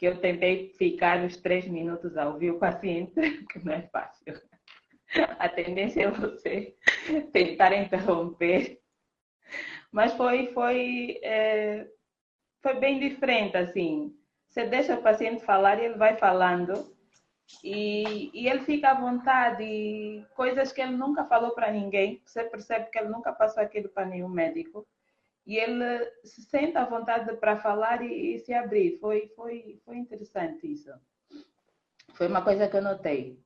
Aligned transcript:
Que 0.00 0.06
eu 0.06 0.18
tentei 0.18 0.72
ficar 0.78 1.22
nos 1.22 1.36
três 1.36 1.68
minutos 1.68 2.16
a 2.16 2.26
ouvir 2.26 2.52
o 2.52 2.58
paciente, 2.58 3.12
que 3.52 3.58
não 3.62 3.74
é 3.74 3.82
fácil. 3.82 4.32
A 5.38 5.46
tendência 5.46 6.04
é 6.04 6.10
você 6.10 6.74
tentar 7.32 7.74
interromper. 7.74 8.80
Mas 9.92 10.14
foi, 10.14 10.46
foi, 10.54 11.20
é, 11.22 11.86
foi 12.62 12.74
bem 12.80 12.98
diferente, 12.98 13.58
assim. 13.58 14.16
Você 14.48 14.64
deixa 14.64 14.94
o 14.94 15.02
paciente 15.02 15.44
falar 15.44 15.78
e 15.78 15.84
ele 15.84 15.98
vai 15.98 16.16
falando. 16.16 16.96
E, 17.62 18.30
e 18.32 18.48
ele 18.48 18.60
fica 18.60 18.92
à 18.92 18.94
vontade. 18.94 19.62
E 19.62 20.24
coisas 20.34 20.72
que 20.72 20.80
ele 20.80 20.96
nunca 20.96 21.26
falou 21.26 21.50
para 21.50 21.70
ninguém. 21.70 22.22
Você 22.24 22.44
percebe 22.44 22.88
que 22.90 22.98
ele 22.98 23.08
nunca 23.10 23.34
passou 23.34 23.62
aquilo 23.62 23.90
para 23.90 24.06
nenhum 24.06 24.28
médico 24.28 24.86
e 25.46 25.56
ele 25.56 26.04
se 26.24 26.42
sente 26.42 26.76
à 26.76 26.84
vontade 26.84 27.34
para 27.36 27.56
falar 27.56 28.02
e, 28.02 28.34
e, 28.34 28.38
se 28.38 28.52
abrir. 28.52 28.98
Foi, 28.98 29.28
foi, 29.34 29.80
foi 29.84 29.96
interessante 29.96 30.70
isso. 30.70 30.90
Foi 32.14 32.28
uma 32.28 32.42
coisa 32.42 32.68
que 32.68 32.76
eu 32.76 32.82
notei. 32.82 33.40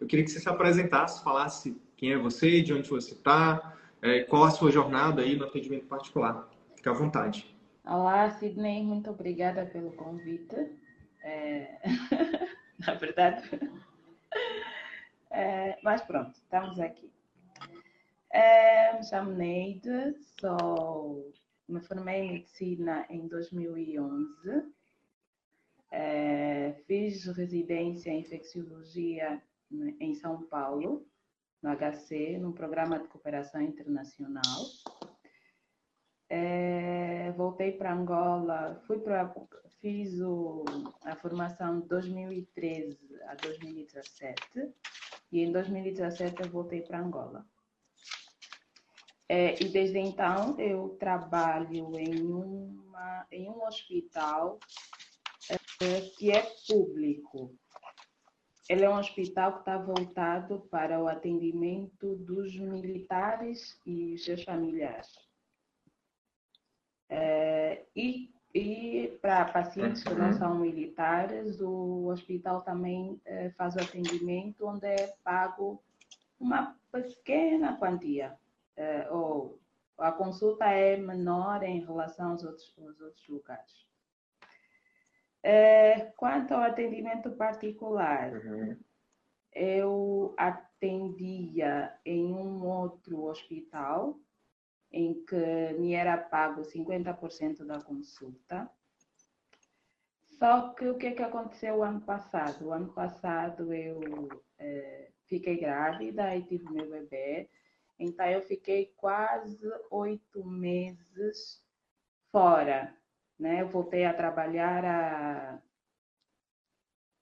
Eu 0.00 0.06
queria 0.06 0.24
que 0.24 0.30
você 0.30 0.40
se 0.40 0.48
apresentasse, 0.48 1.22
falasse 1.22 1.80
quem 1.96 2.12
é 2.12 2.18
você, 2.18 2.62
de 2.62 2.72
onde 2.72 2.88
você 2.88 3.12
está, 3.12 3.76
é, 4.02 4.22
qual 4.24 4.44
a 4.44 4.50
sua 4.50 4.70
jornada 4.70 5.22
aí 5.22 5.36
no 5.36 5.44
atendimento 5.44 5.86
particular. 5.86 6.48
Fique 6.76 6.88
à 6.88 6.92
vontade. 6.92 7.56
Olá, 7.84 8.30
Sidney, 8.30 8.82
muito 8.82 9.10
obrigada 9.10 9.64
pelo 9.66 9.92
convite. 9.92 10.56
É... 11.22 11.78
Na 12.86 12.94
verdade, 12.94 13.48
é, 15.36 15.78
mas 15.82 16.00
pronto, 16.02 16.34
estamos 16.34 16.80
aqui. 16.80 17.12
É, 18.32 18.96
me 18.96 19.04
chamo 19.04 19.32
Neide, 19.32 20.14
sou, 20.40 21.30
me 21.68 21.78
formei 21.80 22.22
em 22.22 22.32
medicina 22.32 23.06
em 23.10 23.28
2011. 23.28 24.72
É, 25.90 26.72
fiz 26.86 27.26
residência 27.26 28.10
em 28.10 28.20
infecciologia 28.20 29.42
em 30.00 30.14
São 30.14 30.42
Paulo, 30.44 31.06
no 31.62 31.70
HC, 31.76 32.38
num 32.38 32.52
programa 32.52 32.98
de 32.98 33.08
cooperação 33.08 33.60
internacional. 33.60 34.42
É, 36.30 37.30
voltei 37.32 37.72
para 37.72 37.92
Angola, 37.92 38.82
fui 38.86 38.98
para 39.00 39.32
fiz 39.80 40.18
o, 40.20 40.64
a 41.04 41.14
formação 41.14 41.80
de 41.80 41.88
2013 41.88 42.98
a 43.28 43.34
2017 43.34 44.74
e 45.30 45.40
em 45.40 45.52
2017 45.52 46.42
eu 46.42 46.50
voltei 46.50 46.82
para 46.82 47.00
Angola. 47.00 47.46
É, 49.28 49.60
e 49.60 49.68
desde 49.68 49.98
então 49.98 50.58
eu 50.60 50.96
trabalho 51.00 51.98
em, 51.98 52.32
uma, 52.32 53.26
em 53.30 53.48
um 53.48 53.64
hospital 53.64 54.58
é, 55.50 56.00
que 56.16 56.30
é 56.30 56.42
público. 56.68 57.54
Ele 58.68 58.84
é 58.84 58.90
um 58.90 58.98
hospital 58.98 59.52
que 59.54 59.58
está 59.60 59.78
voltado 59.78 60.60
para 60.70 61.00
o 61.00 61.08
atendimento 61.08 62.16
dos 62.16 62.56
militares 62.56 63.80
e 63.86 64.16
seus 64.18 64.42
familiares. 64.42 65.08
É, 67.08 67.86
e 67.94 68.35
e 68.56 69.18
para 69.20 69.44
pacientes 69.44 70.02
que 70.02 70.14
não 70.14 70.28
uhum. 70.28 70.38
são 70.38 70.54
militares, 70.54 71.60
o 71.60 72.06
hospital 72.06 72.62
também 72.62 73.20
eh, 73.26 73.50
faz 73.50 73.76
o 73.76 73.80
atendimento 73.80 74.66
onde 74.66 74.86
é 74.86 75.14
pago 75.22 75.82
uma 76.40 76.74
pequena 76.90 77.76
quantia. 77.76 78.34
Eh, 78.74 79.08
ou 79.10 79.60
a 79.98 80.10
consulta 80.10 80.64
é 80.64 80.96
menor 80.96 81.62
em 81.62 81.84
relação 81.84 82.30
aos 82.30 82.44
outros, 82.44 82.74
aos 82.78 82.98
outros 82.98 83.28
lugares. 83.28 83.86
Eh, 85.42 86.12
quanto 86.16 86.54
ao 86.54 86.62
atendimento 86.62 87.32
particular, 87.32 88.32
uhum. 88.32 88.76
eu 89.52 90.34
atendia 90.38 91.92
em 92.06 92.32
um 92.32 92.66
outro 92.66 93.24
hospital 93.24 94.18
em 94.92 95.24
que 95.24 95.72
me 95.78 95.94
era 95.94 96.16
pago 96.16 96.62
50% 96.62 97.64
da 97.64 97.80
consulta. 97.80 98.70
Só 100.38 100.74
que 100.74 100.86
o 100.86 100.96
que, 100.96 101.08
é 101.08 101.12
que 101.12 101.22
aconteceu 101.22 101.76
o 101.76 101.82
ano 101.82 102.00
passado? 102.00 102.66
O 102.66 102.72
ano 102.72 102.92
passado 102.92 103.72
eu 103.72 104.28
é, 104.58 105.10
fiquei 105.24 105.58
grávida 105.58 106.36
e 106.36 106.42
tive 106.42 106.70
meu 106.70 106.88
bebê, 106.90 107.48
então 107.98 108.26
eu 108.26 108.42
fiquei 108.42 108.92
quase 108.96 109.58
oito 109.90 110.44
meses 110.44 111.64
fora. 112.30 112.94
Né? 113.38 113.62
Eu 113.62 113.68
voltei 113.68 114.04
a 114.04 114.14
trabalhar 114.14 114.84
há 114.84 115.62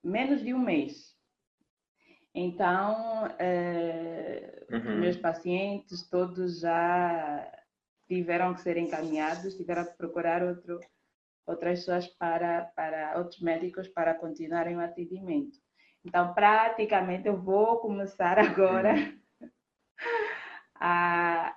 menos 0.03 0.43
de 0.43 0.53
um 0.53 0.59
mês. 0.59 1.15
Então, 2.35 3.27
é, 3.39 4.54
uhum. 4.77 5.01
meus 5.01 5.17
pacientes 5.17 6.09
todos 6.09 6.61
já 6.61 7.51
tiveram 8.07 8.55
que 8.55 8.61
ser 8.61 8.77
encaminhados, 8.77 9.55
tiveram 9.55 9.85
que 9.85 9.97
procurar 9.97 10.43
outro, 10.43 10.79
outras 11.47 11.81
pessoas 11.81 12.07
para, 12.09 12.63
para 12.77 13.19
outros 13.19 13.41
médicos 13.41 13.89
para 13.89 14.15
continuarem 14.15 14.77
o 14.77 14.81
atendimento. 14.81 15.59
Então, 16.05 16.35
praticamente, 16.35 17.27
eu 17.27 17.41
vou 17.41 17.79
começar 17.79 18.39
agora 18.39 18.95
uhum. 18.95 19.51
a, 20.75 21.57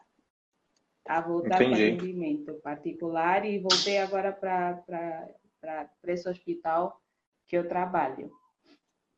a 1.06 1.22
voltar 1.22 1.62
Entendi. 1.62 1.76
para 1.76 1.92
o 1.92 1.96
atendimento 1.96 2.54
particular 2.62 3.46
e 3.46 3.60
voltei 3.60 3.98
agora 3.98 4.32
para, 4.32 4.76
para, 4.78 5.28
para, 5.60 5.90
para 6.02 6.14
esse 6.14 6.30
hospital 6.30 7.02
que 7.46 7.58
eu 7.58 7.68
trabalho. 7.68 8.32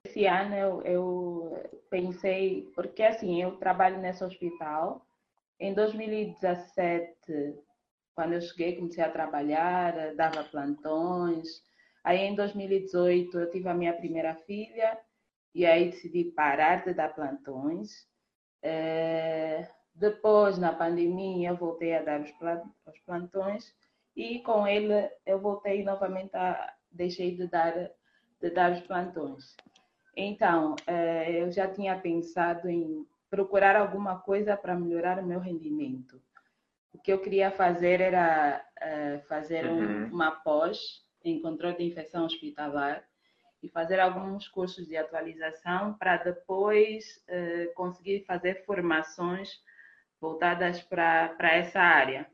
Esse 0.09 0.25
ano 0.25 0.55
eu, 0.55 0.81
eu 0.81 1.69
pensei, 1.87 2.67
porque 2.73 3.03
assim, 3.03 3.43
eu 3.43 3.57
trabalho 3.57 3.99
nesse 3.99 4.23
hospital, 4.23 5.05
em 5.59 5.71
2017, 5.71 7.55
quando 8.15 8.33
eu 8.33 8.41
cheguei, 8.41 8.75
comecei 8.75 9.03
a 9.03 9.11
trabalhar, 9.11 10.15
dava 10.15 10.43
plantões. 10.45 11.61
Aí 12.03 12.21
em 12.21 12.33
2018 12.33 13.39
eu 13.39 13.51
tive 13.51 13.69
a 13.69 13.73
minha 13.75 13.93
primeira 13.93 14.33
filha 14.47 14.97
e 15.53 15.63
aí 15.63 15.91
decidi 15.91 16.25
parar 16.31 16.83
de 16.83 16.93
dar 16.95 17.13
plantões. 17.13 18.07
É... 18.63 19.69
Depois, 19.93 20.57
na 20.57 20.73
pandemia, 20.73 21.49
eu 21.49 21.55
voltei 21.55 21.95
a 21.95 22.01
dar 22.01 22.21
os 22.21 22.99
plantões 23.05 23.75
e 24.15 24.39
com 24.39 24.65
ele 24.65 25.07
eu 25.23 25.39
voltei 25.39 25.83
novamente 25.83 26.35
a 26.35 26.73
deixei 26.91 27.35
de 27.35 27.45
dar 27.47 27.91
de 28.41 28.49
dar 28.49 28.71
os 28.71 28.81
plantões. 28.81 29.55
Então, 30.15 30.75
é, 30.87 31.41
eu 31.41 31.51
já 31.51 31.67
tinha 31.67 31.97
pensado 31.97 32.69
em 32.69 33.05
procurar 33.29 33.75
alguma 33.75 34.19
coisa 34.19 34.57
para 34.57 34.75
melhorar 34.75 35.19
o 35.19 35.25
meu 35.25 35.39
rendimento. 35.39 36.21
O 36.91 36.97
que 36.97 37.13
eu 37.13 37.19
queria 37.19 37.51
fazer 37.51 38.01
era 38.01 38.65
uh, 38.81 39.27
fazer 39.27 39.65
uhum. 39.65 40.05
um, 40.05 40.05
uma 40.07 40.31
pós 40.31 41.05
em 41.23 41.41
controle 41.41 41.77
de 41.77 41.83
infecção 41.83 42.25
hospitalar 42.25 43.03
e 43.61 43.69
fazer 43.69 43.99
alguns 43.99 44.47
cursos 44.47 44.87
de 44.87 44.97
atualização 44.97 45.93
para 45.93 46.17
depois 46.17 47.23
uh, 47.27 47.73
conseguir 47.75 48.25
fazer 48.25 48.65
formações 48.65 49.49
voltadas 50.19 50.81
para 50.81 51.37
essa 51.41 51.79
área. 51.79 52.27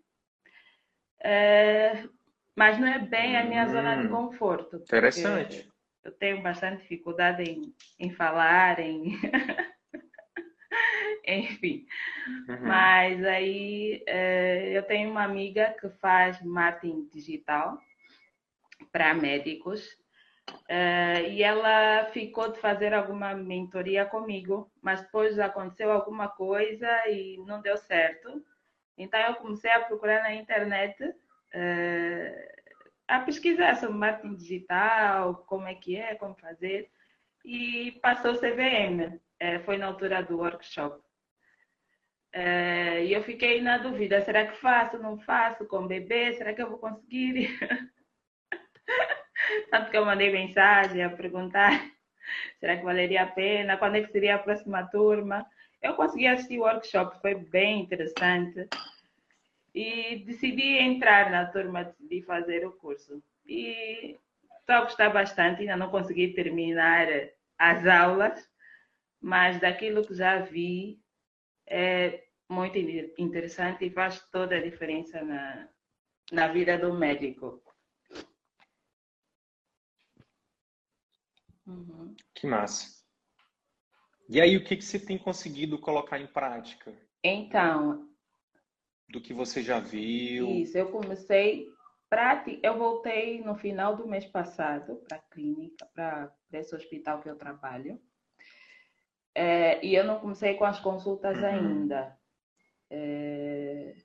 Uh, 1.20 2.10
mas 2.56 2.80
não 2.80 2.88
é 2.88 3.00
bem 3.00 3.36
a 3.38 3.44
minha 3.44 3.66
hum, 3.66 3.70
zona 3.70 3.96
de 3.98 4.08
hum. 4.08 4.12
conforto. 4.12 4.78
Interessante. 4.78 5.70
Eu 6.06 6.12
tenho 6.12 6.42
bastante 6.42 6.84
dificuldade 6.84 7.44
em, 7.44 7.74
em 8.00 8.12
falar, 8.12 8.80
em. 8.80 9.20
Enfim. 11.28 11.88
Uhum. 12.48 12.68
Mas 12.68 13.26
aí 13.26 14.04
eh, 14.08 14.78
eu 14.78 14.84
tenho 14.84 15.10
uma 15.10 15.24
amiga 15.24 15.76
que 15.80 15.90
faz 15.90 16.42
marketing 16.44 17.10
digital 17.12 17.80
para 18.92 19.14
médicos. 19.14 19.88
Uh, 20.70 21.26
e 21.32 21.42
ela 21.42 22.06
ficou 22.12 22.52
de 22.52 22.60
fazer 22.60 22.94
alguma 22.94 23.34
mentoria 23.34 24.06
comigo, 24.06 24.72
mas 24.82 25.02
depois 25.02 25.40
aconteceu 25.40 25.92
alguma 25.92 26.28
coisa 26.28 26.88
e 27.08 27.38
não 27.48 27.62
deu 27.62 27.78
certo. 27.78 28.44
Então 28.98 29.20
eu 29.20 29.36
comecei 29.36 29.72
a 29.72 29.80
procurar 29.80 30.22
na 30.22 30.36
internet, 30.36 31.04
uh, 31.04 31.14
a 33.08 33.20
pesquisar 33.20 33.76
sobre 33.76 33.96
marketing 33.96 34.36
digital, 34.36 35.36
como 35.48 35.68
é 35.68 35.76
que 35.76 35.96
é, 35.96 36.16
como 36.16 36.36
fazer, 36.36 36.90
e 37.44 37.92
passou 38.02 38.32
o 38.32 38.40
CVM. 38.40 39.20
Uh, 39.42 39.64
foi 39.66 39.78
na 39.78 39.88
altura 39.88 40.24
do 40.24 40.38
workshop. 40.38 41.04
e 42.34 43.14
eu 43.14 43.24
fiquei 43.24 43.62
na 43.62 43.78
dúvida, 43.78 44.22
será 44.22 44.46
que 44.46 44.58
faço, 44.58 44.98
não 44.98 45.18
faço 45.20 45.66
com 45.66 45.88
bebê? 45.88 46.34
Será 46.34 46.54
que 46.54 46.62
eu 46.62 46.70
vou 46.70 46.80
conseguir? 46.80 47.58
Tanto 49.72 49.92
que 49.92 49.98
eu 49.98 50.06
mandei 50.06 50.32
mensagem 50.32 51.04
a 51.04 51.10
perguntar 51.10 51.96
será 52.60 52.78
que 52.78 52.84
valeria 52.84 53.24
a 53.24 53.28
pena, 53.28 53.78
quando 53.78 53.96
é 53.96 54.02
que 54.02 54.12
seria 54.12 54.36
a 54.36 54.40
próxima 54.40 54.84
turma. 54.88 55.46
Eu 55.82 55.96
consegui 55.96 56.28
assistir 56.28 56.60
o 56.60 56.64
workshop, 56.64 57.20
foi 57.22 57.36
bem 57.36 57.82
interessante. 57.82 58.68
E 59.76 60.24
decidi 60.24 60.78
entrar 60.78 61.30
na 61.30 61.48
turma, 61.48 61.84
decidi 61.84 62.22
fazer 62.22 62.66
o 62.66 62.72
curso. 62.72 63.22
E 63.46 64.18
estou 64.60 64.76
a 64.76 64.82
gostar 64.84 65.10
bastante, 65.10 65.60
ainda 65.60 65.76
não 65.76 65.92
consegui 65.92 66.34
terminar 66.34 67.08
as 67.60 67.86
aulas, 67.86 68.50
mas 69.20 69.60
daquilo 69.60 70.08
que 70.08 70.16
já 70.16 70.40
vi, 70.40 70.98
é 71.68 72.24
muito 72.50 72.78
interessante 73.18 73.86
e 73.86 73.90
faz 73.90 74.26
toda 74.32 74.56
a 74.56 74.62
diferença 74.62 75.22
na, 75.22 75.68
na 76.32 76.48
vida 76.48 76.78
do 76.78 76.94
médico. 76.94 77.62
Uhum. 81.68 82.16
Que 82.34 82.48
massa. 82.48 83.04
E 84.30 84.40
aí, 84.40 84.56
o 84.56 84.64
que, 84.64 84.78
que 84.78 84.86
você 84.86 84.98
tem 84.98 85.18
conseguido 85.18 85.78
colocar 85.78 86.18
em 86.18 86.28
prática? 86.28 86.96
Então. 87.22 88.15
Do 89.08 89.22
que 89.22 89.34
você 89.34 89.62
já 89.62 89.80
viu? 89.80 90.50
Isso, 90.50 90.78
eu 90.78 90.92
comecei. 90.92 91.68
Eu 92.64 92.78
voltei 92.78 93.44
no 93.44 93.56
final 93.56 93.96
do 93.96 94.08
mês 94.08 94.26
passado 94.26 94.96
para 95.08 95.18
a 95.18 95.22
clínica, 95.22 95.86
para 95.94 96.34
esse 96.54 96.74
hospital 96.74 97.22
que 97.22 97.30
eu 97.30 97.36
trabalho. 97.36 98.00
É, 99.34 99.86
e 99.86 99.94
eu 99.96 100.06
não 100.06 100.20
comecei 100.20 100.54
com 100.54 100.64
as 100.64 100.80
consultas 100.80 101.38
uhum. 101.38 101.46
ainda. 101.46 102.18
É, 102.90 103.96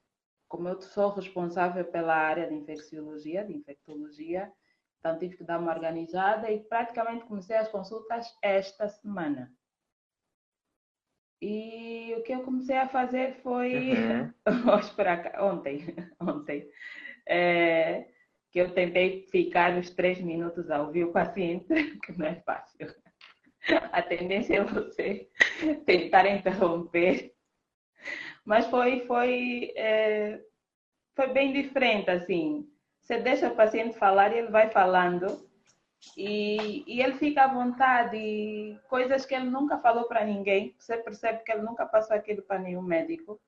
como 0.49 0.69
eu 0.69 0.81
sou 0.81 1.11
responsável 1.11 1.85
pela 1.85 2.17
área 2.17 2.49
de 2.49 2.55
infecciologia, 2.55 3.45
de 3.45 3.55
infectologia, 3.55 4.53
então 4.99 5.17
tive 5.17 5.37
que 5.37 5.45
dar 5.45 5.61
uma 5.61 5.73
organizada 5.73 6.51
e 6.51 6.59
praticamente 6.65 7.25
comecei 7.25 7.57
as 7.57 7.69
consultas 7.69 8.27
esta 8.43 8.89
semana. 8.89 9.53
E 11.41 12.15
o 12.19 12.23
que 12.23 12.33
eu 12.33 12.43
comecei 12.43 12.77
a 12.77 12.89
fazer 12.89 13.37
foi 13.43 13.93
uhum. 13.93 14.33
ontem, 15.41 15.87
ontem, 16.21 16.69
é, 17.27 18.07
que 18.51 18.59
eu 18.59 18.75
tentei 18.75 19.27
ficar 19.31 19.79
os 19.79 19.91
três 19.91 20.21
minutos 20.21 20.71
a 20.71 20.83
ouvir 20.83 21.05
o 21.05 21.13
paciente, 21.13 21.99
que 22.05 22.13
não 22.19 22.27
é 22.27 22.35
fácil. 22.37 22.95
A 23.93 24.03
tendência 24.03 24.57
é 24.57 24.65
você 24.65 25.29
tentar 25.85 26.27
interromper. 26.27 27.35
Mas 28.45 28.67
foi, 28.67 29.05
foi, 29.07 29.73
é, 29.77 30.41
foi 31.15 31.29
bem 31.29 31.53
diferente, 31.53 32.11
assim. 32.11 32.67
Você 33.03 33.19
deixa 33.19 33.49
o 33.49 33.55
paciente 33.57 33.99
falar 33.99 34.33
e 34.33 34.39
ele 34.39 34.51
vai 34.51 34.71
falando 34.71 35.50
e, 36.17 36.85
e 36.87 37.03
ele 37.03 37.15
fica 37.15 37.45
à 37.45 37.49
vontade. 37.49 38.17
E 38.17 38.79
coisas 38.89 39.27
que 39.27 39.35
ele 39.35 39.51
nunca 39.51 39.79
falou 39.79 40.05
para 40.05 40.25
ninguém, 40.25 40.75
você 40.79 40.97
percebe 40.97 41.43
que 41.45 41.53
ele 41.53 41.63
nunca 41.63 41.87
passou 41.87 42.17
aquilo 42.17 42.43
para 42.43 42.59
nenhum 42.59 42.83
médico. 42.83 43.41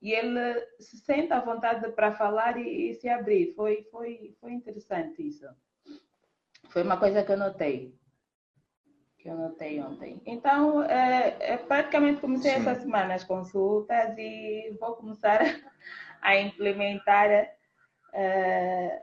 E 0.00 0.12
ele 0.12 0.60
se 0.80 0.98
sente 0.98 1.32
à 1.32 1.38
vontade 1.38 1.88
para 1.92 2.12
falar 2.12 2.58
e, 2.58 2.90
e, 2.90 2.94
se 2.94 3.08
abrir. 3.08 3.54
Foi, 3.54 3.84
foi, 3.90 4.34
foi 4.40 4.52
interessante 4.52 5.26
isso. 5.26 5.46
Foi 6.70 6.82
uma 6.82 6.96
coisa 6.96 7.22
que 7.22 7.30
eu 7.30 7.36
notei. 7.36 7.94
Que 9.18 9.28
eu 9.28 9.36
notei 9.36 9.80
ontem. 9.80 10.20
Então, 10.26 10.82
é, 10.82 11.36
é 11.38 11.56
praticamente 11.56 12.20
comecei 12.20 12.50
Sim. 12.50 12.56
essa 12.56 12.80
semana 12.80 13.14
as 13.14 13.22
consultas 13.22 14.18
e 14.18 14.76
vou 14.80 14.96
começar 14.96 15.38
a 16.20 16.36
implementar 16.36 17.28
é, 18.12 19.02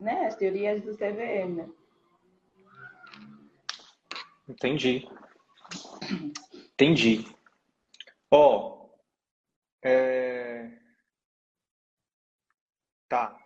né, 0.00 0.26
as 0.26 0.36
teorias 0.36 0.80
do 0.80 0.96
CVM. 0.96 1.75
Entendi. 4.48 5.08
Entendi. 6.72 7.26
Ó, 8.30 8.56
oh, 8.56 8.98
é... 9.82 10.70
tá. 13.08 13.36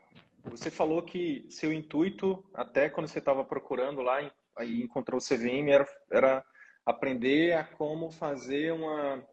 Você 0.44 0.70
falou 0.70 1.02
que 1.02 1.47
seu 1.50 1.73
intuito, 1.73 2.44
até 2.55 2.88
quando 2.88 3.08
você 3.08 3.19
estava 3.19 3.44
procurando 3.44 4.00
lá, 4.02 4.19
aí 4.56 4.82
encontrou 4.82 5.20
o 5.20 5.23
CVM, 5.23 5.70
era, 5.70 5.87
era 6.11 6.44
aprender 6.85 7.52
a 7.52 7.64
como 7.64 8.11
fazer 8.11 8.73
uma, 8.73 9.25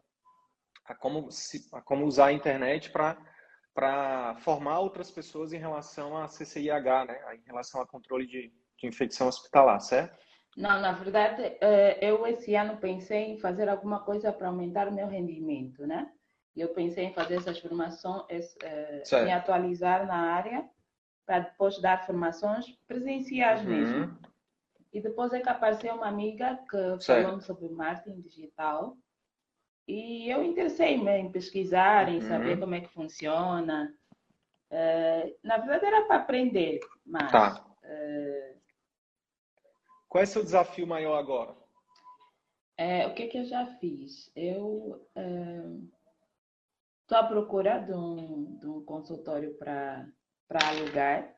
a 0.84 0.94
como, 0.94 1.30
se, 1.30 1.68
a 1.72 1.80
como 1.80 2.06
usar 2.06 2.26
a 2.26 2.32
internet 2.32 2.90
para 2.90 4.36
formar 4.40 4.80
outras 4.80 5.10
pessoas 5.10 5.52
em 5.52 5.58
relação 5.58 6.16
a 6.16 6.28
CCIH, 6.28 7.06
né? 7.06 7.36
em 7.36 7.46
relação 7.46 7.80
a 7.80 7.86
controle 7.86 8.26
de, 8.26 8.52
de 8.78 8.86
infecção 8.86 9.28
hospitalar, 9.28 9.80
certo? 9.80 10.27
Não, 10.58 10.80
na 10.80 10.90
verdade, 10.90 11.56
eh, 11.60 11.98
eu 12.02 12.26
esse 12.26 12.56
ano 12.56 12.76
pensei 12.78 13.30
em 13.30 13.38
fazer 13.38 13.68
alguma 13.68 14.00
coisa 14.00 14.32
para 14.32 14.48
aumentar 14.48 14.88
o 14.88 14.92
meu 14.92 15.06
rendimento, 15.06 15.86
né? 15.86 16.10
Eu 16.56 16.70
pensei 16.70 17.04
em 17.04 17.14
fazer 17.14 17.36
essas 17.36 17.60
formações, 17.60 18.56
eh, 18.64 19.02
me 19.24 19.30
atualizar 19.30 20.04
na 20.04 20.16
área, 20.16 20.68
para 21.24 21.38
depois 21.38 21.80
dar 21.80 22.04
formações 22.04 22.66
presenciais 22.88 23.62
uhum. 23.62 23.68
mesmo. 23.68 24.18
E 24.92 25.00
depois 25.00 25.32
é 25.32 25.38
que 25.38 25.48
apareceu 25.48 25.94
uma 25.94 26.08
amiga 26.08 26.58
que 26.68 27.04
falou 27.06 27.40
sobre 27.40 27.68
marketing 27.68 28.20
digital 28.20 28.96
e 29.86 30.28
eu 30.28 30.42
interessei-me 30.42 31.18
em 31.18 31.30
pesquisar, 31.30 32.08
em 32.08 32.20
saber 32.22 32.54
uhum. 32.54 32.60
como 32.60 32.74
é 32.74 32.80
que 32.80 32.92
funciona. 32.92 33.94
Uh, 34.72 35.36
na 35.44 35.58
verdade 35.58 35.86
era 35.86 36.04
para 36.06 36.16
aprender, 36.16 36.80
mas... 37.06 37.30
Tá. 37.30 37.64
Uh, 37.84 38.57
Qual 40.08 40.22
é 40.22 40.24
o 40.24 40.26
seu 40.28 40.42
desafio 40.42 40.86
maior 40.86 41.16
agora? 41.16 41.54
É, 42.76 43.06
o 43.06 43.14
que, 43.14 43.26
que 43.26 43.38
eu 43.38 43.44
já 43.44 43.66
fiz? 43.78 44.30
Eu 44.34 45.04
estou 47.04 47.18
uh, 47.18 47.20
à 47.20 47.24
procura 47.24 47.78
de 47.80 47.92
um, 47.92 48.56
de 48.58 48.66
um 48.66 48.84
consultório 48.84 49.54
para 49.58 50.06
alugar. 50.64 51.34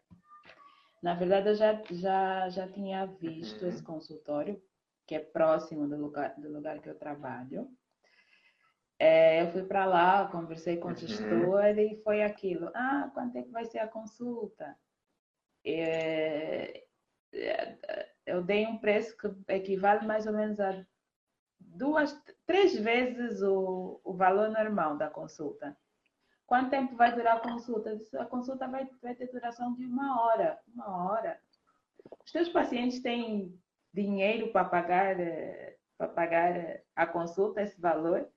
Na 1.03 1.15
verdade, 1.15 1.49
eu 1.49 1.55
já, 1.55 1.83
já, 1.91 2.49
já 2.51 2.69
tinha 2.69 3.07
visto 3.07 3.63
uhum. 3.63 3.69
esse 3.69 3.83
consultório, 3.83 4.63
que 5.07 5.15
é 5.15 5.19
próximo 5.19 5.89
do 5.89 5.97
lugar, 5.97 6.39
do 6.39 6.53
lugar 6.53 6.79
que 6.81 6.91
eu 6.91 6.99
trabalho. 6.99 7.69
É, 8.99 9.41
eu 9.41 9.51
fui 9.51 9.63
para 9.63 9.87
lá, 9.87 10.29
conversei 10.29 10.77
com 10.77 10.89
o 10.89 10.91
uhum. 10.91 10.97
gestor 10.97 11.79
e 11.79 12.03
foi 12.05 12.23
aquilo. 12.23 12.71
Ah, 12.75 13.11
quanto 13.15 13.35
é 13.37 13.43
que 13.43 13.51
vai 13.51 13.65
ser 13.65 13.79
a 13.79 13.89
consulta? 13.89 14.77
É, 15.65 16.85
é, 17.33 18.10
eu 18.27 18.43
dei 18.43 18.67
um 18.67 18.79
preço 18.79 19.17
que 19.17 19.29
equivale 19.53 20.07
mais 20.07 20.27
ou 20.27 20.33
menos 20.33 20.59
a 20.61 20.85
duas, 21.59 22.13
três 22.47 22.79
vezes 22.79 23.43
o, 23.43 24.01
o 24.05 24.15
valor 24.15 24.51
normal 24.51 24.97
da 24.97 25.09
consulta. 25.09 25.77
Quanto 26.47 26.71
tempo 26.71 26.97
vai 26.97 27.15
durar 27.15 27.37
a 27.37 27.41
consulta? 27.41 27.97
A 28.19 28.25
consulta 28.25 28.67
vai, 28.67 28.89
vai 29.01 29.15
ter 29.15 29.31
duração 29.31 29.75
de 29.75 29.87
uma 29.87 30.21
hora. 30.21 30.59
Uma 30.75 31.13
hora. 31.13 31.41
Os 32.25 32.33
teus 32.33 32.49
pacientes 32.49 33.01
têm 33.01 33.57
dinheiro 33.93 34.51
para 34.53 34.65
pagar, 34.65 35.21
eh, 35.21 35.77
para 35.97 36.09
pagar 36.09 36.81
a 36.97 37.07
consulta, 37.07 37.63
esse 37.63 37.81
valor? 37.81 38.29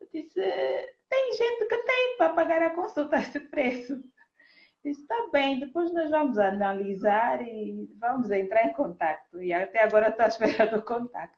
Eu 0.00 0.08
disse, 0.12 0.40
tem 1.08 1.32
gente 1.32 1.66
que 1.66 1.78
tem 1.78 2.16
para 2.16 2.32
pagar 2.32 2.62
a 2.62 2.74
consulta 2.74 3.16
esse 3.16 3.40
preço. 3.40 4.02
Disse, 4.86 5.02
está 5.02 5.28
bem, 5.32 5.58
depois 5.58 5.92
nós 5.92 6.08
vamos 6.10 6.38
analisar 6.38 7.42
e 7.42 7.92
vamos 7.98 8.30
entrar 8.30 8.66
em 8.66 8.72
contato. 8.72 9.42
E 9.42 9.52
até 9.52 9.82
agora 9.82 10.10
estou 10.10 10.24
à 10.24 10.28
espera 10.28 10.66
do 10.68 10.80
contato. 10.80 11.36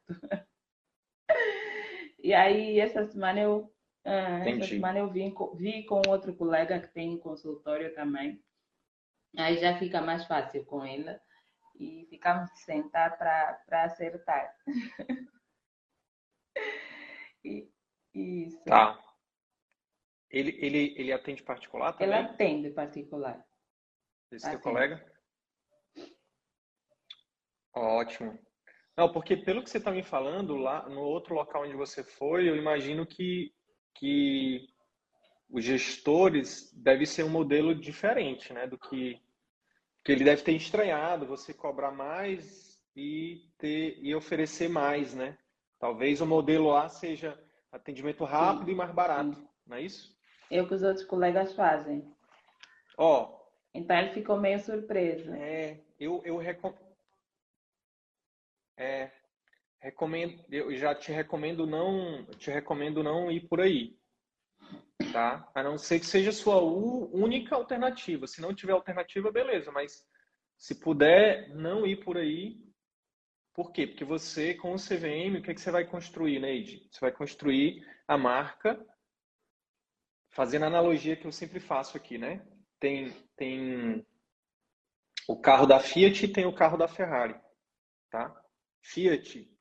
E 2.19 2.35
aí, 2.35 2.79
essa 2.79 3.07
semana 3.07 3.41
eu, 3.41 3.73
uh, 4.05 4.47
essa 4.47 4.67
semana 4.67 4.99
eu 4.99 5.09
vi, 5.09 5.35
vi 5.55 5.83
com 5.85 6.03
outro 6.09 6.35
colega 6.35 6.79
que 6.79 6.89
tem 6.89 7.15
um 7.15 7.19
consultório 7.19 7.95
também. 7.95 8.39
Aí 9.35 9.57
já 9.57 9.79
fica 9.79 10.03
mais 10.03 10.27
fácil 10.27 10.63
com 10.67 10.85
ela 10.85 11.19
e 11.81 12.07
ficamos 12.11 12.53
de 12.53 12.61
sentar 12.61 13.17
para 13.17 13.85
acertar. 13.85 14.55
e, 17.43 17.71
isso. 18.13 18.63
Tá. 18.65 18.99
Ele, 20.31 20.57
ele, 20.61 20.95
ele 20.99 21.13
atende 21.13 21.43
particular 21.43 21.93
também? 21.93 22.09
Ele 22.09 22.15
atende 22.15 22.71
particular. 22.71 23.43
Esse 24.31 24.47
atende. 24.47 24.63
teu 24.63 24.73
colega? 24.73 25.13
Ótimo. 27.75 28.39
Não, 28.97 29.13
porque 29.13 29.37
pelo 29.37 29.63
que 29.63 29.71
você 29.71 29.79
está 29.79 29.91
me 29.91 30.03
falando, 30.03 30.57
lá 30.57 30.89
no 30.89 31.01
outro 31.01 31.35
local 31.35 31.63
onde 31.63 31.77
você 31.77 32.03
foi, 32.03 32.49
eu 32.49 32.57
imagino 32.57 33.07
que, 33.07 33.55
que 33.95 34.69
os 35.49 35.65
gestores 35.65 36.73
deve 36.75 37.07
ser 37.07 37.23
um 37.23 37.31
modelo 37.31 37.75
diferente, 37.75 38.53
né? 38.53 38.67
Do 38.67 38.77
que, 38.77 39.23
que 40.05 40.13
ele 40.13 40.25
deve 40.25 40.43
ter 40.43 40.53
estranhado, 40.53 41.27
você 41.27 41.55
cobrar 41.55 41.93
mais 41.93 42.83
e 42.97 43.49
ter 43.57 43.99
e 44.03 44.15
oferecer 44.15 44.69
mais, 44.69 45.15
né? 45.15 45.39
Talvez 45.79 46.21
o 46.21 46.27
modelo 46.27 46.67
lá 46.67 46.89
seja 46.89 47.41
atendimento 47.71 48.25
rápido 48.25 48.67
Sim. 48.67 48.73
e 48.73 48.75
mais 48.75 48.93
barato, 48.93 49.37
Sim. 49.37 49.49
não 49.65 49.77
é 49.77 49.83
isso? 49.83 50.18
É 50.51 50.63
o 50.63 50.67
que 50.67 50.75
os 50.75 50.83
outros 50.83 51.05
colegas 51.05 51.55
fazem. 51.55 52.05
Ó. 52.97 53.25
Oh, 53.25 53.39
então 53.75 53.97
ele 53.97 54.13
ficou 54.13 54.39
meio 54.39 54.59
surpreso. 54.61 55.33
É, 55.35 55.79
eu, 56.01 56.23
eu 56.25 56.37
recomendo. 56.37 56.89
É, 58.77 59.11
recomendo, 59.81 60.45
eu 60.51 60.75
já 60.77 60.95
te 60.95 61.13
recomendo 61.13 61.67
não, 61.67 62.25
te 62.39 62.51
recomendo 62.51 63.03
não 63.03 63.31
ir 63.31 63.49
por 63.49 63.61
aí, 63.61 63.97
tá? 65.13 65.49
A 65.55 65.63
não 65.63 65.77
ser 65.77 66.01
que 66.01 66.07
seja 66.07 66.31
a 66.31 66.33
sua 66.33 66.61
única 66.61 67.55
alternativa. 67.57 68.27
Se 68.27 68.41
não 68.41 68.55
tiver 68.55 68.73
alternativa, 68.73 69.33
beleza, 69.33 69.73
mas 69.73 70.07
se 70.57 70.75
puder 70.75 71.49
não 71.55 71.87
ir 71.87 71.97
por 72.05 72.17
aí, 72.17 72.61
por 73.55 73.73
quê? 73.73 73.87
Porque 73.87 74.05
você, 74.05 74.55
com 74.55 74.73
o 74.73 74.79
CVM, 74.79 75.39
o 75.39 75.43
que, 75.43 75.51
é 75.51 75.55
que 75.55 75.61
você 75.61 75.71
vai 75.71 75.85
construir, 75.85 76.39
Neide? 76.39 76.89
Você 76.91 77.01
vai 77.01 77.11
construir 77.11 77.85
a 78.07 78.17
marca, 78.17 78.81
fazendo 80.39 80.63
a 80.63 80.69
analogia 80.69 81.17
que 81.17 81.27
eu 81.27 81.33
sempre 81.33 81.59
faço 81.59 81.97
aqui, 81.97 82.17
né? 82.17 82.47
Tem, 82.79 83.11
tem 83.37 84.07
o 85.27 85.37
carro 85.37 85.67
da 85.67 85.81
Fiat 85.81 86.25
e 86.25 86.33
tem 86.33 86.47
o 86.47 86.55
carro 86.55 86.77
da 86.77 86.87
Ferrari, 86.87 87.35
tá? 88.09 88.41
Fiat 88.81 89.53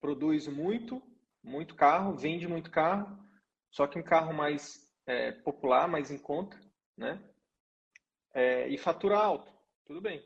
produz 0.00 0.46
muito, 0.46 1.02
muito 1.42 1.74
carro, 1.74 2.16
vende 2.16 2.46
muito 2.46 2.70
carro, 2.70 3.18
só 3.72 3.88
que 3.88 3.98
um 3.98 4.04
carro 4.04 4.32
mais 4.32 4.88
é, 5.04 5.32
popular, 5.32 5.88
mais 5.88 6.12
em 6.12 6.18
conta, 6.18 6.56
né? 6.96 7.20
É, 8.32 8.68
e 8.68 8.78
fatura 8.78 9.18
alto, 9.18 9.52
tudo 9.84 10.00
bem. 10.00 10.24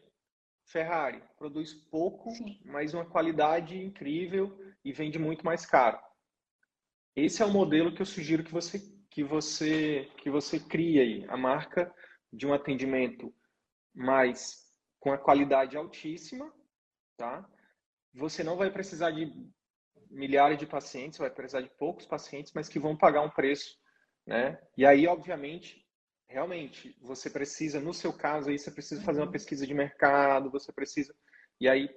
Ferrari 0.66 1.22
produz 1.38 1.72
pouco, 1.72 2.30
Sim. 2.30 2.60
mas 2.66 2.92
uma 2.92 3.06
qualidade 3.06 3.82
incrível 3.82 4.54
e 4.84 4.92
vende 4.92 5.18
muito 5.18 5.46
mais 5.46 5.64
caro. 5.64 5.98
Esse 7.16 7.42
é 7.42 7.46
o 7.46 7.50
modelo 7.50 7.94
que 7.94 8.02
eu 8.02 8.06
sugiro 8.06 8.44
que 8.44 8.52
você 8.52 8.93
que 9.14 9.22
você 9.22 10.10
que 10.18 10.28
você 10.28 10.58
crie 10.58 11.00
aí, 11.00 11.24
a 11.28 11.36
marca 11.36 11.94
de 12.32 12.46
um 12.46 12.52
atendimento 12.52 13.32
mais 13.94 14.64
com 14.98 15.12
a 15.12 15.18
qualidade 15.18 15.76
altíssima, 15.76 16.52
tá? 17.16 17.48
Você 18.12 18.42
não 18.42 18.56
vai 18.56 18.72
precisar 18.72 19.12
de 19.12 19.32
milhares 20.10 20.58
de 20.58 20.66
pacientes, 20.66 21.18
vai 21.18 21.30
precisar 21.30 21.60
de 21.60 21.70
poucos 21.78 22.06
pacientes, 22.06 22.52
mas 22.52 22.68
que 22.68 22.80
vão 22.80 22.96
pagar 22.96 23.22
um 23.22 23.30
preço, 23.30 23.76
né? 24.26 24.60
E 24.76 24.84
aí, 24.84 25.06
obviamente, 25.06 25.86
realmente, 26.28 26.96
você 27.00 27.30
precisa, 27.30 27.80
no 27.80 27.94
seu 27.94 28.12
caso 28.12 28.50
aí, 28.50 28.58
você 28.58 28.70
precisa 28.70 29.02
fazer 29.02 29.20
uma 29.20 29.26
uhum. 29.26 29.32
pesquisa 29.32 29.64
de 29.64 29.74
mercado, 29.74 30.50
você 30.50 30.72
precisa. 30.72 31.14
E 31.60 31.68
aí, 31.68 31.88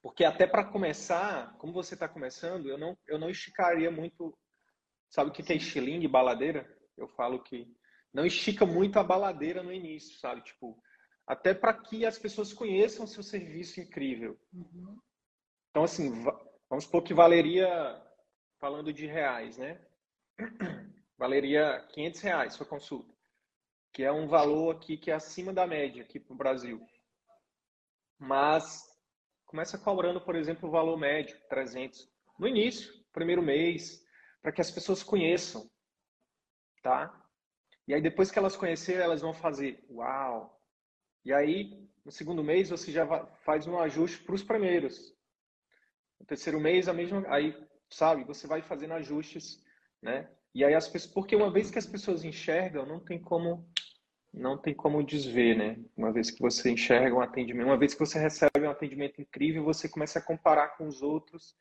porque 0.00 0.24
até 0.24 0.46
para 0.46 0.64
começar, 0.64 1.56
como 1.58 1.72
você 1.72 1.94
está 1.94 2.08
começando, 2.08 2.68
eu 2.68 2.78
não, 2.78 2.96
eu 3.08 3.18
não 3.18 3.30
esticaria 3.30 3.90
muito. 3.90 4.36
Sabe 5.10 5.30
o 5.30 5.32
que 5.32 5.52
é 5.52 5.56
estilingue, 5.56 6.08
baladeira? 6.08 6.66
Eu 6.96 7.08
falo 7.08 7.42
que 7.42 7.66
não 8.12 8.24
estica 8.24 8.64
muito 8.64 8.98
a 8.98 9.04
baladeira 9.04 9.62
no 9.62 9.72
início, 9.72 10.18
sabe? 10.18 10.42
Tipo, 10.42 10.80
até 11.26 11.52
para 11.52 11.74
que 11.74 12.06
as 12.06 12.18
pessoas 12.18 12.52
conheçam 12.52 13.04
o 13.04 13.08
seu 13.08 13.22
serviço 13.22 13.80
incrível. 13.80 14.38
Uhum. 14.52 14.98
Então, 15.70 15.84
assim, 15.84 16.24
vamos 16.68 16.84
supor 16.84 17.02
que 17.02 17.12
valeria, 17.12 17.68
falando 18.58 18.92
de 18.92 19.06
reais, 19.06 19.58
né? 19.58 19.80
Valeria 21.18 21.86
500 21.92 22.20
reais 22.22 22.54
sua 22.54 22.64
consulta 22.64 23.14
que 23.92 24.04
é 24.04 24.12
um 24.12 24.26
valor 24.26 24.76
aqui 24.76 24.96
que 24.96 25.10
é 25.10 25.14
acima 25.14 25.52
da 25.52 25.66
média 25.66 26.02
aqui 26.02 26.18
para 26.18 26.34
o 26.34 26.36
Brasil. 26.36 26.80
Mas 28.18 28.84
começa 29.46 29.78
cobrando, 29.78 30.20
por 30.20 30.36
exemplo, 30.36 30.68
o 30.68 30.72
valor 30.72 30.96
médio, 30.96 31.36
300, 31.48 32.08
no 32.38 32.46
início, 32.46 32.92
primeiro 33.12 33.42
mês, 33.42 34.04
para 34.42 34.52
que 34.52 34.60
as 34.60 34.70
pessoas 34.70 35.02
conheçam, 35.02 35.70
tá? 36.82 37.14
E 37.86 37.94
aí 37.94 38.00
depois 38.00 38.30
que 38.30 38.38
elas 38.38 38.56
conhecerem, 38.56 39.02
elas 39.02 39.20
vão 39.20 39.34
fazer, 39.34 39.84
uau! 39.90 40.58
E 41.24 41.32
aí, 41.32 41.88
no 42.04 42.10
segundo 42.10 42.42
mês, 42.42 42.70
você 42.70 42.90
já 42.90 43.06
faz 43.44 43.66
um 43.66 43.78
ajuste 43.78 44.22
para 44.22 44.34
os 44.34 44.42
primeiros. 44.42 45.14
No 46.18 46.26
terceiro 46.26 46.60
mês, 46.60 46.88
a 46.88 46.92
mesma, 46.92 47.24
aí, 47.28 47.54
sabe, 47.90 48.24
você 48.24 48.46
vai 48.46 48.62
fazendo 48.62 48.94
ajustes, 48.94 49.62
né? 50.00 50.30
E 50.54 50.64
aí 50.64 50.74
as 50.74 50.88
pessoas, 50.88 51.12
porque 51.12 51.36
uma 51.36 51.50
vez 51.50 51.70
que 51.70 51.78
as 51.78 51.86
pessoas 51.86 52.24
enxergam, 52.24 52.86
não 52.86 53.00
tem 53.00 53.20
como 53.20 53.68
não 54.32 54.56
tem 54.56 54.72
como 54.72 55.02
desver, 55.02 55.56
né? 55.56 55.76
Uma 55.96 56.12
vez 56.12 56.30
que 56.30 56.40
você 56.40 56.70
enxerga 56.70 57.16
um 57.16 57.20
atendimento, 57.20 57.66
uma 57.66 57.76
vez 57.76 57.94
que 57.94 58.00
você 58.00 58.18
recebe 58.18 58.64
um 58.64 58.70
atendimento 58.70 59.20
incrível, 59.20 59.64
você 59.64 59.88
começa 59.88 60.20
a 60.20 60.22
comparar 60.22 60.76
com 60.76 60.86
os 60.86 61.02
outros 61.02 61.56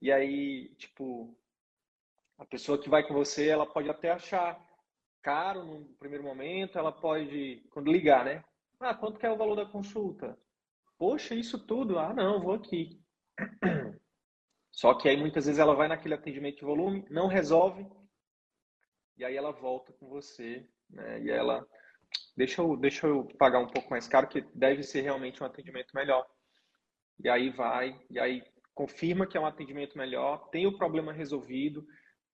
e 0.00 0.10
aí, 0.10 0.74
tipo, 0.76 1.36
a 2.38 2.46
pessoa 2.46 2.80
que 2.80 2.88
vai 2.88 3.06
com 3.06 3.12
você, 3.12 3.48
ela 3.48 3.66
pode 3.66 3.88
até 3.90 4.10
achar 4.10 4.58
caro 5.22 5.64
no 5.64 5.84
primeiro 5.96 6.24
momento, 6.24 6.78
ela 6.78 6.92
pode, 6.92 7.62
quando 7.70 7.90
ligar, 7.90 8.24
né? 8.24 8.44
Ah, 8.80 8.94
quanto 8.94 9.18
que 9.18 9.26
é 9.26 9.30
o 9.30 9.36
valor 9.36 9.56
da 9.56 9.66
consulta? 9.66 10.38
Poxa, 10.96 11.34
isso 11.34 11.58
tudo? 11.58 11.98
Ah, 11.98 12.14
não, 12.14 12.40
vou 12.40 12.54
aqui. 12.54 13.00
Só 14.70 14.94
que 14.94 15.08
aí 15.08 15.16
muitas 15.16 15.46
vezes 15.46 15.58
ela 15.58 15.74
vai 15.74 15.88
naquele 15.88 16.14
atendimento 16.14 16.58
de 16.58 16.64
volume, 16.64 17.04
não 17.10 17.26
resolve, 17.26 17.84
e 19.16 19.24
aí 19.24 19.36
ela 19.36 19.50
volta 19.50 19.92
com 19.94 20.08
você, 20.08 20.68
né? 20.88 21.20
E 21.20 21.30
ela 21.30 21.66
deixa 22.36 22.62
eu, 22.62 22.76
deixa 22.76 23.06
eu 23.06 23.24
pagar 23.36 23.58
um 23.58 23.66
pouco 23.66 23.90
mais 23.90 24.06
caro, 24.06 24.28
que 24.28 24.40
deve 24.54 24.84
ser 24.84 25.00
realmente 25.00 25.42
um 25.42 25.46
atendimento 25.46 25.92
melhor. 25.94 26.24
E 27.18 27.28
aí 27.28 27.50
vai, 27.50 28.00
e 28.08 28.20
aí 28.20 28.44
confirma 28.72 29.26
que 29.26 29.36
é 29.36 29.40
um 29.40 29.46
atendimento 29.46 29.98
melhor, 29.98 30.48
tem 30.50 30.66
o 30.66 30.78
problema 30.78 31.12
resolvido, 31.12 31.84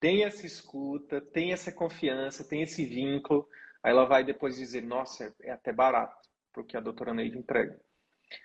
tem 0.04 0.22
essa 0.22 0.44
escuta, 0.44 1.18
tem 1.18 1.54
essa 1.54 1.72
confiança, 1.72 2.44
tem 2.44 2.60
esse 2.60 2.84
vínculo. 2.84 3.48
Aí 3.82 3.90
ela 3.90 4.04
vai 4.04 4.22
depois 4.22 4.54
dizer, 4.54 4.82
nossa, 4.82 5.34
é 5.40 5.50
até 5.50 5.72
barato 5.72 6.28
porque 6.52 6.76
a 6.76 6.80
doutora 6.80 7.14
Neide 7.14 7.38
entrega. 7.38 7.80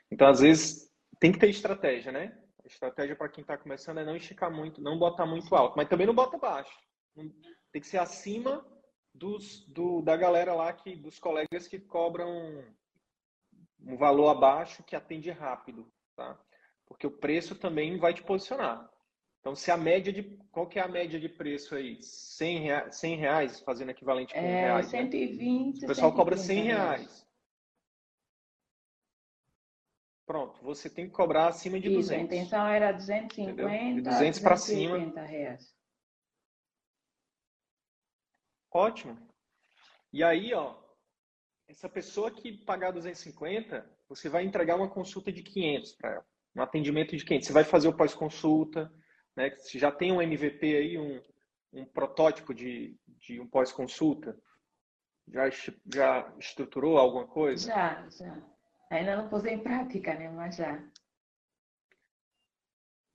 Então, 0.09 0.29
às 0.29 0.39
vezes, 0.39 0.89
tem 1.19 1.33
que 1.33 1.37
ter 1.37 1.49
estratégia, 1.49 2.13
né? 2.13 2.41
A 2.63 2.67
estratégia 2.67 3.13
para 3.13 3.27
quem 3.27 3.41
está 3.41 3.57
começando 3.57 3.97
é 3.97 4.05
não 4.05 4.15
esticar 4.15 4.49
muito, 4.49 4.81
não 4.81 4.97
botar 4.97 5.25
muito 5.25 5.53
alto, 5.53 5.75
mas 5.75 5.89
também 5.89 6.07
não 6.07 6.15
bota 6.15 6.37
baixo. 6.37 6.71
Tem 7.73 7.81
que 7.81 7.87
ser 7.87 7.97
acima 7.97 8.65
dos, 9.13 9.65
do, 9.67 10.01
da 10.01 10.15
galera 10.15 10.53
lá, 10.53 10.71
que, 10.71 10.95
dos 10.95 11.19
colegas 11.19 11.67
que 11.67 11.77
cobram 11.77 12.63
um 13.81 13.97
valor 13.97 14.29
abaixo 14.29 14.81
que 14.83 14.95
atende 14.95 15.29
rápido, 15.29 15.91
tá? 16.15 16.39
Porque 16.85 17.05
o 17.05 17.11
preço 17.11 17.53
também 17.53 17.99
vai 17.99 18.13
te 18.13 18.23
posicionar. 18.23 18.89
Então, 19.39 19.55
se 19.55 19.71
a 19.71 19.77
média 19.77 20.11
de. 20.11 20.23
Qual 20.51 20.67
que 20.67 20.79
é 20.79 20.81
a 20.81 20.87
média 20.87 21.19
de 21.19 21.29
preço 21.29 21.75
aí? 21.75 22.01
100 22.01 22.59
reais, 22.59 22.95
100 22.95 23.15
reais 23.15 23.59
fazendo 23.61 23.91
equivalente 23.91 24.33
com 24.33 24.39
é, 24.39 24.61
reais. 24.61 24.87
120. 24.87 25.79
Né? 25.79 25.85
O 25.85 25.87
pessoal 25.87 26.13
cobra 26.13 26.35
100 26.35 26.63
reais. 26.63 27.27
Pronto, 30.25 30.61
você 30.61 30.89
tem 30.89 31.07
que 31.07 31.11
cobrar 31.11 31.47
acima 31.47 31.79
de 31.79 31.87
Isso, 31.87 32.09
200. 32.09 32.21
A 32.21 32.23
intenção 32.23 32.67
era 32.67 32.91
250. 32.91 33.51
Entendeu? 33.51 33.95
De 33.95 34.01
200 34.01 34.39
para 34.39 34.57
cima. 34.57 35.25
Reais. 35.25 35.75
Ótimo. 38.71 39.17
E 40.13 40.23
aí, 40.23 40.53
ó, 40.53 40.75
essa 41.67 41.89
pessoa 41.89 42.29
que 42.29 42.51
pagar 42.65 42.91
250, 42.91 43.89
você 44.07 44.29
vai 44.29 44.43
entregar 44.43 44.75
uma 44.75 44.89
consulta 44.89 45.31
de 45.31 45.41
500 45.41 45.93
para 45.93 46.11
ela, 46.11 46.25
um 46.55 46.61
atendimento 46.61 47.15
de 47.15 47.23
500. 47.25 47.47
Você 47.47 47.53
vai 47.53 47.63
fazer 47.63 47.87
o 47.87 47.95
pós-consulta, 47.95 48.91
né? 49.39 49.49
Você 49.51 49.79
já 49.79 49.89
tem 49.89 50.11
um 50.11 50.21
MVP 50.21 50.75
aí, 50.75 50.97
um, 50.97 51.21
um 51.71 51.85
protótipo 51.85 52.53
de, 52.53 52.99
de 53.07 53.39
um 53.39 53.47
pós-consulta? 53.47 54.37
Já, 55.29 55.49
já 55.49 56.33
estruturou 56.37 56.97
alguma 56.97 57.25
coisa? 57.25 57.67
Já, 57.67 58.05
já. 58.09 58.37
Ainda 58.89 59.15
não 59.15 59.29
pus 59.29 59.45
em 59.45 59.57
prática, 59.57 60.13
né? 60.13 60.27
Mas 60.29 60.57
já. 60.57 60.83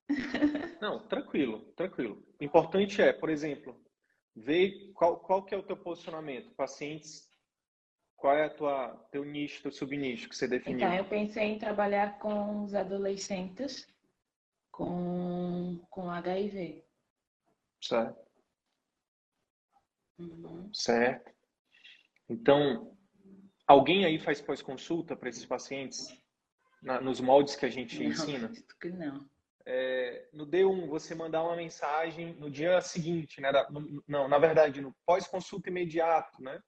Não, 0.81 1.07
tranquilo, 1.09 1.61
tranquilo. 1.73 2.23
O 2.40 2.45
importante 2.45 3.02
é, 3.02 3.12
por 3.12 3.31
exemplo, 3.31 3.75
ver 4.37 4.93
qual, 4.93 5.19
qual 5.19 5.43
que 5.43 5.54
é 5.54 5.59
o 5.59 5.62
teu 5.62 5.76
posicionamento. 5.76 6.54
Pacientes 6.54 7.28
Qual 8.16 8.37
é 8.37 8.45
a 8.45 8.50
tua 8.50 8.88
teu 9.11 9.25
nicho, 9.25 9.62
teu 9.62 9.73
subnicho 9.73 10.28
que 10.28 10.37
você 10.37 10.47
definiu? 10.47 10.87
Então, 10.87 10.95
eu 10.95 11.04
pensei 11.04 11.45
em 11.45 11.59
trabalhar 11.59 12.19
com 12.19 12.64
os 12.64 12.75
adolescentes 12.75 13.88
com, 14.75 14.87
com 15.90 16.11
HIV. 16.11 16.85
Certo. 17.81 18.25
Uhum. 20.19 20.71
Certo. 20.73 21.33
Então, 22.28 22.97
alguém 23.66 24.04
aí 24.04 24.19
faz 24.19 24.40
pós-consulta 24.40 25.16
para 25.16 25.28
esses 25.28 25.45
pacientes? 25.45 26.09
Na, 26.83 27.00
nos 27.00 27.21
moldes 27.21 27.57
que 27.57 27.64
a 27.64 27.71
gente 27.71 27.99
não, 27.99 28.11
ensina? 28.11 28.52
que 28.81 28.90
não. 28.90 29.26
É, 29.66 30.28
no 30.35 30.47
D1, 30.47 30.87
você 30.88 31.14
mandar 31.14 31.43
uma 31.43 31.57
mensagem 31.57 32.35
no 32.35 32.50
dia 32.50 32.81
seguinte, 32.83 33.40
né? 33.40 33.50
não, 34.07 34.28
na 34.28 34.38
verdade, 34.38 34.83
no 34.83 34.95
pós-consulta 35.07 35.71
imediato, 35.71 36.43
né? 36.43 36.61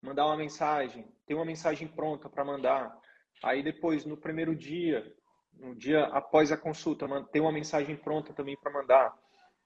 Mandar 0.00 0.24
uma 0.26 0.36
mensagem, 0.36 1.06
ter 1.26 1.34
uma 1.34 1.44
mensagem 1.44 1.86
pronta 1.86 2.30
para 2.30 2.44
mandar. 2.44 2.98
Aí 3.42 3.62
depois, 3.62 4.06
no 4.06 4.16
primeiro 4.16 4.56
dia, 4.56 5.14
no 5.58 5.74
dia 5.74 6.04
após 6.06 6.52
a 6.52 6.56
consulta, 6.56 7.06
ter 7.32 7.40
uma 7.40 7.52
mensagem 7.52 7.96
pronta 7.96 8.32
também 8.32 8.56
para 8.56 8.72
mandar. 8.72 9.14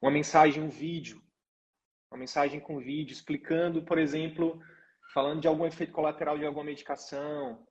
Uma 0.00 0.10
mensagem, 0.10 0.62
um 0.62 0.68
vídeo. 0.68 1.22
Uma 2.10 2.18
mensagem 2.18 2.60
com 2.60 2.78
vídeo 2.78 3.12
explicando, 3.12 3.84
por 3.84 3.98
exemplo, 3.98 4.60
falando 5.12 5.40
de 5.40 5.48
algum 5.48 5.66
efeito 5.66 5.92
colateral 5.92 6.38
de 6.38 6.44
alguma 6.44 6.64
medicação, 6.64 7.66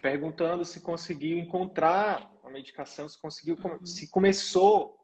perguntando 0.00 0.64
se 0.64 0.80
conseguiu 0.80 1.38
encontrar 1.38 2.30
a 2.42 2.50
medicação, 2.50 3.08
se 3.08 3.20
conseguiu, 3.20 3.56
uhum. 3.56 3.84
se 3.84 4.10
começou. 4.10 4.96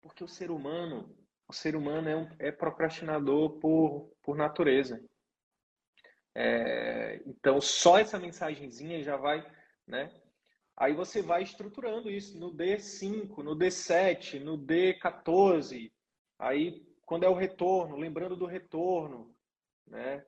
Porque 0.00 0.24
o 0.24 0.28
ser 0.28 0.50
humano, 0.50 1.16
o 1.48 1.52
ser 1.52 1.76
humano 1.76 2.08
é, 2.08 2.16
um, 2.16 2.28
é 2.38 2.52
procrastinador 2.52 3.58
por, 3.58 4.12
por 4.22 4.36
natureza. 4.36 5.02
É, 6.34 7.20
então, 7.26 7.60
só 7.60 7.98
essa 7.98 8.18
mensagenzinha 8.18 9.02
já 9.02 9.16
vai, 9.16 9.44
né? 9.86 10.08
Aí 10.80 10.94
você 10.94 11.20
vai 11.20 11.42
estruturando 11.42 12.08
isso 12.08 12.38
no 12.38 12.54
D5, 12.54 13.42
no 13.42 13.56
D7, 13.56 14.38
no 14.38 14.56
D14. 14.56 15.90
Aí, 16.38 16.86
quando 17.04 17.24
é 17.24 17.28
o 17.28 17.34
retorno, 17.34 17.96
lembrando 17.96 18.36
do 18.36 18.46
retorno, 18.46 19.34
né? 19.88 20.24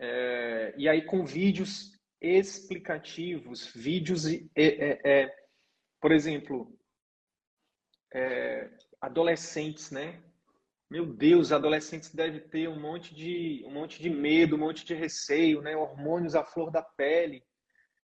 É, 0.00 0.72
e 0.78 0.88
aí 0.88 1.04
com 1.04 1.26
vídeos 1.26 1.98
explicativos, 2.20 3.72
vídeos, 3.74 4.24
é, 4.54 5.00
é, 5.04 5.36
por 6.00 6.12
exemplo, 6.12 6.72
é, 8.14 8.70
adolescentes, 9.00 9.90
né? 9.90 10.22
Meu 10.88 11.06
Deus, 11.06 11.50
adolescentes 11.50 12.14
devem 12.14 12.40
ter 12.40 12.68
um 12.68 12.78
monte 12.78 13.12
de 13.12 13.64
um 13.66 13.72
monte 13.72 14.00
de 14.00 14.08
medo, 14.08 14.54
um 14.54 14.60
monte 14.60 14.84
de 14.84 14.94
receio, 14.94 15.60
né? 15.60 15.76
Hormônios 15.76 16.36
à 16.36 16.44
flor 16.44 16.70
da 16.70 16.82
pele. 16.82 17.42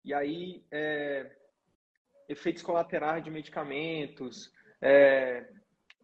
E 0.02 0.14
aí, 0.14 0.64
é, 0.70 1.41
efeitos 2.28 2.62
colaterais 2.62 3.22
de 3.22 3.30
medicamentos, 3.30 4.52
é, 4.80 5.46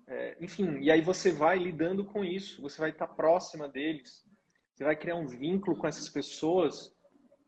é, 0.06 0.36
enfim, 0.40 0.78
e 0.80 0.90
aí 0.90 1.00
você 1.00 1.30
vai 1.30 1.58
lidando 1.58 2.04
com 2.04 2.24
isso, 2.24 2.62
você 2.62 2.80
vai 2.80 2.90
estar 2.90 3.06
próxima 3.08 3.68
deles, 3.68 4.24
você 4.72 4.84
vai 4.84 4.96
criar 4.96 5.16
um 5.16 5.26
vínculo 5.26 5.76
com 5.76 5.86
essas 5.86 6.08
pessoas, 6.08 6.94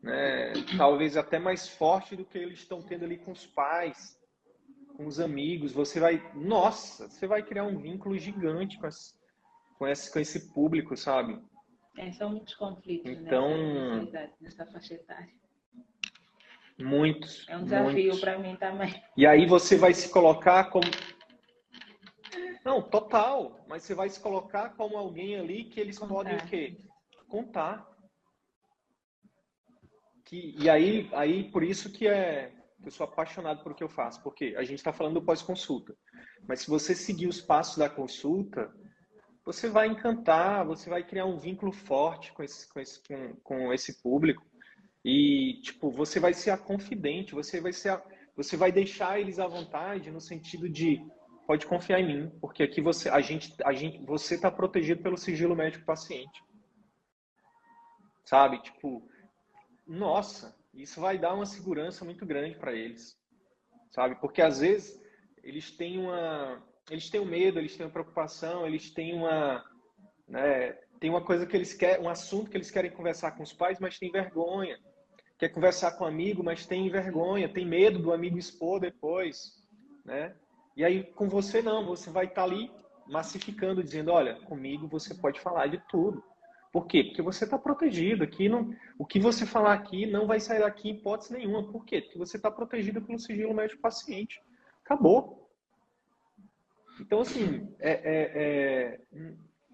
né, 0.01 0.53
talvez 0.77 1.15
até 1.15 1.39
mais 1.39 1.69
forte 1.69 2.15
do 2.15 2.25
que 2.25 2.37
eles 2.37 2.59
estão 2.59 2.81
tendo 2.81 3.05
ali 3.05 3.17
com 3.17 3.31
os 3.31 3.45
pais, 3.47 4.19
com 4.95 5.07
os 5.07 5.19
amigos. 5.19 5.71
Você 5.71 5.99
vai, 5.99 6.21
nossa, 6.35 7.09
você 7.09 7.25
vai 7.25 7.41
criar 7.41 7.63
um 7.63 7.79
vínculo 7.79 8.17
gigante 8.17 8.77
com 8.77 8.87
esse, 8.87 9.15
com 9.77 9.87
esse, 9.87 10.11
com 10.11 10.19
esse 10.19 10.53
público, 10.53 10.95
sabe? 10.97 11.41
É, 11.97 12.11
são 12.11 12.29
muitos 12.29 12.53
conflitos 12.55 13.11
então, 13.11 14.03
nessa, 14.03 14.31
nessa 14.39 14.65
faixa 14.67 14.93
etária. 14.93 15.40
Muitos. 16.83 17.47
É 17.47 17.57
um 17.57 17.63
desafio 17.63 18.19
para 18.19 18.37
mim 18.37 18.55
também. 18.55 19.01
E 19.15 19.25
aí 19.25 19.45
você 19.45 19.77
vai 19.77 19.93
se 19.93 20.09
colocar 20.09 20.65
como 20.65 20.85
não, 22.65 22.81
total. 22.81 23.63
Mas 23.67 23.83
você 23.83 23.93
vai 23.93 24.09
se 24.09 24.19
colocar 24.19 24.71
como 24.71 24.97
alguém 24.97 25.37
ali 25.37 25.65
que 25.65 25.79
eles 25.79 25.97
Contar. 25.97 26.13
podem 26.13 26.35
o 26.37 26.45
quê? 26.47 26.77
Contar. 27.27 27.89
Que, 30.25 30.55
e 30.57 30.69
aí, 30.69 31.09
aí, 31.13 31.49
por 31.51 31.63
isso 31.63 31.91
que 31.91 32.07
é 32.07 32.53
eu 32.83 32.91
sou 32.91 33.03
apaixonado 33.03 33.61
por 33.61 33.73
o 33.73 33.75
que 33.75 33.83
eu 33.83 33.89
faço, 33.89 34.21
porque 34.23 34.55
a 34.57 34.63
gente 34.63 34.79
está 34.79 34.91
falando 34.91 35.15
do 35.15 35.25
pós-consulta. 35.25 35.95
Mas 36.47 36.61
se 36.61 36.69
você 36.69 36.95
seguir 36.95 37.27
os 37.27 37.39
passos 37.39 37.77
da 37.77 37.89
consulta, 37.89 38.73
você 39.45 39.69
vai 39.69 39.87
encantar, 39.87 40.65
você 40.65 40.89
vai 40.89 41.03
criar 41.03 41.25
um 41.25 41.37
vínculo 41.37 41.71
forte 41.71 42.33
com 42.33 42.43
esse, 42.43 42.67
com 42.73 42.79
esse, 42.79 43.01
com, 43.03 43.35
com 43.43 43.73
esse 43.73 44.01
público. 44.01 44.43
E, 45.03 45.59
tipo, 45.61 45.89
você 45.89 46.19
vai 46.19 46.33
ser 46.33 46.51
a 46.51 46.57
confidente, 46.57 47.33
você 47.33 47.59
vai 47.59 47.73
ser 47.73 47.89
a, 47.89 48.03
você 48.35 48.55
vai 48.55 48.71
deixar 48.71 49.19
eles 49.19 49.39
à 49.39 49.47
vontade 49.47 50.11
no 50.11 50.21
sentido 50.21 50.69
de 50.69 51.01
pode 51.47 51.65
confiar 51.65 51.99
em 51.99 52.07
mim, 52.07 52.39
porque 52.39 52.63
aqui 52.63 52.81
você, 52.81 53.09
a 53.09 53.19
gente, 53.19 53.53
a 53.65 53.73
gente, 53.73 53.97
você 54.05 54.35
está 54.35 54.49
protegido 54.49 55.01
pelo 55.01 55.17
sigilo 55.17 55.55
médico 55.55 55.85
paciente. 55.85 56.41
Sabe? 58.25 58.61
Tipo, 58.61 59.05
nossa, 59.85 60.55
isso 60.73 61.01
vai 61.01 61.17
dar 61.17 61.33
uma 61.33 61.45
segurança 61.45 62.05
muito 62.05 62.25
grande 62.25 62.57
para 62.57 62.73
eles. 62.73 63.17
Sabe? 63.91 64.15
Porque 64.21 64.41
às 64.41 64.59
vezes 64.59 65.01
eles 65.43 65.71
têm 65.71 65.97
uma, 65.97 66.63
eles 66.89 67.09
têm 67.09 67.19
um 67.19 67.25
medo, 67.25 67.59
eles 67.59 67.75
têm 67.75 67.85
uma 67.85 67.91
preocupação, 67.91 68.65
eles 68.65 68.91
têm 68.93 69.13
uma, 69.13 69.63
né, 70.27 70.71
tem 70.99 71.09
uma 71.09 71.23
coisa 71.25 71.45
que 71.45 71.57
eles 71.57 71.73
querem, 71.73 72.05
um 72.05 72.09
assunto 72.09 72.49
que 72.49 72.55
eles 72.55 72.71
querem 72.71 72.91
conversar 72.91 73.31
com 73.31 73.43
os 73.43 73.51
pais, 73.51 73.79
mas 73.79 73.97
tem 73.97 74.11
vergonha. 74.11 74.77
Quer 75.41 75.49
conversar 75.49 75.93
com 75.93 76.03
um 76.03 76.07
amigo, 76.07 76.43
mas 76.43 76.67
tem 76.67 76.87
vergonha, 76.87 77.51
tem 77.51 77.65
medo 77.65 77.97
do 77.97 78.13
amigo 78.13 78.37
expor 78.37 78.79
depois, 78.79 79.59
né? 80.05 80.35
E 80.77 80.85
aí 80.85 81.03
com 81.03 81.27
você 81.27 81.63
não, 81.63 81.83
você 81.83 82.11
vai 82.11 82.25
estar 82.25 82.35
tá 82.35 82.43
ali 82.43 82.69
massificando, 83.07 83.83
dizendo, 83.83 84.11
olha, 84.11 84.35
comigo 84.41 84.87
você 84.87 85.15
pode 85.15 85.39
falar 85.39 85.65
de 85.65 85.79
tudo. 85.89 86.23
Por 86.71 86.85
quê? 86.85 87.05
Porque 87.05 87.23
você 87.23 87.45
está 87.45 87.57
protegido. 87.57 88.23
Aqui 88.23 88.47
não, 88.47 88.71
o 88.99 89.03
que 89.03 89.19
você 89.19 89.43
falar 89.43 89.73
aqui 89.73 90.05
não 90.05 90.27
vai 90.27 90.39
sair 90.39 90.59
daqui 90.59 90.89
em 90.89 90.93
hipótese 90.93 91.33
nenhuma. 91.33 91.71
Por 91.71 91.85
quê? 91.85 92.01
Porque 92.01 92.19
você 92.19 92.37
está 92.37 92.51
protegido 92.51 93.01
pelo 93.01 93.17
sigilo 93.17 93.51
médico-paciente. 93.51 94.39
Acabou. 94.85 95.49
Então, 96.99 97.21
assim, 97.21 97.67
é, 97.79 97.91
é, 97.93 98.31
é, 98.35 98.99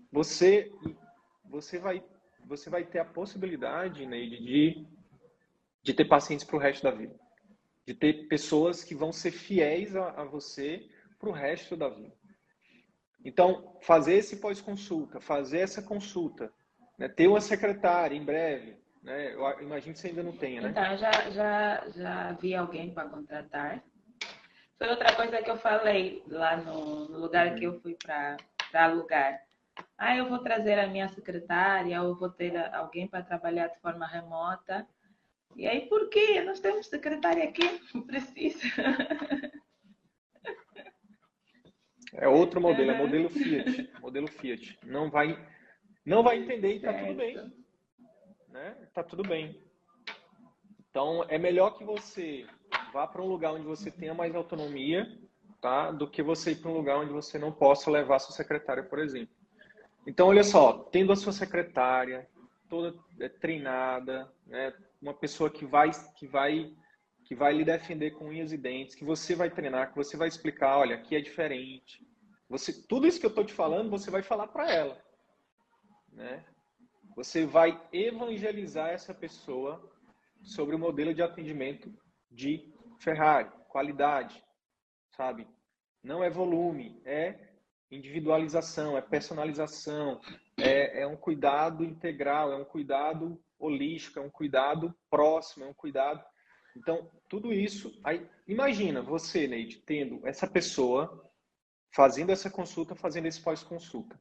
você, 0.09 0.71
você, 1.43 1.77
vai, 1.77 2.01
você 2.45 2.69
vai 2.69 2.85
ter 2.85 2.99
a 2.99 3.05
possibilidade, 3.05 4.05
Neide, 4.05 4.37
de, 4.37 4.87
de 5.87 5.93
ter 5.93 6.05
pacientes 6.05 6.45
para 6.45 6.55
o 6.55 6.59
resto 6.59 6.83
da 6.83 6.91
vida 6.91 7.15
de 7.87 7.93
ter 7.93 8.27
pessoas 8.27 8.83
que 8.83 8.93
vão 8.93 9.13
ser 9.13 9.31
fiéis 9.31 9.95
a, 9.95 10.09
a 10.09 10.25
você 10.25 10.85
para 11.17 11.29
o 11.29 11.31
resto 11.31 11.77
da 11.77 11.87
vida. 11.87 12.13
Então, 13.23 13.77
fazer 13.81 14.15
esse 14.15 14.35
pós-consulta, 14.37 15.21
fazer 15.21 15.59
essa 15.59 15.81
consulta, 15.81 16.51
né? 16.99 17.07
ter 17.07 17.27
uma 17.27 17.39
secretária 17.39 18.13
em 18.13 18.23
breve, 18.23 18.77
né? 19.01 19.33
eu 19.33 19.61
imagino 19.61 19.93
que 19.93 19.99
você 19.99 20.09
ainda 20.09 20.21
não 20.21 20.33
tenha, 20.33 20.61
né? 20.61 20.69
Então, 20.69 20.97
já, 20.97 21.11
já, 21.31 21.89
já 21.95 22.31
vi 22.33 22.53
alguém 22.53 22.93
para 22.93 23.07
contratar. 23.07 23.81
Foi 24.77 24.89
outra 24.89 25.15
coisa 25.15 25.41
que 25.41 25.49
eu 25.49 25.57
falei 25.57 26.21
lá 26.27 26.57
no, 26.57 27.07
no 27.07 27.17
lugar 27.17 27.55
que 27.55 27.63
eu 27.63 27.79
fui 27.79 27.95
para 28.03 28.37
alugar. 28.73 29.41
Ah, 29.97 30.15
eu 30.15 30.27
vou 30.27 30.39
trazer 30.39 30.77
a 30.77 30.87
minha 30.87 31.07
secretária, 31.09 32.01
ou 32.01 32.15
vou 32.15 32.29
ter 32.29 32.55
alguém 32.75 33.07
para 33.07 33.23
trabalhar 33.23 33.67
de 33.67 33.79
forma 33.79 34.05
remota. 34.05 34.85
E 35.57 35.67
aí, 35.67 35.87
por 35.87 36.07
quê? 36.09 36.39
Nós 36.41 36.59
temos 36.59 36.85
secretária 36.85 37.43
aqui, 37.43 37.81
não 37.93 38.03
precisa. 38.03 38.63
É 42.13 42.27
outro 42.27 42.61
modelo, 42.61 42.91
é 42.91 42.97
modelo 42.97 43.29
Fiat. 43.29 43.91
Modelo 43.99 44.27
Fiat. 44.27 44.79
Não 44.83 45.09
vai, 45.09 45.37
não 46.05 46.23
vai 46.23 46.37
entender 46.37 46.75
e 46.75 46.79
tá 46.79 46.93
tudo 46.93 47.13
bem. 47.15 47.53
Né? 48.49 48.87
Tá 48.93 49.03
tudo 49.03 49.23
bem. 49.23 49.61
Então, 50.89 51.25
é 51.27 51.37
melhor 51.37 51.77
que 51.77 51.83
você 51.83 52.45
vá 52.93 53.05
para 53.05 53.21
um 53.21 53.27
lugar 53.27 53.53
onde 53.53 53.65
você 53.65 53.91
tenha 53.91 54.13
mais 54.13 54.35
autonomia, 54.35 55.07
tá? 55.61 55.91
Do 55.91 56.09
que 56.09 56.23
você 56.23 56.51
ir 56.51 56.55
para 56.55 56.71
um 56.71 56.75
lugar 56.75 56.97
onde 56.97 57.11
você 57.11 57.37
não 57.37 57.51
possa 57.51 57.91
levar 57.91 58.19
sua 58.19 58.35
secretária, 58.35 58.83
por 58.83 58.99
exemplo. 58.99 59.35
Então, 60.07 60.27
olha 60.27 60.43
só, 60.43 60.73
tendo 60.91 61.11
a 61.11 61.15
sua 61.15 61.33
secretária 61.33 62.27
toda 62.69 62.97
é, 63.19 63.27
treinada, 63.27 64.31
né? 64.45 64.73
Uma 65.01 65.13
pessoa 65.13 65.49
que 65.49 65.65
vai, 65.65 65.91
que 66.17 66.27
vai, 66.27 66.73
que 67.25 67.35
vai 67.35 67.53
lhe 67.53 67.63
defender 67.63 68.11
com 68.11 68.29
unhas 68.29 68.51
e 68.51 68.57
dentes, 68.57 68.95
que 68.95 69.05
você 69.05 69.35
vai 69.35 69.49
treinar, 69.49 69.89
que 69.89 69.95
você 69.95 70.17
vai 70.17 70.27
explicar, 70.27 70.77
olha, 70.77 70.95
aqui 70.95 71.15
é 71.15 71.21
diferente. 71.21 72.05
Você, 72.49 72.73
tudo 72.87 73.07
isso 73.07 73.19
que 73.19 73.25
eu 73.25 73.29
estou 73.29 73.45
te 73.45 73.53
falando, 73.53 73.89
você 73.89 74.09
vai 74.09 74.23
falar 74.23 74.47
para 74.47 74.71
ela, 74.71 75.03
né? 76.11 76.45
Você 77.15 77.45
vai 77.45 77.81
evangelizar 77.91 78.89
essa 78.89 79.13
pessoa 79.13 79.91
sobre 80.43 80.75
o 80.75 80.79
modelo 80.79 81.13
de 81.13 81.21
atendimento 81.21 81.91
de 82.31 82.71
Ferrari, 82.99 83.49
qualidade, 83.69 84.43
sabe? 85.15 85.47
Não 86.03 86.23
é 86.23 86.29
volume, 86.29 87.01
é 87.05 87.47
individualização, 87.91 88.97
é 88.97 89.01
personalização, 89.01 90.21
é, 90.57 91.01
é 91.01 91.07
um 91.07 91.17
cuidado 91.17 91.83
integral, 91.83 92.51
é 92.51 92.55
um 92.55 92.65
cuidado 92.65 93.41
holístico, 93.59 94.19
é 94.19 94.21
um 94.21 94.29
cuidado 94.29 94.95
próximo, 95.09 95.65
é 95.65 95.67
um 95.67 95.73
cuidado. 95.73 96.23
Então, 96.75 97.09
tudo 97.27 97.51
isso. 97.51 97.99
Aí, 98.03 98.27
imagina 98.47 99.01
você, 99.01 99.47
Neide, 99.47 99.79
tendo 99.79 100.25
essa 100.27 100.47
pessoa 100.47 101.31
fazendo 101.91 102.31
essa 102.31 102.49
consulta, 102.49 102.95
fazendo 102.95 103.25
esse 103.25 103.41
pós-consulta. 103.41 104.19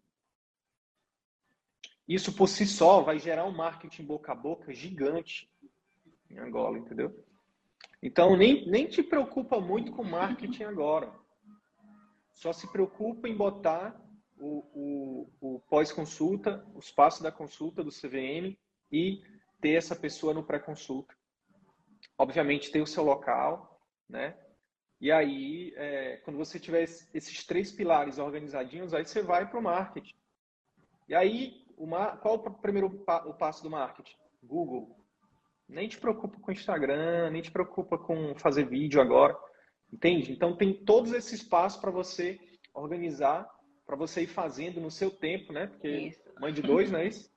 Isso 2.09 2.33
por 2.33 2.49
si 2.49 2.67
só 2.67 3.03
vai 3.03 3.19
gerar 3.19 3.45
um 3.45 3.55
marketing 3.55 4.05
boca 4.05 4.33
a 4.33 4.35
boca 4.35 4.73
gigante 4.73 5.51
em 6.31 6.39
Angola, 6.39 6.79
entendeu? 6.79 7.25
Então, 8.03 8.37
nem, 8.37 8.67
nem 8.69 8.87
te 8.87 9.03
preocupa 9.03 9.61
muito 9.61 9.93
com 9.93 10.05
marketing 10.05 10.65
agora. 10.65 11.13
Só 12.33 12.53
se 12.53 12.71
preocupa 12.71 13.29
em 13.29 13.37
botar 13.37 14.01
o, 14.39 15.29
o, 15.41 15.57
o 15.57 15.61
pós-consulta, 15.69 16.65
os 16.75 16.91
passos 16.91 17.23
da 17.23 17.33
consulta 17.33 17.83
do 17.83 17.91
CVM 17.91 18.57
e 18.91 19.23
ter 19.61 19.73
essa 19.73 19.97
pessoa 19.97 20.35
no 20.35 20.45
pré-consulta. 20.45 21.15
Obviamente, 22.19 22.71
ter 22.71 22.81
o 22.81 22.87
seu 22.87 23.05
local, 23.05 23.81
né? 24.09 24.37
E 25.01 25.13
aí, 25.13 25.75
é, 25.77 26.17
quando 26.19 26.39
você 26.39 26.59
tiver 26.59 26.83
esses 26.83 27.45
três 27.45 27.71
pilares 27.71 28.19
organizadinhos, 28.19 28.95
aí 28.95 29.05
você 29.05 29.23
vai 29.23 29.49
para 29.49 29.59
o 29.59 29.63
marketing. 29.63 30.15
E 31.09 31.15
aí, 31.15 31.67
uma, 31.77 32.17
qual 32.17 32.37
o 32.37 32.51
primeiro 32.51 33.05
o 33.27 33.35
passo 33.35 33.63
do 33.63 33.71
marketing? 33.71 34.17
Google. 34.43 34.97
Nem 35.69 35.89
te 35.89 35.99
preocupa 35.99 36.39
com 36.41 36.53
Instagram, 36.53 37.31
nem 37.31 37.43
te 37.43 37.51
preocupa 37.51 37.99
com 37.99 38.35
fazer 38.37 38.65
vídeo 38.65 39.01
agora. 39.01 39.37
Entende? 39.93 40.33
Então 40.33 40.57
tem 40.57 40.73
todos 40.85 41.13
esses 41.13 41.43
passos 41.43 41.81
para 41.81 41.91
você 41.91 42.39
organizar, 42.75 43.49
para 43.85 43.97
você 43.97 44.23
ir 44.23 44.27
fazendo 44.27 44.81
no 44.81 44.91
seu 44.91 45.11
tempo, 45.11 45.53
né? 45.53 45.67
Porque 45.67 45.89
isso. 45.89 46.21
mãe 46.41 46.53
de 46.53 46.63
dois, 46.63 46.91
não 46.91 47.01
é 47.01 47.09
isso? 47.09 47.31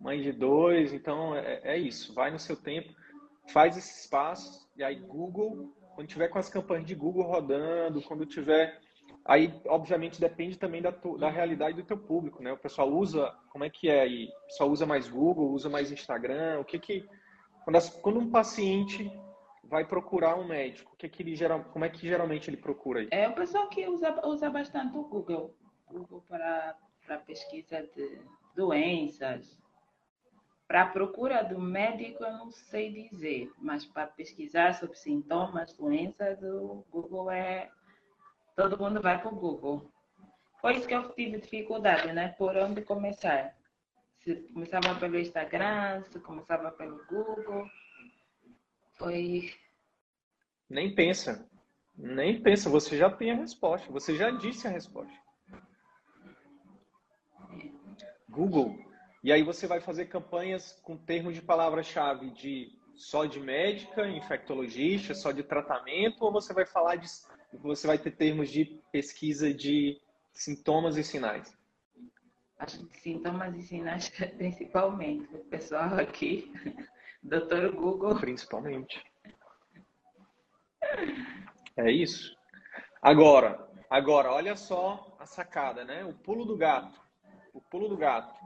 Mãe 0.00 0.20
de 0.20 0.32
dois, 0.32 0.92
então 0.92 1.36
é, 1.36 1.60
é 1.62 1.78
isso. 1.78 2.14
Vai 2.14 2.30
no 2.30 2.38
seu 2.38 2.56
tempo, 2.56 2.92
faz 3.52 3.76
esses 3.76 4.06
passos, 4.06 4.68
e 4.76 4.82
aí 4.82 4.96
Google, 4.96 5.74
quando 5.94 6.08
tiver 6.08 6.28
com 6.28 6.38
as 6.38 6.48
campanhas 6.48 6.86
de 6.86 6.94
Google 6.94 7.24
rodando, 7.24 8.02
quando 8.02 8.24
tiver 8.24 8.80
Aí, 9.24 9.52
obviamente, 9.66 10.20
depende 10.20 10.58
também 10.58 10.80
da, 10.80 10.90
tu, 10.90 11.18
da 11.18 11.30
realidade 11.30 11.76
do 11.76 11.86
teu 11.86 11.98
público, 11.98 12.42
né? 12.42 12.52
O 12.52 12.56
pessoal 12.56 12.90
usa, 12.90 13.30
como 13.50 13.64
é 13.64 13.70
que 13.70 13.88
é 13.88 14.00
aí? 14.00 14.24
O 14.24 14.46
pessoal 14.46 14.70
usa 14.70 14.86
mais 14.86 15.08
Google, 15.08 15.52
usa 15.52 15.68
mais 15.68 15.92
Instagram? 15.92 16.60
O 16.60 16.64
que 16.64 16.78
que... 16.78 17.08
Quando, 17.64 17.76
as, 17.76 17.90
quando 17.90 18.18
um 18.18 18.30
paciente 18.30 19.12
vai 19.62 19.86
procurar 19.86 20.36
um 20.36 20.46
médico, 20.46 20.92
o 20.94 20.96
que 20.96 21.08
que 21.08 21.22
ele 21.22 21.36
geral, 21.36 21.64
como 21.64 21.84
é 21.84 21.88
que 21.88 22.08
geralmente 22.08 22.48
ele 22.48 22.56
procura 22.56 23.00
aí? 23.00 23.08
É 23.10 23.28
o 23.28 23.34
pessoal 23.34 23.68
que 23.68 23.86
usa, 23.86 24.26
usa 24.26 24.50
bastante 24.50 24.96
o 24.96 25.04
Google. 25.04 25.54
Google 25.86 26.24
para, 26.26 26.76
para 27.06 27.18
pesquisa 27.18 27.82
de 27.94 28.20
doenças. 28.56 29.58
Para 30.70 30.82
a 30.82 30.86
procura 30.86 31.42
do 31.42 31.58
médico, 31.58 32.22
eu 32.22 32.30
não 32.30 32.52
sei 32.52 32.92
dizer, 32.92 33.52
mas 33.58 33.84
para 33.84 34.06
pesquisar 34.06 34.72
sobre 34.74 34.96
sintomas, 34.96 35.72
doenças, 35.72 36.40
o 36.44 36.84
Google 36.92 37.28
é 37.28 37.68
todo 38.54 38.78
mundo 38.78 39.02
vai 39.02 39.20
para 39.20 39.32
o 39.32 39.34
Google. 39.34 39.90
Foi 40.60 40.76
isso 40.76 40.86
que 40.86 40.94
eu 40.94 41.10
tive 41.10 41.40
dificuldade, 41.40 42.12
né? 42.12 42.28
Por 42.38 42.56
onde 42.56 42.82
começar? 42.82 43.52
Se 44.20 44.36
começava 44.52 44.94
pelo 44.94 45.18
Instagram, 45.18 46.04
se 46.04 46.20
começava 46.20 46.70
pelo 46.70 47.04
Google. 47.06 47.68
Foi. 48.92 49.52
Nem 50.68 50.94
pensa. 50.94 51.50
Nem 51.96 52.40
pensa, 52.40 52.70
você 52.70 52.96
já 52.96 53.10
tem 53.10 53.32
a 53.32 53.34
resposta, 53.34 53.90
você 53.90 54.14
já 54.14 54.30
disse 54.30 54.68
a 54.68 54.70
resposta. 54.70 55.18
Google. 58.28 58.89
E 59.22 59.32
aí 59.32 59.42
você 59.42 59.66
vai 59.66 59.80
fazer 59.80 60.06
campanhas 60.06 60.72
com 60.82 60.96
termos 60.96 61.34
de 61.34 61.42
palavra-chave 61.42 62.30
de 62.30 62.72
só 62.94 63.24
de 63.24 63.40
médica, 63.40 64.06
infectologista, 64.08 65.14
só 65.14 65.30
de 65.32 65.42
tratamento, 65.42 66.22
ou 66.22 66.32
você 66.32 66.52
vai 66.52 66.66
falar 66.66 66.96
de 66.96 67.06
você 67.58 67.86
vai 67.86 67.98
ter 67.98 68.12
termos 68.12 68.50
de 68.50 68.80
pesquisa 68.92 69.52
de 69.52 70.00
sintomas 70.32 70.96
e 70.96 71.04
sinais? 71.04 71.52
Acho 72.58 72.86
que 72.86 73.00
sintomas 73.00 73.54
e 73.56 73.62
sinais 73.62 74.10
principalmente. 74.36 75.34
O 75.34 75.44
pessoal 75.44 75.94
aqui, 75.94 76.52
doutor 77.22 77.72
Google. 77.72 78.18
Principalmente. 78.20 79.02
É 81.76 81.90
isso. 81.90 82.36
Agora, 83.02 83.68
agora, 83.88 84.32
olha 84.32 84.56
só 84.56 85.16
a 85.18 85.26
sacada, 85.26 85.84
né? 85.84 86.04
O 86.04 86.12
pulo 86.12 86.44
do 86.44 86.56
gato. 86.56 87.00
O 87.52 87.60
pulo 87.60 87.88
do 87.88 87.96
gato. 87.96 88.38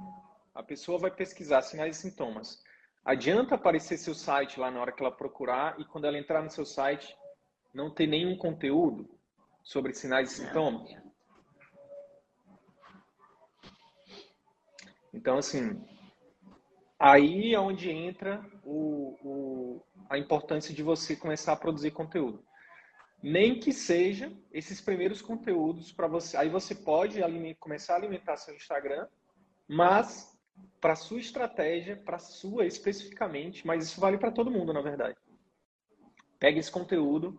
A 0.54 0.62
pessoa 0.62 0.98
vai 0.98 1.10
pesquisar 1.10 1.62
sinais 1.62 1.98
e 1.98 2.00
sintomas. 2.02 2.62
Adianta 3.04 3.56
aparecer 3.56 3.98
seu 3.98 4.14
site 4.14 4.58
lá 4.58 4.70
na 4.70 4.80
hora 4.80 4.92
que 4.92 5.02
ela 5.02 5.14
procurar 5.14 5.78
e 5.80 5.84
quando 5.84 6.06
ela 6.06 6.18
entrar 6.18 6.42
no 6.42 6.50
seu 6.50 6.64
site, 6.64 7.14
não 7.74 7.92
ter 7.92 8.06
nenhum 8.06 8.36
conteúdo 8.36 9.10
sobre 9.62 9.92
sinais 9.92 10.32
e 10.32 10.44
sintomas? 10.44 10.88
Então, 15.12 15.38
assim, 15.38 15.84
aí 16.98 17.54
é 17.54 17.60
onde 17.60 17.90
entra 17.90 18.44
o, 18.64 19.16
o, 19.22 19.86
a 20.08 20.18
importância 20.18 20.74
de 20.74 20.82
você 20.82 21.14
começar 21.14 21.52
a 21.52 21.56
produzir 21.56 21.90
conteúdo. 21.90 22.44
Nem 23.22 23.58
que 23.58 23.72
seja 23.72 24.32
esses 24.52 24.80
primeiros 24.80 25.20
conteúdos 25.20 25.92
para 25.92 26.06
você. 26.06 26.36
Aí 26.36 26.48
você 26.48 26.74
pode 26.74 27.20
começar 27.58 27.94
a 27.94 27.96
alimentar 27.96 28.36
seu 28.36 28.54
Instagram, 28.54 29.06
mas 29.68 30.33
para 30.80 30.96
sua 30.96 31.20
estratégia, 31.20 31.96
para 31.96 32.18
sua 32.18 32.66
especificamente, 32.66 33.66
mas 33.66 33.84
isso 33.84 34.00
vale 34.00 34.18
para 34.18 34.32
todo 34.32 34.50
mundo, 34.50 34.72
na 34.72 34.82
verdade. 34.82 35.16
Pega 36.38 36.58
esse 36.58 36.70
conteúdo, 36.70 37.38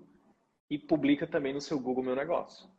e 0.69 0.77
publica 0.77 1.27
também 1.27 1.53
no 1.53 1.61
seu 1.61 1.79
Google 1.79 2.03
Meu 2.03 2.15
Negócio. 2.15 2.69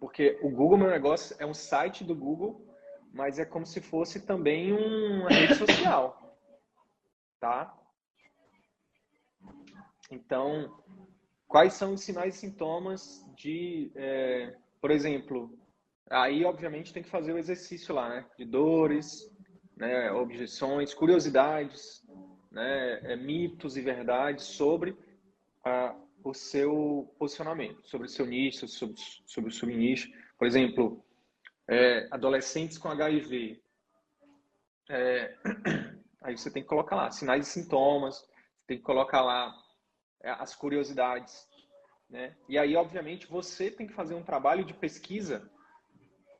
Porque 0.00 0.38
o 0.42 0.50
Google 0.50 0.78
Meu 0.78 0.90
Negócio 0.90 1.36
é 1.38 1.46
um 1.46 1.54
site 1.54 2.02
do 2.02 2.14
Google, 2.14 2.66
mas 3.12 3.38
é 3.38 3.44
como 3.44 3.64
se 3.64 3.80
fosse 3.80 4.26
também 4.26 4.72
uma 4.72 5.28
rede 5.28 5.54
social. 5.54 6.36
Tá? 7.38 7.76
Então, 10.10 10.80
quais 11.46 11.74
são 11.74 11.94
os 11.94 12.02
sinais 12.02 12.36
e 12.36 12.38
sintomas 12.38 13.24
de, 13.36 13.92
é, 13.94 14.56
por 14.80 14.90
exemplo, 14.90 15.56
aí 16.10 16.44
obviamente 16.44 16.92
tem 16.92 17.02
que 17.02 17.10
fazer 17.10 17.32
o 17.32 17.38
exercício 17.38 17.94
lá, 17.94 18.08
né? 18.08 18.26
De 18.38 18.44
dores, 18.44 19.30
né? 19.76 20.10
objeções, 20.12 20.94
curiosidades, 20.94 22.02
né? 22.50 23.00
É, 23.12 23.16
mitos 23.16 23.76
e 23.76 23.80
verdades 23.80 24.44
sobre 24.44 24.96
a, 25.64 25.94
o 26.24 26.34
seu 26.34 27.14
posicionamento, 27.18 27.86
sobre 27.86 28.06
o 28.06 28.10
seu 28.10 28.26
nicho, 28.26 28.68
sobre, 28.68 28.94
sobre 29.26 29.50
o 29.50 29.52
subnicho. 29.52 30.10
Por 30.38 30.46
exemplo, 30.46 31.04
é, 31.68 32.06
adolescentes 32.10 32.78
com 32.78 32.88
HIV. 32.88 33.62
É, 34.90 35.34
aí 36.22 36.36
você 36.36 36.50
tem 36.50 36.62
que 36.62 36.68
colocar 36.68 36.96
lá 36.96 37.10
sinais 37.10 37.48
e 37.48 37.50
sintomas, 37.50 38.22
tem 38.66 38.76
que 38.76 38.82
colocar 38.82 39.22
lá 39.22 39.54
é, 40.22 40.30
as 40.30 40.54
curiosidades. 40.54 41.48
Né? 42.08 42.36
E 42.48 42.58
aí, 42.58 42.76
obviamente, 42.76 43.26
você 43.26 43.70
tem 43.70 43.86
que 43.86 43.94
fazer 43.94 44.14
um 44.14 44.22
trabalho 44.22 44.64
de 44.64 44.74
pesquisa. 44.74 45.50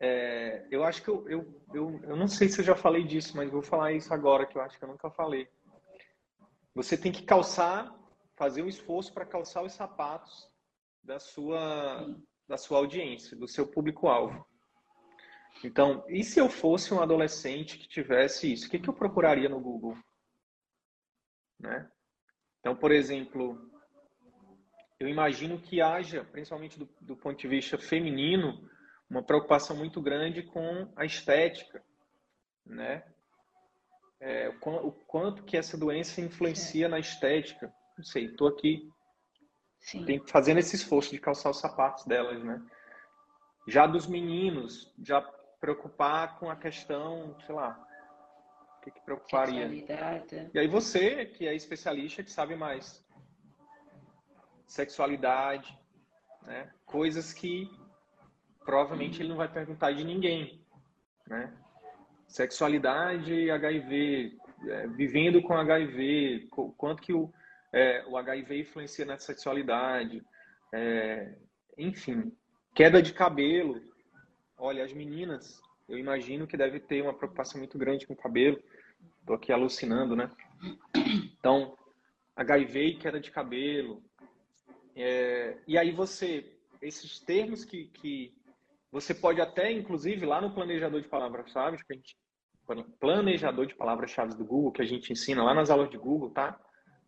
É, 0.05 0.67
eu 0.69 0.83
acho 0.83 1.01
que 1.01 1.09
eu, 1.09 1.29
eu, 1.29 1.63
eu, 1.73 2.01
eu 2.03 2.17
não 2.17 2.27
sei 2.27 2.49
se 2.49 2.61
eu 2.61 2.65
já 2.65 2.75
falei 2.75 3.05
disso, 3.05 3.37
mas 3.37 3.53
vou 3.53 3.63
falar 3.63 3.93
isso 3.93 4.13
agora, 4.13 4.45
que 4.45 4.59
eu 4.59 4.63
acho 4.63 4.77
que 4.77 4.85
eu 4.85 4.89
nunca 4.89 5.09
falei. 5.09 5.49
Você 6.75 6.99
tem 6.99 7.13
que 7.13 7.23
calçar 7.23 7.97
fazer 8.35 8.65
um 8.65 8.69
esforço 8.69 9.13
para 9.15 9.25
calçar 9.25 9.63
os 9.63 9.73
sapatos 9.75 10.51
da 11.05 11.21
sua, 11.21 12.19
da 12.49 12.57
sua 12.57 12.79
audiência, 12.79 13.37
do 13.37 13.47
seu 13.47 13.65
público-alvo. 13.65 14.45
Então, 15.63 16.05
e 16.09 16.25
se 16.25 16.41
eu 16.41 16.51
fosse 16.51 16.93
um 16.93 17.01
adolescente 17.01 17.79
que 17.79 17.87
tivesse 17.87 18.53
isso? 18.53 18.67
O 18.67 18.71
que, 18.71 18.81
que 18.81 18.89
eu 18.89 18.95
procuraria 18.95 19.49
no 19.49 19.61
Google? 19.61 19.97
Né? 21.61 21.89
Então, 22.59 22.75
por 22.75 22.91
exemplo, 22.91 23.71
eu 24.99 25.07
imagino 25.09 25.61
que 25.61 25.81
haja, 25.81 26.25
principalmente 26.25 26.77
do, 26.77 26.89
do 27.01 27.17
ponto 27.17 27.39
de 27.39 27.47
vista 27.47 27.79
feminino, 27.79 28.69
uma 29.13 29.23
preocupação 29.23 29.77
muito 29.77 30.01
grande 30.01 30.43
com 30.43 30.91
a 30.97 31.05
estética, 31.05 31.85
né? 32.65 33.05
É, 34.19 34.49
o, 34.49 34.93
quanto 35.07 35.43
que 35.43 35.57
essa 35.57 35.77
doença 35.77 36.21
influencia 36.21 36.89
na 36.89 36.99
estética 36.99 37.73
não 37.97 38.05
sei, 38.05 38.27
estou 38.27 38.49
aqui 38.49 38.91
Tem, 40.07 40.25
fazendo 40.27 40.59
esse 40.59 40.77
esforço 40.77 41.11
de 41.11 41.19
calçar 41.19 41.51
os 41.51 41.59
sapatos 41.61 42.05
delas, 42.07 42.43
né? 42.43 42.65
Já 43.69 43.87
dos 43.87 44.07
meninos, 44.07 44.93
já 45.03 45.21
preocupar 45.61 46.39
com 46.39 46.51
a 46.51 46.57
questão, 46.57 47.37
sei 47.45 47.55
lá, 47.55 47.79
o 48.79 48.81
que, 48.81 48.91
que 48.91 49.01
preocuparia? 49.03 49.69
E 50.55 50.59
aí 50.59 50.67
você, 50.67 51.27
que 51.27 51.47
é 51.47 51.55
especialista, 51.55 52.25
que 52.25 52.31
sabe 52.31 52.57
mais. 52.57 53.05
Sexualidade, 54.67 55.79
né? 56.43 56.73
coisas 56.87 57.33
que 57.33 57.71
provavelmente 58.65 59.21
ele 59.21 59.29
não 59.29 59.37
vai 59.37 59.49
perguntar 59.49 59.93
de 59.93 60.05
ninguém. 60.05 60.61
Né? 61.27 61.53
Sexualidade, 62.27 63.51
HIV, 63.51 64.39
é, 64.69 64.87
vivendo 64.89 65.43
com 65.43 65.55
HIV, 65.55 66.49
quanto 66.77 67.03
que 67.03 67.13
o, 67.13 67.33
é, 67.73 68.05
o 68.07 68.17
HIV 68.17 68.61
influencia 68.61 69.05
na 69.05 69.19
sexualidade, 69.19 70.23
é, 70.73 71.35
enfim, 71.77 72.33
queda 72.75 73.03
de 73.03 73.13
cabelo. 73.13 73.83
Olha, 74.57 74.85
as 74.85 74.93
meninas, 74.93 75.61
eu 75.89 75.99
imagino 75.99 76.47
que 76.47 76.57
deve 76.57 76.81
ter 76.81 77.03
uma 77.03 77.15
preocupação 77.15 77.59
muito 77.59 77.77
grande 77.77 78.07
com 78.07 78.15
o 78.15 78.17
cabelo. 78.17 78.63
Estou 79.21 79.37
aqui 79.37 79.53
alucinando, 79.53 80.17
né? 80.17 80.31
Então, 81.39 81.77
HIV 82.37 82.87
e 82.87 82.97
queda 82.97 83.21
de 83.21 83.31
cabelo. 83.31 84.03
É, 84.95 85.59
e 85.67 85.77
aí 85.77 85.91
você, 85.91 86.57
esses 86.81 87.19
termos 87.19 87.65
que, 87.65 87.87
que 87.87 88.33
você 88.93 89.15
pode 89.15 89.41
até, 89.41 89.73
inclusive, 89.73 90.27
lá 90.27 90.39
no 90.39 90.53
planejador 90.53 91.01
de 91.01 91.09
palavras-chave, 91.09 91.79
que 91.79 91.93
a 91.93 91.97
gente 91.97 92.15
planejador 93.01 93.67
de 93.67 93.75
palavras-chave 93.75 94.35
do 94.35 94.45
Google, 94.45 94.71
que 94.71 94.83
a 94.83 94.87
gente 94.87 95.13
ensina 95.13 95.43
lá 95.43 95.53
nas 95.53 95.71
aulas 95.71 95.91
de 95.91 95.97
Google, 95.97 96.31
tá? 96.31 96.61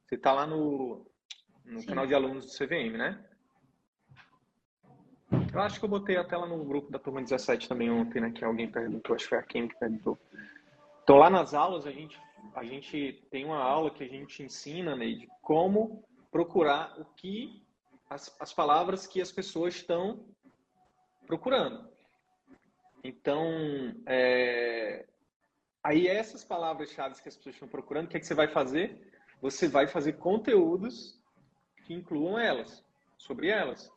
Você 0.05 0.16
tá 0.16 0.33
lá 0.33 0.47
no, 0.47 1.07
no 1.64 1.85
canal 1.85 2.07
de 2.07 2.14
alunos 2.14 2.47
do 2.47 2.53
CVM, 2.53 2.97
né? 2.97 3.23
Eu 5.53 5.61
acho 5.61 5.79
que 5.79 5.85
eu 5.85 5.88
botei 5.88 6.16
até 6.16 6.37
lá 6.37 6.47
no 6.47 6.64
grupo 6.64 6.90
da 6.90 6.99
turma 6.99 7.23
17 7.23 7.68
também 7.68 7.90
ontem, 7.90 8.20
né? 8.20 8.31
Que 8.33 8.44
alguém 8.44 8.70
perguntou, 8.70 9.14
acho 9.14 9.25
que 9.25 9.31
foi 9.31 9.38
a 9.38 9.42
Kim 9.42 9.68
que 9.68 9.79
perguntou. 9.79 10.18
Então 11.03 11.16
lá 11.16 11.29
nas 11.29 11.55
aulas 11.55 11.87
a 11.87 11.92
gente, 11.92 12.18
a 12.55 12.64
gente 12.64 13.25
tem 13.31 13.44
uma 13.44 13.62
aula 13.62 13.90
que 13.90 14.03
a 14.03 14.09
gente 14.09 14.42
ensina, 14.42 14.97
Neide, 14.97 15.29
como 15.42 16.03
procurar 16.31 16.99
o 16.99 17.05
que 17.05 17.62
as, 18.09 18.35
as 18.40 18.53
palavras 18.53 19.07
que 19.07 19.20
as 19.20 19.31
pessoas 19.31 19.77
estão 19.77 20.34
procurando. 21.26 21.88
Então, 23.02 23.94
é, 24.06 25.06
aí 25.82 26.08
essas 26.08 26.42
palavras-chave 26.44 27.20
que 27.20 27.28
as 27.28 27.37
pessoas 27.37 27.54
estão 27.54 27.68
procurando, 27.68 28.06
o 28.06 28.08
que, 28.08 28.16
é 28.16 28.20
que 28.20 28.26
você 28.26 28.34
vai 28.34 28.48
fazer? 28.48 29.12
Você 29.42 29.68
vai 29.68 29.87
fazer 29.87 30.14
conteúdos 30.14 31.20
que 31.84 31.92
incluam 31.92 32.38
elas, 32.38 32.82
sobre 33.18 33.48
elas. 33.48 33.92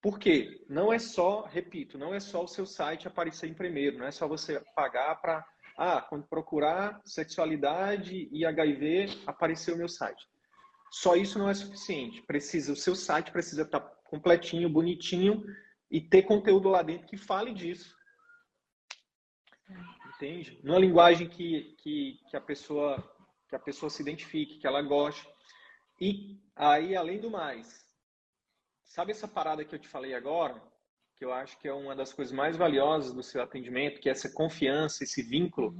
Por 0.00 0.18
quê? 0.18 0.64
Não 0.68 0.92
é 0.92 0.98
só, 0.98 1.42
repito, 1.42 1.98
não 1.98 2.14
é 2.14 2.18
só 2.18 2.42
o 2.42 2.48
seu 2.48 2.66
site 2.66 3.06
aparecer 3.06 3.48
em 3.48 3.54
primeiro, 3.54 3.98
não 3.98 4.06
é 4.06 4.10
só 4.10 4.26
você 4.26 4.60
pagar 4.74 5.14
para, 5.20 5.46
ah, 5.76 6.00
quando 6.00 6.26
procurar 6.26 7.00
sexualidade 7.04 8.28
e 8.32 8.44
HIV, 8.44 9.22
aparecer 9.26 9.74
o 9.74 9.76
meu 9.76 9.88
site. 9.88 10.26
Só 10.90 11.14
isso 11.14 11.38
não 11.38 11.48
é 11.48 11.54
suficiente. 11.54 12.22
Precisa, 12.22 12.72
o 12.72 12.76
seu 12.76 12.94
site 12.94 13.30
precisa 13.30 13.62
estar 13.62 13.80
completinho, 14.04 14.68
bonitinho 14.68 15.44
e 15.92 16.00
ter 16.00 16.22
conteúdo 16.22 16.70
lá 16.70 16.82
dentro 16.82 17.06
que 17.06 17.18
fale 17.18 17.52
disso. 17.52 17.94
Entende? 20.16 20.58
Numa 20.64 20.78
linguagem 20.78 21.28
que, 21.28 21.76
que, 21.82 22.18
que, 22.30 22.36
a 22.36 22.40
pessoa, 22.40 22.96
que 23.46 23.54
a 23.54 23.58
pessoa 23.58 23.90
se 23.90 24.00
identifique, 24.00 24.58
que 24.58 24.66
ela 24.66 24.80
goste. 24.80 25.28
E 26.00 26.40
aí, 26.56 26.96
além 26.96 27.20
do 27.20 27.30
mais, 27.30 27.86
sabe 28.82 29.12
essa 29.12 29.28
parada 29.28 29.66
que 29.66 29.74
eu 29.74 29.78
te 29.78 29.86
falei 29.86 30.14
agora? 30.14 30.62
Que 31.14 31.26
eu 31.26 31.32
acho 31.32 31.58
que 31.58 31.68
é 31.68 31.74
uma 31.74 31.94
das 31.94 32.10
coisas 32.10 32.32
mais 32.32 32.56
valiosas 32.56 33.12
do 33.12 33.22
seu 33.22 33.42
atendimento, 33.42 34.00
que 34.00 34.08
é 34.08 34.12
essa 34.12 34.32
confiança, 34.32 35.04
esse 35.04 35.22
vínculo. 35.22 35.76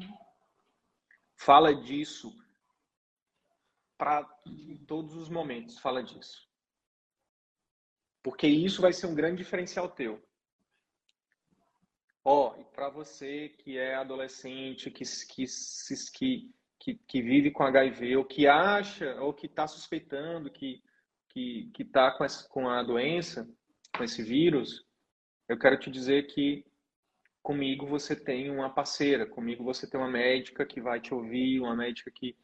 Fala 1.37 1.75
disso 1.75 2.31
para 3.97 4.29
em 4.47 4.77
todos 4.85 5.15
os 5.15 5.31
momentos, 5.31 5.79
fala 5.79 6.03
disso. 6.03 6.52
Porque 8.23 8.47
isso 8.47 8.81
vai 8.81 8.93
ser 8.93 9.07
um 9.07 9.15
grande 9.15 9.39
diferencial 9.39 9.89
teu. 9.89 10.23
Ó, 12.25 12.55
oh, 12.55 12.61
e 12.61 12.65
para 12.65 12.89
você 12.89 13.49
que 13.49 13.77
é 13.77 13.97
adolescente, 13.97 14.91
que, 14.93 15.05
que, 15.29 15.45
que, 16.79 16.95
que, 16.95 17.23
vive 17.23 17.51
com 17.51 17.65
HIV, 17.65 18.17
ou 18.17 18.25
que 18.25 18.47
acha, 18.47 19.21
ou 19.21 19.35
que 19.35 19.47
está 19.47 19.67
suspeitando 19.67 20.51
que 20.51 20.83
que 21.31 21.71
que 21.75 21.83
está 21.83 22.11
com, 22.13 22.25
com 22.51 22.69
a 22.69 22.83
doença, 22.83 23.49
com 23.97 24.05
esse 24.05 24.23
vírus, 24.23 24.85
eu 25.49 25.59
quero 25.59 25.79
te 25.81 25.91
dizer 25.91 26.27
que 26.29 26.65
comigo 27.43 27.87
você 27.87 28.15
tem 28.15 28.51
uma 28.51 28.71
parceira, 28.71 29.27
comigo 29.27 29.65
você 29.65 29.89
tem 29.89 29.99
uma 29.99 30.11
médica 30.11 30.65
que 30.65 30.81
vai 30.81 31.01
te 31.01 31.13
ouvir, 31.13 31.61
uma 31.61 31.75
médica 31.75 32.11
que 32.11 32.37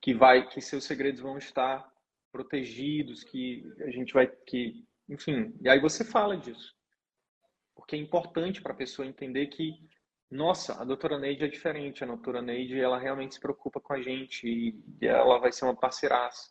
que 0.00 0.12
vai 0.12 0.48
que 0.48 0.60
seus 0.60 0.84
segredos 0.84 1.20
vão 1.20 1.38
estar 1.38 1.88
protegidos, 2.32 3.22
que 3.22 3.72
a 3.80 3.90
gente 3.90 4.12
vai 4.12 4.26
que 4.26 4.84
enfim, 5.12 5.54
e 5.60 5.68
aí 5.68 5.78
você 5.78 6.04
fala 6.04 6.36
disso. 6.38 6.74
Porque 7.74 7.94
é 7.94 7.98
importante 7.98 8.62
para 8.62 8.72
a 8.72 8.76
pessoa 8.76 9.06
entender 9.06 9.48
que, 9.48 9.78
nossa, 10.30 10.80
a 10.80 10.84
doutora 10.84 11.18
Neide 11.18 11.44
é 11.44 11.48
diferente. 11.48 12.02
A 12.02 12.06
doutora 12.06 12.40
Neide, 12.40 12.80
ela 12.80 12.98
realmente 12.98 13.34
se 13.34 13.40
preocupa 13.40 13.78
com 13.78 13.92
a 13.92 14.00
gente 14.00 14.48
e 14.48 15.06
ela 15.06 15.38
vai 15.38 15.52
ser 15.52 15.66
uma 15.66 15.76
parceiraça. 15.76 16.50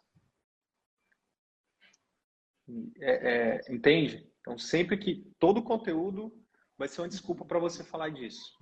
É, 3.00 3.32
é, 3.32 3.74
entende? 3.74 4.30
Então, 4.42 4.58
sempre 4.60 4.96
que 4.96 5.26
todo 5.40 5.60
o 5.60 5.64
conteúdo 5.64 6.32
vai 6.78 6.88
ser 6.88 7.02
uma 7.02 7.10
desculpa 7.10 7.44
para 7.44 7.60
você 7.60 7.84
falar 7.84 8.10
disso. 8.10 8.56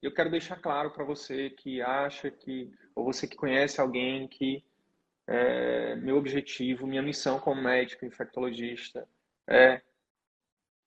Eu 0.00 0.14
quero 0.14 0.30
deixar 0.30 0.56
claro 0.56 0.90
para 0.92 1.04
você 1.04 1.50
que 1.50 1.82
acha 1.82 2.30
que, 2.30 2.72
ou 2.94 3.04
você 3.04 3.26
que 3.28 3.36
conhece 3.36 3.80
alguém 3.80 4.26
que 4.28 4.64
é, 5.26 5.94
meu 5.96 6.16
objetivo, 6.16 6.86
minha 6.86 7.02
missão 7.02 7.38
como 7.38 7.62
médico 7.62 8.04
infectologista 8.04 9.08
é 9.48 9.80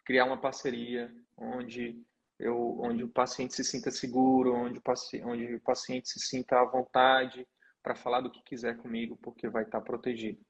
criar 0.04 0.26
uma 0.26 0.40
parceria 0.40 1.12
onde 1.38 2.04
eu, 2.38 2.80
onde 2.82 3.04
o 3.04 3.10
paciente 3.10 3.54
se 3.56 3.64
sinta 3.64 3.90
seguro, 3.90 4.54
onde 4.54 4.80
o, 4.80 4.82
paciente, 4.82 5.26
onde 5.26 5.56
o 5.56 5.62
paciente 5.62 6.10
se 6.10 6.20
sinta 6.20 6.60
à 6.60 6.66
vontade 6.66 7.48
para 7.82 7.96
falar 7.96 8.22
do 8.22 8.32
que 8.32 8.44
quiser 8.44 8.78
comigo, 8.78 9.18
porque 9.22 9.48
vai 9.48 9.64
estar 9.64 9.82
protegido. 9.82 10.44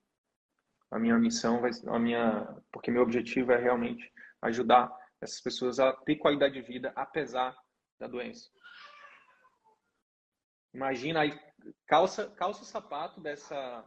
A 0.89 0.99
minha 0.99 1.17
missão 1.17 1.61
vai, 1.61 1.71
a 1.87 1.99
minha, 1.99 2.47
porque 2.71 2.91
meu 2.91 3.01
objetivo 3.01 3.51
é 3.51 3.57
realmente 3.57 4.11
ajudar 4.41 4.91
essas 5.21 5.41
pessoas 5.41 5.79
a 5.79 5.93
ter 5.93 6.15
qualidade 6.15 6.55
de 6.55 6.61
vida 6.61 6.91
apesar 6.95 7.55
da 7.99 8.07
doença. 8.07 8.49
Imagina 10.73 11.21
aí 11.21 11.39
calça, 11.85 12.29
calça 12.31 12.63
o 12.63 12.65
sapato 12.65 13.21
dessa, 13.21 13.83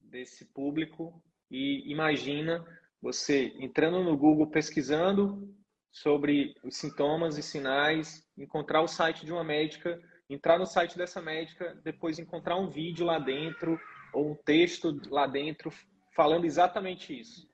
desse 0.00 0.44
público 0.46 1.22
e 1.50 1.90
imagina 1.90 2.64
você 3.00 3.52
entrando 3.58 4.02
no 4.02 4.16
Google 4.16 4.48
pesquisando 4.48 5.52
sobre 5.90 6.54
os 6.64 6.76
sintomas 6.76 7.36
e 7.36 7.42
sinais, 7.42 8.26
encontrar 8.38 8.80
o 8.80 8.88
site 8.88 9.26
de 9.26 9.32
uma 9.32 9.44
médica, 9.44 10.00
entrar 10.28 10.58
no 10.58 10.66
site 10.66 10.96
dessa 10.96 11.20
médica, 11.20 11.74
depois 11.84 12.18
encontrar 12.18 12.56
um 12.56 12.70
vídeo 12.70 13.04
lá 13.04 13.18
dentro 13.18 13.78
ou 14.12 14.30
um 14.30 14.34
texto 14.34 14.98
lá 15.10 15.26
dentro 15.26 15.70
falando 16.14 16.44
exatamente 16.44 17.18
isso. 17.18 17.50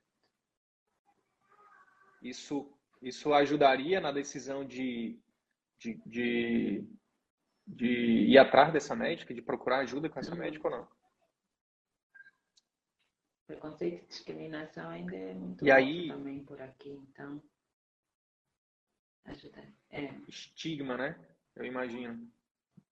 Isso, 2.22 2.72
isso 3.02 3.32
ajudaria 3.32 4.00
na 4.00 4.12
decisão 4.12 4.64
de, 4.64 5.18
de, 5.78 6.00
de 6.06 6.88
de 7.68 7.86
ir 7.86 8.38
atrás 8.38 8.72
dessa 8.72 8.96
médica, 8.96 9.34
de 9.34 9.42
procurar 9.42 9.80
ajuda 9.80 10.08
com 10.08 10.18
essa 10.18 10.32
uhum. 10.32 10.38
médica 10.38 10.68
ou 10.68 10.76
não. 10.78 10.88
Preconceito 13.46 14.04
e 14.04 14.08
discriminação 14.08 14.90
ainda 14.90 15.16
é 15.16 15.34
muito 15.34 15.64
e 15.64 15.70
aí, 15.70 16.08
também 16.08 16.44
por 16.44 16.60
aqui, 16.60 16.90
então 16.90 17.42
ajuda. 19.24 19.62
É. 19.90 20.14
Estigma, 20.26 20.96
né? 20.96 21.28
Eu 21.54 21.64
imagino. 21.64 22.30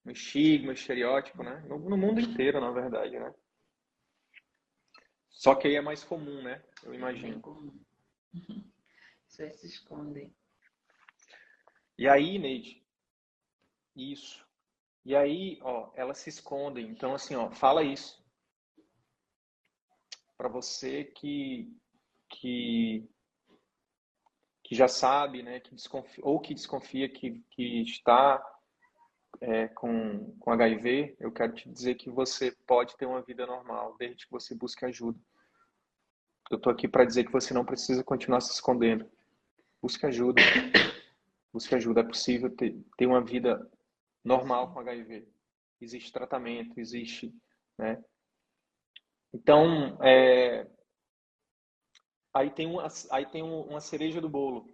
Um 0.05 0.11
estigma, 0.11 0.73
estereótipo, 0.73 1.43
né? 1.43 1.61
No, 1.69 1.79
no 1.79 1.97
mundo 1.97 2.21
inteiro, 2.21 2.61
na 2.61 2.71
verdade, 2.71 3.19
né? 3.19 3.35
Só 5.31 5.55
que 5.55 5.69
aí 5.69 5.75
é 5.75 5.81
mais 5.81 6.05
comum, 6.05 6.43
né? 6.43 6.63
Eu 6.83 6.93
é 6.93 6.97
imagino. 6.97 7.39
É 7.39 7.41
comum. 7.41 7.85
Só 9.27 9.51
se 9.51 9.67
escondem. 9.67 10.35
E 11.99 12.09
aí, 12.09 12.39
Neide, 12.39 12.87
isso. 13.95 14.46
E 15.07 15.15
aí, 15.15 15.61
ó, 15.63 15.89
elas 15.95 16.19
se 16.19 16.29
escondem. 16.29 16.89
Então, 16.89 17.15
assim, 17.15 17.37
ó, 17.37 17.49
fala 17.49 17.85
isso. 17.85 18.21
Para 20.37 20.49
você 20.49 21.05
que, 21.05 21.73
que, 22.29 23.09
que 24.65 24.75
já 24.75 24.89
sabe, 24.89 25.45
né, 25.45 25.61
que 25.61 25.73
desconfia, 25.73 26.25
ou 26.27 26.41
que 26.41 26.53
desconfia 26.53 27.09
que, 27.09 27.41
que 27.51 27.83
está 27.83 28.45
é, 29.41 29.69
com, 29.69 30.37
com 30.41 30.51
HIV, 30.51 31.17
eu 31.21 31.31
quero 31.31 31.55
te 31.55 31.71
dizer 31.71 31.95
que 31.95 32.11
você 32.11 32.51
pode 32.67 32.97
ter 32.97 33.07
uma 33.07 33.23
vida 33.23 33.47
normal, 33.47 33.95
desde 33.97 34.27
que 34.27 34.33
você 34.33 34.57
busque 34.57 34.85
ajuda. 34.85 35.21
Eu 36.51 36.57
estou 36.57 36.73
aqui 36.73 36.89
para 36.89 37.05
dizer 37.05 37.23
que 37.23 37.33
você 37.33 37.55
não 37.55 37.65
precisa 37.65 38.03
continuar 38.03 38.41
se 38.41 38.53
escondendo. 38.53 39.09
Busque 39.81 40.05
ajuda. 40.05 40.43
Busque 41.53 41.77
ajuda. 41.77 42.01
É 42.01 42.05
possível 42.05 42.51
ter, 42.51 42.77
ter 42.99 43.07
uma 43.07 43.21
vida 43.21 43.71
normal 44.27 44.73
com 44.73 44.81
HIV. 44.81 45.29
Existe 45.81 46.13
tratamento, 46.13 46.79
existe, 46.79 47.35
né? 47.79 48.03
Então, 49.33 49.99
é, 50.03 50.67
Aí 52.37 52.51
tem, 52.51 52.67
uma, 52.67 52.87
aí 53.13 53.25
tem 53.25 53.43
uma 53.43 53.81
cereja 53.81 54.21
do 54.21 54.29
bolo, 54.29 54.69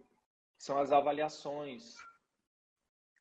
são 0.59 0.79
as 0.79 0.91
avaliações. 0.91 1.95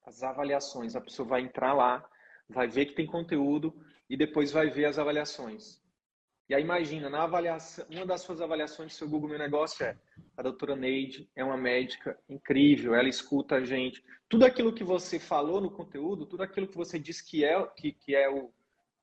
As 0.04 0.24
avaliações. 0.24 0.96
A 0.96 1.02
pessoa 1.02 1.28
vai 1.28 1.41
entrar 1.41 1.74
lá, 1.74 2.04
vai 2.50 2.67
ver 2.67 2.88
que 2.88 2.96
tem 2.96 3.06
conteúdo 3.06 3.72
e 4.10 4.17
depois 4.17 4.52
vai 4.52 4.67
ver 4.67 4.86
as 4.86 4.98
avaliações. 4.98 5.80
E 6.51 6.53
aí 6.53 6.63
imagina, 6.63 7.09
na 7.09 7.23
avaliação, 7.23 7.85
uma 7.89 8.05
das 8.05 8.23
suas 8.23 8.41
avaliações 8.41 8.91
do 8.91 8.97
seu 8.97 9.07
Google 9.07 9.29
Meu 9.29 9.39
Negócio 9.39 9.85
é 9.85 9.97
a 10.35 10.41
doutora 10.41 10.75
Neide 10.75 11.29
é 11.33 11.41
uma 11.41 11.55
médica 11.55 12.19
incrível, 12.27 12.93
ela 12.93 13.07
escuta 13.07 13.55
a 13.55 13.63
gente. 13.63 14.03
Tudo 14.27 14.45
aquilo 14.45 14.73
que 14.73 14.83
você 14.83 15.17
falou 15.17 15.61
no 15.61 15.71
conteúdo, 15.71 16.25
tudo 16.25 16.43
aquilo 16.43 16.67
que 16.67 16.75
você 16.75 16.99
diz 16.99 17.21
que 17.21 17.45
é, 17.45 17.65
que, 17.67 17.93
que 17.93 18.13
é 18.13 18.29
o, 18.29 18.51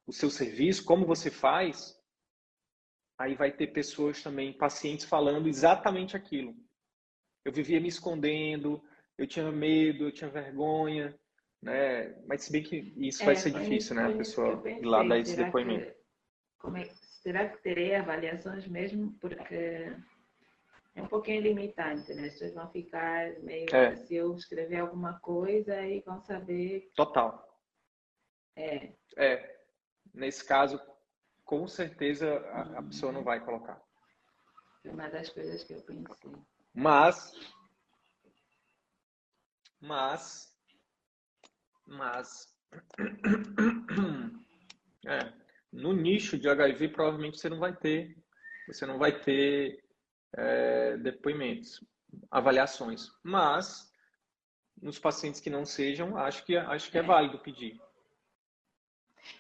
o 0.07 0.13
seu 0.13 0.29
serviço, 0.29 0.85
como 0.85 1.07
você 1.07 1.31
faz, 1.31 1.99
aí 3.17 3.35
vai 3.35 3.51
ter 3.51 3.69
pessoas 3.69 4.23
também, 4.23 4.53
pacientes, 4.53 5.07
falando 5.07 5.49
exatamente 5.49 6.19
aquilo. 6.19 6.55
Eu 7.47 7.51
vivia 7.51 7.81
me 7.81 7.89
escondendo, 7.89 8.85
eu 9.17 9.27
tinha 9.27 9.51
medo, 9.51 10.05
eu 10.05 10.13
tinha 10.13 10.29
vergonha, 10.29 11.19
né? 11.63 12.15
Mas 12.27 12.45
se 12.45 12.53
bem 12.53 12.63
que 12.63 12.93
isso 12.99 13.23
é, 13.23 13.25
vai 13.25 13.37
ser 13.37 13.53
difícil, 13.53 13.97
né? 13.97 14.05
A 14.05 14.19
pessoa 14.19 14.63
ir 14.69 14.85
lá 14.85 15.03
dar 15.03 15.19
esse 15.19 15.35
depoimento. 15.35 15.87
Que, 15.87 15.99
como 16.59 16.77
é, 16.77 16.91
será 17.23 17.49
que 17.49 17.63
terei 17.63 17.95
avaliações 17.95 18.67
mesmo? 18.67 19.13
Porque 19.21 19.95
é 20.95 21.03
um 21.03 21.07
pouquinho 21.07 21.43
limitante, 21.43 22.13
né? 22.15 22.27
As 22.27 22.33
pessoas 22.33 22.55
vão 22.55 22.71
ficar 22.71 23.39
meio. 23.41 23.75
É. 23.75 23.97
Se 23.97 24.17
eu 24.17 24.35
escrever 24.35 24.81
alguma 24.81 25.19
coisa, 25.21 25.75
aí 25.75 26.01
vão 26.01 26.21
saber. 26.21 26.91
Total. 26.95 27.47
É. 28.57 28.93
É. 29.17 29.59
Nesse 30.13 30.45
caso, 30.45 30.81
com 31.45 31.67
certeza 31.69 32.39
a, 32.51 32.79
a 32.79 32.83
pessoa 32.83 33.13
não 33.13 33.23
vai 33.23 33.45
colocar. 33.45 33.81
É 34.85 34.91
uma 34.91 35.09
das 35.09 35.29
coisas 35.29 35.63
que 35.65 35.75
eu 35.75 35.83
pensei. 35.83 36.33
Mas, 36.75 37.33
mas, 39.81 40.55
mas, 41.87 42.55
é, 45.07 45.33
no 45.73 45.93
nicho 45.93 46.39
de 46.39 46.49
HIV 46.49 46.89
provavelmente 46.89 47.39
você 47.39 47.49
não 47.49 47.59
vai 47.59 47.75
ter, 47.75 48.17
você 48.67 48.87
não 48.87 48.99
vai 48.99 49.19
ter 49.21 49.83
é, 50.37 50.97
depoimentos, 50.99 51.85
avaliações. 52.31 53.09
Mas 53.23 53.93
nos 54.81 54.99
pacientes 54.99 55.41
que 55.41 55.51
não 55.51 55.65
sejam, 55.65 56.17
acho 56.17 56.45
que 56.45 56.57
acho 56.57 56.91
que 56.91 56.99
é, 56.99 57.01
é 57.01 57.05
válido 57.05 57.39
pedir. 57.39 57.81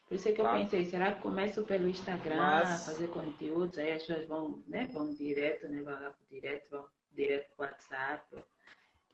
Por 0.06 0.14
isso 0.14 0.28
é 0.28 0.32
que 0.32 0.40
eu 0.40 0.44
tá. 0.44 0.54
pensei, 0.54 0.84
será 0.86 1.12
que 1.12 1.22
começo 1.22 1.64
pelo 1.64 1.88
Instagram 1.88 2.36
Mas... 2.36 2.86
fazer 2.86 3.08
conteúdos, 3.08 3.78
aí 3.78 3.92
as 3.92 4.02
pessoas 4.02 4.26
vão, 4.26 4.62
né, 4.66 4.86
vão 4.92 5.14
direto, 5.14 5.68
né, 5.68 5.82
vão 5.82 5.92
lá 5.94 6.14
direto, 6.30 6.70
vão 6.70 6.86
direto 7.12 7.48
para 7.56 7.64
o 7.64 7.68
WhatsApp, 7.68 8.44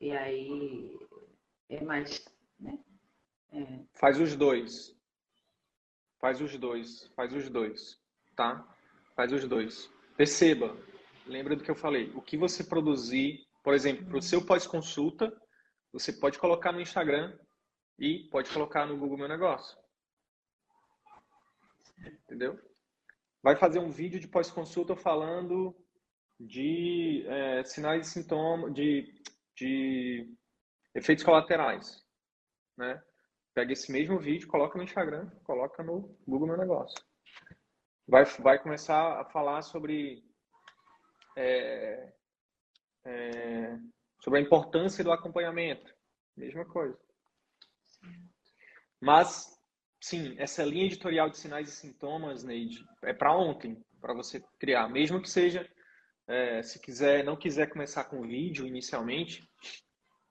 e 0.00 0.10
aí 0.12 0.98
é 1.68 1.82
mais, 1.82 2.24
né? 2.58 2.78
É. 3.52 3.80
Faz 3.94 4.18
os 4.20 4.34
dois. 4.34 4.96
Faz 6.24 6.40
os 6.40 6.56
dois, 6.56 7.06
faz 7.14 7.34
os 7.34 7.50
dois, 7.50 8.00
tá? 8.34 8.66
Faz 9.14 9.30
os 9.30 9.46
dois. 9.46 9.92
Perceba, 10.16 10.74
lembra 11.26 11.54
do 11.54 11.62
que 11.62 11.70
eu 11.70 11.74
falei, 11.74 12.10
o 12.14 12.22
que 12.22 12.34
você 12.34 12.64
produzir, 12.64 13.46
por 13.62 13.74
exemplo, 13.74 14.06
para 14.06 14.16
o 14.16 14.22
seu 14.22 14.42
pós-consulta, 14.42 15.30
você 15.92 16.14
pode 16.14 16.38
colocar 16.38 16.72
no 16.72 16.80
Instagram 16.80 17.38
e 17.98 18.26
pode 18.30 18.50
colocar 18.50 18.86
no 18.86 18.96
Google 18.96 19.18
Meu 19.18 19.28
Negócio. 19.28 19.78
Entendeu? 22.22 22.58
Vai 23.42 23.54
fazer 23.56 23.78
um 23.78 23.90
vídeo 23.90 24.18
de 24.18 24.26
pós-consulta 24.26 24.96
falando 24.96 25.76
de 26.40 27.22
é, 27.28 27.64
sinais 27.64 28.06
e 28.06 28.10
sintomas, 28.10 28.72
de, 28.72 29.12
de 29.54 30.34
efeitos 30.94 31.22
colaterais. 31.22 32.02
Né? 32.78 32.98
Pega 33.54 33.72
esse 33.72 33.90
mesmo 33.90 34.18
vídeo, 34.18 34.48
coloca 34.48 34.76
no 34.76 34.84
Instagram, 34.84 35.30
coloca 35.44 35.82
no 35.82 36.16
Google 36.26 36.48
Meu 36.48 36.58
Negócio. 36.58 36.96
Vai, 38.06 38.24
vai 38.24 38.62
começar 38.62 39.20
a 39.20 39.24
falar 39.26 39.62
sobre, 39.62 40.24
é, 41.36 42.12
é, 43.06 43.78
sobre 44.22 44.40
a 44.40 44.42
importância 44.42 45.04
do 45.04 45.12
acompanhamento. 45.12 45.94
Mesma 46.36 46.64
coisa. 46.64 46.98
Mas 49.00 49.54
Sim, 50.04 50.34
essa 50.36 50.62
linha 50.62 50.84
editorial 50.84 51.30
de 51.30 51.38
sinais 51.38 51.66
e 51.66 51.72
sintomas, 51.72 52.44
Neide, 52.44 52.84
é 53.02 53.14
para 53.14 53.34
ontem, 53.34 53.82
para 54.02 54.12
você 54.12 54.38
criar. 54.60 54.86
Mesmo 54.86 55.18
que 55.18 55.30
seja, 55.30 55.66
é, 56.28 56.62
se 56.62 56.78
quiser, 56.78 57.24
não 57.24 57.38
quiser 57.38 57.70
começar 57.70 58.04
com 58.04 58.20
vídeo 58.20 58.66
inicialmente, 58.66 59.48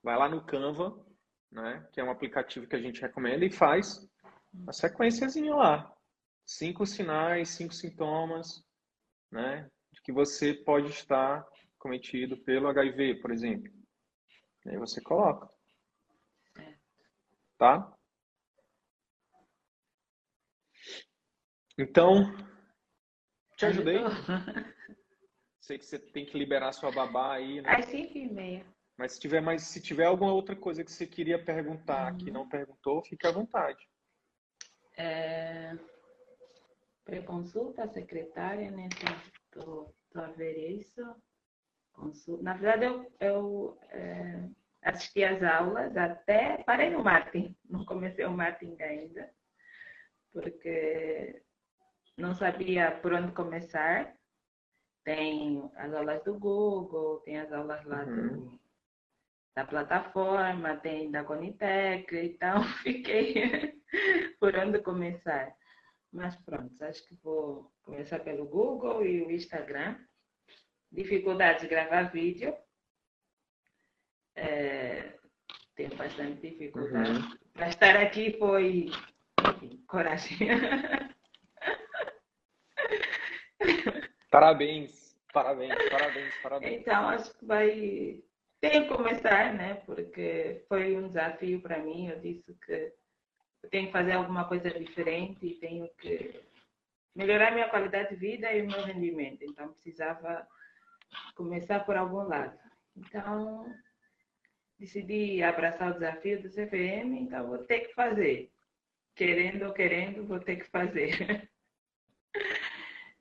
vai 0.04 0.16
lá 0.16 0.30
no 0.30 0.46
Canva, 0.46 0.96
né, 1.54 1.88
que 1.92 2.02
é 2.02 2.04
um 2.04 2.12
aplicativo 2.12 2.68
que 2.68 2.76
a 2.76 2.82
gente 2.82 3.02
recomenda, 3.02 3.46
e 3.46 3.52
faz 3.52 4.08
a 4.68 4.74
sequenciazinha 4.74 5.56
lá. 5.56 5.96
Cinco 6.46 6.86
sinais, 6.86 7.50
cinco 7.50 7.74
sintomas, 7.74 8.64
né, 9.32 9.70
de 9.92 10.02
que 10.02 10.12
você 10.12 10.54
pode 10.54 10.90
estar 10.90 11.46
cometido 11.78 12.38
pelo 12.44 12.68
HIV, 12.68 13.22
por 13.22 13.32
exemplo. 13.32 13.72
E 14.66 14.70
aí 14.70 14.78
você 14.78 15.02
coloca. 15.02 15.50
Tá? 17.58 17.96
Então, 21.78 22.36
te 23.58 23.66
ajudei? 23.66 24.00
Sei 25.62 25.78
que 25.78 25.86
você 25.86 25.98
tem 25.98 26.26
que 26.26 26.38
liberar 26.38 26.74
sua 26.74 26.92
babá 26.92 27.36
aí, 27.36 27.62
né? 27.62 27.70
Às 27.70 27.86
5 27.86 28.18
e 28.18 28.30
meia. 28.30 28.73
Mas 28.98 29.14
se 29.14 29.20
tiver 29.20 29.42
mais, 29.42 29.64
se 29.64 29.82
tiver 29.82 30.06
alguma 30.06 30.34
outra 30.34 30.56
coisa 30.56 30.84
que 30.84 30.92
você 30.92 31.08
queria 31.08 31.44
perguntar 31.44 32.12
uhum. 32.12 32.18
que 32.18 32.32
não 32.32 32.48
perguntou, 32.48 33.04
fique 33.04 33.26
à 33.26 33.32
vontade. 33.32 33.88
É... 34.98 35.76
Pré-consulta, 37.04 37.88
secretária, 37.88 38.72
né? 38.72 38.88
Tô, 39.52 39.94
tô 40.12 40.20
a 40.20 40.28
ver 40.28 40.58
isso. 40.80 41.02
Consulta. 41.92 42.44
Na 42.44 42.54
verdade, 42.54 42.86
eu, 42.86 43.12
eu 43.20 43.78
é, 43.90 44.50
assisti 44.84 45.24
às 45.24 45.42
aulas 45.44 45.96
até. 45.98 46.64
Parei 46.64 46.90
no 46.90 47.04
Martin, 47.04 47.56
não 47.70 47.86
comecei 47.86 48.26
o 48.26 48.32
Martin 48.32 48.76
ainda, 48.82 49.30
porque 50.32 51.44
não 52.18 52.34
sabia 52.36 52.92
por 53.02 53.14
onde 53.14 53.32
começar. 53.34 54.16
Tem 55.04 55.70
as 55.76 55.94
aulas 55.94 56.24
do 56.24 56.40
Google, 56.40 57.20
tem 57.22 57.38
as 57.38 57.52
aulas 57.52 57.84
lá 57.84 58.06
uhum. 58.06 58.28
do, 58.28 58.60
da 59.56 59.66
plataforma, 59.66 60.78
tem 60.78 61.12
da 61.12 61.24
Conitec, 61.24 62.16
então 62.16 62.64
fiquei 62.84 63.74
por 64.40 64.56
onde 64.56 64.80
começar. 64.80 65.56
Mas 66.12 66.36
pronto, 66.38 66.84
acho 66.84 67.08
que 67.08 67.16
vou 67.24 67.72
começar 67.84 68.20
pelo 68.20 68.46
Google 68.46 69.06
e 69.06 69.24
o 69.24 69.32
Instagram. 69.32 69.98
Dificuldade 70.92 71.62
de 71.62 71.68
gravar 71.68 72.12
vídeo. 72.12 72.56
É, 74.36 75.18
tenho 75.76 75.96
bastante 75.96 76.42
dificuldade. 76.42 77.12
Uhum. 77.12 77.38
Para 77.54 77.70
estar 77.70 77.98
aqui 77.98 78.38
foi 78.38 78.92
enfim, 79.50 79.84
coragem. 79.88 80.38
Parabéns, 84.30 85.16
parabéns, 85.32 85.76
parabéns, 85.92 86.34
parabéns. 86.42 86.82
Então, 86.82 87.08
acho 87.10 87.38
que 87.38 87.46
vai. 87.46 88.24
Tenho 88.64 88.84
que 88.84 88.96
começar, 88.96 89.54
né? 89.54 89.74
Porque 89.86 90.64
foi 90.70 90.96
um 90.96 91.10
desafio 91.10 91.60
para 91.60 91.80
mim. 91.80 92.08
Eu 92.08 92.22
disse 92.22 92.54
que 92.66 92.94
eu 93.62 93.70
tenho 93.70 93.88
que 93.88 93.92
fazer 93.92 94.14
alguma 94.14 94.48
coisa 94.48 94.70
diferente 94.70 95.46
e 95.46 95.56
tenho 95.56 95.90
que 95.98 96.42
melhorar 97.14 97.52
minha 97.52 97.68
qualidade 97.68 98.12
de 98.12 98.16
vida 98.16 98.54
e 98.54 98.62
o 98.62 98.68
meu 98.68 98.82
rendimento. 98.86 99.44
Então, 99.44 99.74
precisava 99.74 100.48
começar 101.36 101.82
por 101.82 101.98
algum 101.98 102.24
lado. 102.26 102.58
Então, 102.96 103.70
decidi 104.80 105.44
abraçar 105.44 105.92
o 105.92 105.96
desafio 105.96 106.42
do 106.42 106.48
CVM, 106.48 107.20
então 107.20 107.46
vou 107.46 107.58
ter 107.66 107.82
que 107.82 107.94
fazer. 107.94 108.50
Querendo 109.14 109.66
ou 109.66 109.74
querendo, 109.74 110.26
vou 110.26 110.40
ter 110.40 110.56
que 110.56 110.70
fazer. 110.70 111.50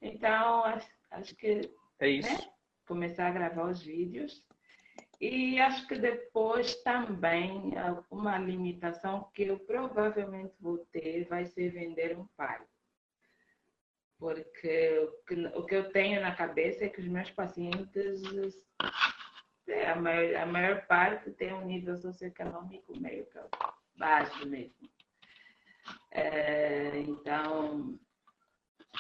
Então, 0.05 0.65
acho, 0.65 0.89
acho 1.13 1.37
que. 1.37 1.61
É 2.01 2.09
isso. 2.09 2.29
Né? 2.29 2.53
Começar 2.87 3.29
a 3.29 3.31
gravar 3.31 3.71
os 3.71 3.85
vídeos. 3.85 4.45
E 5.23 5.61
acho 5.61 5.87
que 5.87 5.95
depois 5.95 6.75
também 6.83 7.75
uma 8.11 8.37
limitação 8.39 9.31
que 9.33 9.45
eu 9.45 9.57
provavelmente 9.57 10.53
vou 10.59 10.79
ter 10.91 11.29
vai 11.29 11.47
ser 11.47 11.71
vender 11.71 12.19
um 12.19 12.27
par. 12.37 12.67
Porque 14.19 14.99
o 14.99 15.25
que, 15.25 15.69
que 15.69 15.75
eu 15.77 15.93
tenho 15.93 16.21
na 16.21 16.35
cabeça 16.35 16.87
é 16.87 16.89
que 16.89 17.01
os 17.01 17.07
meus 17.07 17.31
pacientes, 17.31 18.21
é, 19.69 19.93
a 19.93 19.95
maior, 19.95 20.43
a 20.43 20.47
maior 20.47 20.87
parte 20.89 21.31
tem 21.31 21.55
um 21.55 21.67
nível 21.67 21.97
socioeconômico 21.97 22.99
meio 22.99 23.25
baixo 23.95 24.45
mesmo. 24.49 24.91
É, 26.11 26.99
então, 26.99 27.97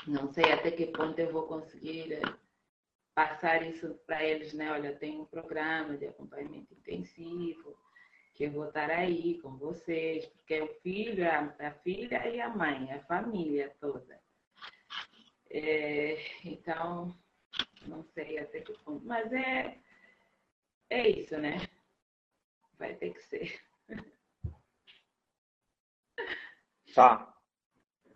não 0.06 0.32
sei 0.32 0.52
até 0.52 0.70
que 0.70 0.86
ponto 0.86 1.18
eu 1.18 1.32
vou 1.32 1.48
conseguir 1.48 2.20
passar 3.14 3.62
isso 3.62 3.94
para 4.06 4.22
eles, 4.24 4.52
né? 4.52 4.70
Olha, 4.72 4.96
tem 4.96 5.20
um 5.20 5.26
programa 5.26 5.96
de 5.96 6.06
acompanhamento 6.06 6.72
intensivo, 6.74 7.76
que 8.34 8.44
eu 8.44 8.52
vou 8.52 8.68
estar 8.68 8.90
aí 8.90 9.38
com 9.40 9.56
vocês, 9.56 10.26
porque 10.26 10.54
é 10.54 10.64
o 10.64 10.74
filho, 10.80 11.24
a, 11.28 11.54
a 11.68 11.70
filha 11.82 12.26
e 12.28 12.40
a 12.40 12.48
mãe, 12.48 12.92
a 12.92 13.04
família 13.04 13.74
toda. 13.80 14.20
É, 15.50 16.16
então, 16.44 17.14
não 17.86 18.02
sei 18.02 18.38
até 18.38 18.60
que 18.60 18.72
ponto, 18.84 19.04
mas 19.04 19.30
é, 19.32 19.78
é 20.88 21.08
isso, 21.08 21.36
né? 21.38 21.58
Vai 22.78 22.94
ter 22.94 23.12
que 23.12 23.22
ser. 23.22 23.60
Tá. 26.94 27.34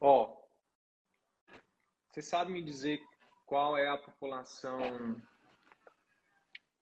Ó, 0.01 0.47
você 2.11 2.23
sabe 2.23 2.53
me 2.53 2.63
dizer 2.63 3.03
qual 3.47 3.79
é 3.79 3.89
a 3.89 3.97
população, 3.97 5.17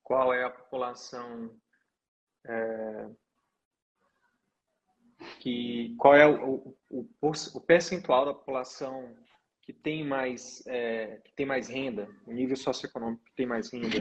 qual 0.02 0.32
é 0.32 0.44
a 0.44 0.50
população 0.50 1.54
é, 2.46 3.10
que 5.40 5.94
qual 5.98 6.14
é 6.14 6.26
o, 6.26 6.76
o, 6.90 7.08
o, 7.20 7.60
percentual 7.60 8.24
da 8.24 8.34
população 8.34 9.14
que 9.62 9.72
tem 9.72 10.04
mais 10.04 10.66
é, 10.66 11.18
que 11.18 11.32
tem 11.34 11.46
mais 11.46 11.68
renda, 11.68 12.08
o 12.26 12.32
nível 12.32 12.56
socioeconômico 12.56 13.24
que 13.24 13.34
tem 13.34 13.46
mais 13.46 13.70
renda? 13.70 13.96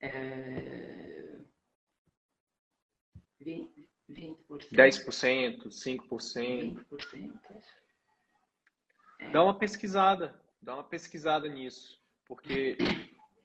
É... 0.00 1.38
20%. 3.40 4.36
10%, 4.72 5.68
5%. 5.68 6.86
20%. 6.90 7.79
Dá 9.32 9.44
uma 9.44 9.58
pesquisada, 9.58 10.40
dá 10.60 10.74
uma 10.74 10.84
pesquisada 10.84 11.48
nisso, 11.48 12.00
porque 12.26 12.76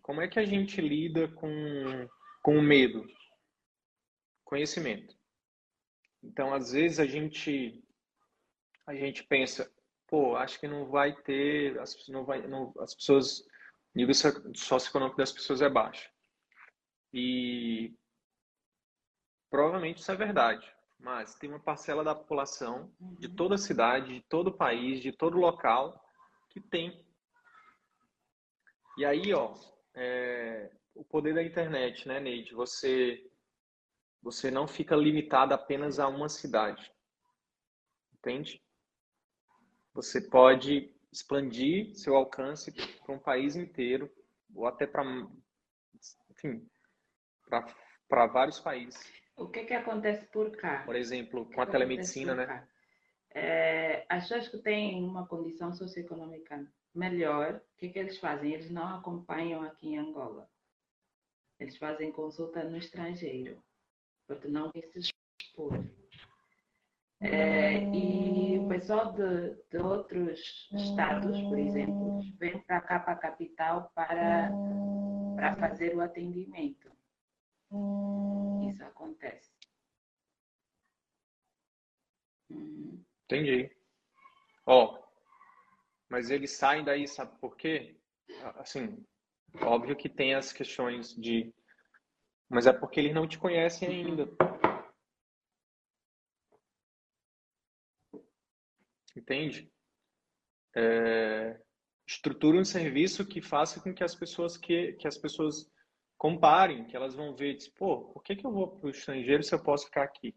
como 0.02 0.22
é 0.22 0.28
que 0.28 0.40
a 0.40 0.46
gente 0.46 0.82
lida 0.82 1.28
com, 1.30 1.50
com 2.42 2.58
o 2.58 2.62
medo? 2.62 3.06
Conhecimento. 4.44 5.16
Então, 6.24 6.54
às 6.54 6.72
vezes 6.72 7.00
a 7.00 7.06
gente 7.06 7.84
a 8.88 8.94
gente 8.94 9.24
pensa, 9.24 9.72
pô, 10.08 10.36
acho 10.36 10.60
que 10.60 10.68
não 10.68 10.86
vai 10.86 11.14
ter, 11.24 11.80
as, 11.80 12.08
não 12.08 12.24
vai, 12.24 12.46
não, 12.48 12.72
as 12.80 12.94
pessoas, 12.94 13.40
o 13.40 13.46
nível 13.96 14.14
socioeconômico 14.14 15.18
das 15.18 15.32
pessoas 15.32 15.62
é 15.62 15.70
baixo. 15.70 16.10
E 17.12 17.96
provavelmente 19.50 20.02
isso 20.02 20.12
é 20.12 20.16
verdade, 20.16 20.75
mas 21.00 21.36
tem 21.36 21.50
uma 21.50 21.60
parcela 21.60 22.04
da 22.04 22.16
população 22.16 22.92
de 23.20 23.30
toda 23.30 23.56
a 23.56 23.60
cidade, 23.60 24.14
de 24.14 24.22
todo 24.22 24.48
o 24.48 24.58
país, 24.58 25.02
de 25.02 25.12
todo 25.12 25.38
local 25.38 26.04
que 26.50 26.60
tem. 26.60 27.06
E 28.98 29.06
aí, 29.06 29.34
ó, 29.34 29.54
é, 29.94 30.72
o 30.94 31.04
poder 31.04 31.36
da 31.36 31.44
internet, 31.44 32.08
né, 32.08 32.20
Neide? 32.20 32.54
Você, 32.54 33.30
você 34.22 34.50
não 34.50 34.68
fica 34.68 34.96
limitado 34.96 35.54
apenas 35.54 36.00
a 36.00 36.08
uma 36.08 36.30
cidade, 36.30 36.92
entende? 38.14 38.62
Você 39.94 40.22
pode 40.22 40.94
expandir 41.12 41.96
seu 41.96 42.16
alcance 42.16 42.72
para 42.72 43.16
um 43.16 43.20
país 43.20 43.56
inteiro, 43.56 44.12
ou 44.54 44.66
até 44.66 44.86
para, 44.88 45.04
enfim, 46.32 46.68
para 48.08 48.28
vários 48.28 48.60
países. 48.60 49.25
O 49.38 49.48
que, 49.48 49.66
que 49.66 49.74
acontece 49.74 50.26
por 50.28 50.56
cá? 50.56 50.84
Por 50.86 50.96
exemplo, 50.96 51.46
com 51.54 51.62
a 51.62 51.66
telemedicina, 51.66 52.34
né? 52.34 52.68
É, 53.34 54.06
as 54.08 54.30
pessoas 54.30 54.48
que 54.48 54.58
têm 54.60 55.04
uma 55.04 55.28
condição 55.28 55.74
socioeconômica 55.74 56.66
melhor, 56.94 57.56
o 57.56 57.78
que, 57.78 57.90
que 57.90 58.00
eles 58.00 58.18
fazem? 58.18 58.54
Eles 58.54 58.72
não 58.72 58.96
acompanham 58.96 59.62
aqui 59.62 59.90
em 59.90 59.98
Angola. 59.98 60.50
Eles 61.60 61.78
fazem 61.78 62.12
consulta 62.12 62.64
no 62.64 62.78
estrangeiro, 62.78 63.62
porque 64.26 64.48
não 64.48 64.72
quer 64.72 64.88
se 64.88 65.00
expor. 65.42 65.84
É, 67.22 67.84
e 67.94 68.60
o 68.60 68.68
pessoal 68.68 69.14
de, 69.14 69.56
de, 69.70 69.78
outros 69.78 70.70
estados, 70.74 71.42
por 71.44 71.58
exemplo, 71.58 72.22
vem 72.38 72.60
para 72.60 72.82
cá, 72.82 73.00
para 73.00 73.14
a 73.14 73.18
capital, 73.18 73.92
para, 73.96 74.52
para 75.36 75.56
fazer 75.56 75.96
o 75.96 76.02
atendimento. 76.02 76.92
Isso 78.76 78.84
acontece. 78.84 79.50
Entendi. 83.24 83.72
Ó, 84.66 85.02
mas 86.10 86.30
eles 86.30 86.52
saem 86.52 86.84
daí, 86.84 87.08
sabe 87.08 87.40
por 87.40 87.56
quê? 87.56 87.98
Assim, 88.56 89.02
óbvio 89.62 89.96
que 89.96 90.10
tem 90.10 90.34
as 90.36 90.52
questões 90.52 91.16
de. 91.16 91.54
Mas 92.50 92.68
é 92.68 92.74
porque 92.74 93.00
eles 93.00 93.16
não 93.16 93.28
te 93.28 93.40
conhecem 93.40 93.88
ainda. 93.88 94.28
Entende? 99.16 99.72
É... 100.76 101.62
Estrutura 102.06 102.58
um 102.58 102.66
serviço 102.66 103.26
que 103.26 103.42
faça 103.42 103.82
com 103.82 103.94
que 103.94 104.04
as 104.04 104.14
pessoas 104.14 104.58
que, 104.58 104.94
que 104.94 105.08
as 105.08 105.18
pessoas 105.18 105.72
comparem, 106.18 106.86
que 106.86 106.96
elas 106.96 107.16
vão 107.16 107.36
ver, 107.36 107.56
tipo, 107.56 107.78
pô, 107.78 108.06
por 108.14 108.24
que, 108.24 108.36
que 108.36 108.46
eu 108.46 108.52
vou 108.52 108.68
para 108.68 108.88
o 108.88 108.90
estrangeiro 108.90 109.44
se 109.44 109.54
eu 109.54 109.62
posso 109.62 109.86
ficar 109.86 110.04
aqui? 110.04 110.36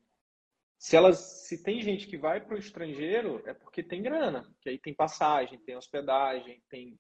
se 0.79 0.97
elas 0.97 1.19
se 1.19 1.63
tem 1.63 1.83
gente 1.83 2.07
que 2.07 2.17
vai 2.17 2.41
para 2.41 2.55
o 2.55 2.59
estrangeiro 2.59 3.43
é 3.47 3.53
porque 3.53 3.83
tem 3.83 4.01
grana 4.01 4.49
que 4.61 4.69
aí 4.69 4.79
tem 4.79 4.95
passagem 4.95 5.59
tem 5.59 5.77
hospedagem 5.77 6.63
tem 6.71 6.99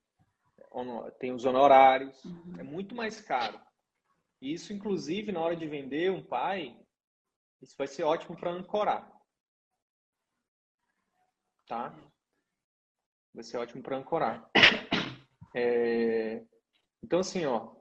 tem 1.18 1.32
os 1.32 1.44
honorários 1.44 2.24
uhum. 2.24 2.56
é 2.58 2.62
muito 2.62 2.94
mais 2.94 3.20
caro 3.20 3.58
e 4.42 4.52
isso 4.52 4.72
inclusive 4.72 5.30
na 5.30 5.40
hora 5.40 5.56
de 5.56 5.66
vender 5.66 6.10
um 6.10 6.22
pai 6.22 6.76
isso 7.62 7.76
vai 7.78 7.86
ser 7.86 8.02
ótimo 8.02 8.36
para 8.36 8.50
ancorar 8.50 9.08
tá 11.68 11.96
vai 13.32 13.44
ser 13.44 13.58
ótimo 13.58 13.80
para 13.80 13.96
ancorar 13.96 14.50
é... 15.54 16.44
então 17.00 17.20
assim 17.20 17.46
ó 17.46 17.77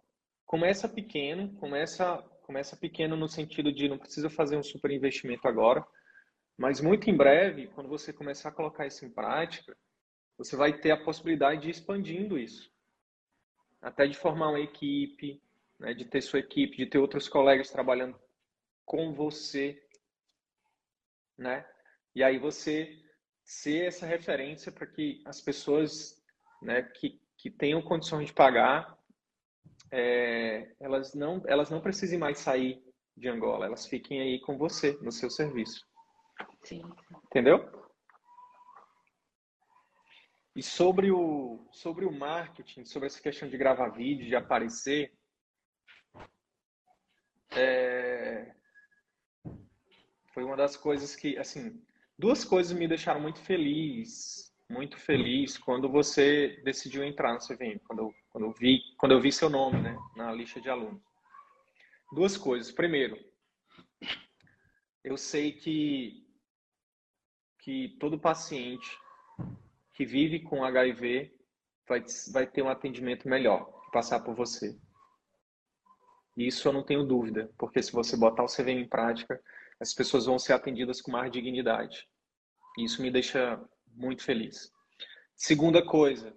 começa 0.48 0.90
pequeno 0.90 1.54
começa 1.58 2.18
começa 2.42 2.78
pequeno 2.78 3.18
no 3.18 3.28
sentido 3.28 3.72
de 3.74 3.90
não 3.90 3.98
precisa 3.98 4.30
fazer 4.30 4.56
um 4.56 4.64
super 4.64 4.90
investimento 4.90 5.46
agora, 5.50 5.86
mas 6.58 6.80
muito 6.80 7.10
em 7.10 7.16
breve, 7.16 7.68
quando 7.68 7.90
você 7.90 8.14
começar 8.14 8.50
a 8.50 8.54
colocar 8.54 8.88
isso 8.88 9.06
em 9.06 9.10
prática, 9.10 9.78
você 10.38 10.56
vai 10.56 10.80
ter 10.80 10.92
a 10.92 11.04
possibilidade 11.04 11.62
de 11.62 11.68
ir 11.68 11.72
expandindo 11.72 12.40
isso. 12.40 12.72
Até 13.82 14.08
de 14.08 14.18
formar 14.18 14.50
uma 14.50 14.62
equipe, 14.62 15.44
né, 15.78 15.94
de 15.94 16.06
ter 16.06 16.22
sua 16.22 16.40
equipe, 16.40 16.78
de 16.78 16.86
ter 16.86 16.98
outros 16.98 17.28
colegas 17.28 17.70
trabalhando 17.70 18.18
com 18.86 19.14
você, 19.14 19.86
né? 21.38 21.68
E 22.16 22.24
aí 22.24 22.40
você 22.40 22.98
ser 23.44 23.88
essa 23.88 24.06
referência 24.06 24.72
para 24.72 24.88
que 24.88 25.22
as 25.26 25.42
pessoas, 25.42 26.24
né, 26.62 26.82
que, 26.82 27.22
que 27.38 27.52
tenham 27.52 27.82
condições 27.82 28.28
de 28.28 28.34
pagar 28.34 28.97
é, 29.92 30.74
elas, 30.80 31.14
não, 31.14 31.42
elas 31.48 31.70
não 31.70 31.82
precisem 31.82 32.20
mais 32.20 32.40
sair 32.40 32.84
de 33.16 33.28
Angola, 33.28 33.66
elas 33.66 33.88
fiquem 33.88 34.22
aí 34.22 34.40
com 34.42 34.58
você, 34.58 34.98
no 35.02 35.12
seu 35.12 35.30
serviço. 35.30 35.86
Sim. 36.64 36.84
Entendeu? 37.26 37.78
E 40.56 40.64
sobre 40.64 41.12
o, 41.12 41.68
sobre 41.72 42.06
o 42.06 42.12
marketing, 42.12 42.84
sobre 42.86 43.08
essa 43.08 43.22
questão 43.22 43.48
de 43.48 43.58
gravar 43.58 43.90
vídeo, 43.90 44.28
de 44.28 44.36
aparecer, 44.36 45.14
é... 47.52 48.54
foi 50.34 50.44
uma 50.44 50.58
das 50.58 50.76
coisas 50.76 51.16
que, 51.16 51.38
assim, 51.38 51.80
duas 52.18 52.44
coisas 52.44 52.78
me 52.78 52.88
deixaram 52.88 53.22
muito 53.22 53.40
feliz, 53.40 54.52
muito 54.70 54.98
feliz 54.98 55.58
quando 55.58 55.90
você 55.90 56.62
decidiu 56.64 57.04
entrar 57.04 57.34
no 57.34 57.40
CVM, 57.40 57.80
quando 57.86 58.00
eu 58.00 58.14
quando 58.30 58.46
eu 58.46 58.52
vi, 58.52 58.82
quando 59.00 59.14
eu 59.14 59.20
vi 59.20 59.32
seu 59.32 59.50
nome, 59.50 59.82
né, 59.82 59.98
na 60.16 60.32
lista 60.32 60.62
de 60.62 60.70
alunos. 60.70 61.02
Duas 62.14 62.38
coisas. 62.38 62.72
Primeiro, 62.72 63.18
eu 65.04 65.18
sei 65.18 65.54
que 65.54 66.24
que 67.60 67.98
todo 68.00 68.20
paciente 68.20 68.88
que 69.94 70.06
vive 70.06 70.42
com 70.42 70.64
HIV 70.64 71.36
vai, 71.88 72.06
vai 72.32 72.46
ter 72.46 72.62
um 72.62 72.70
atendimento 72.70 73.28
melhor 73.28 73.66
passar 73.92 74.20
por 74.20 74.36
você. 74.36 74.78
Isso 76.38 76.68
eu 76.68 76.72
não 76.72 76.84
tenho 76.84 77.04
dúvida, 77.04 77.52
porque 77.58 77.82
se 77.82 77.92
você 77.92 78.16
botar 78.16 78.44
o 78.44 78.48
CVM 78.48 78.82
em 78.82 78.88
prática, 78.88 79.42
as 79.80 79.94
pessoas 79.94 80.28
vão 80.28 80.38
ser 80.38 80.54
atendidas 80.54 81.02
com 81.02 81.12
mais 81.12 81.32
dignidade. 81.32 82.08
Isso 82.78 83.02
me 83.02 83.10
deixa 83.10 83.60
muito 83.98 84.24
feliz. 84.24 84.72
Segunda 85.36 85.86
coisa, 85.86 86.36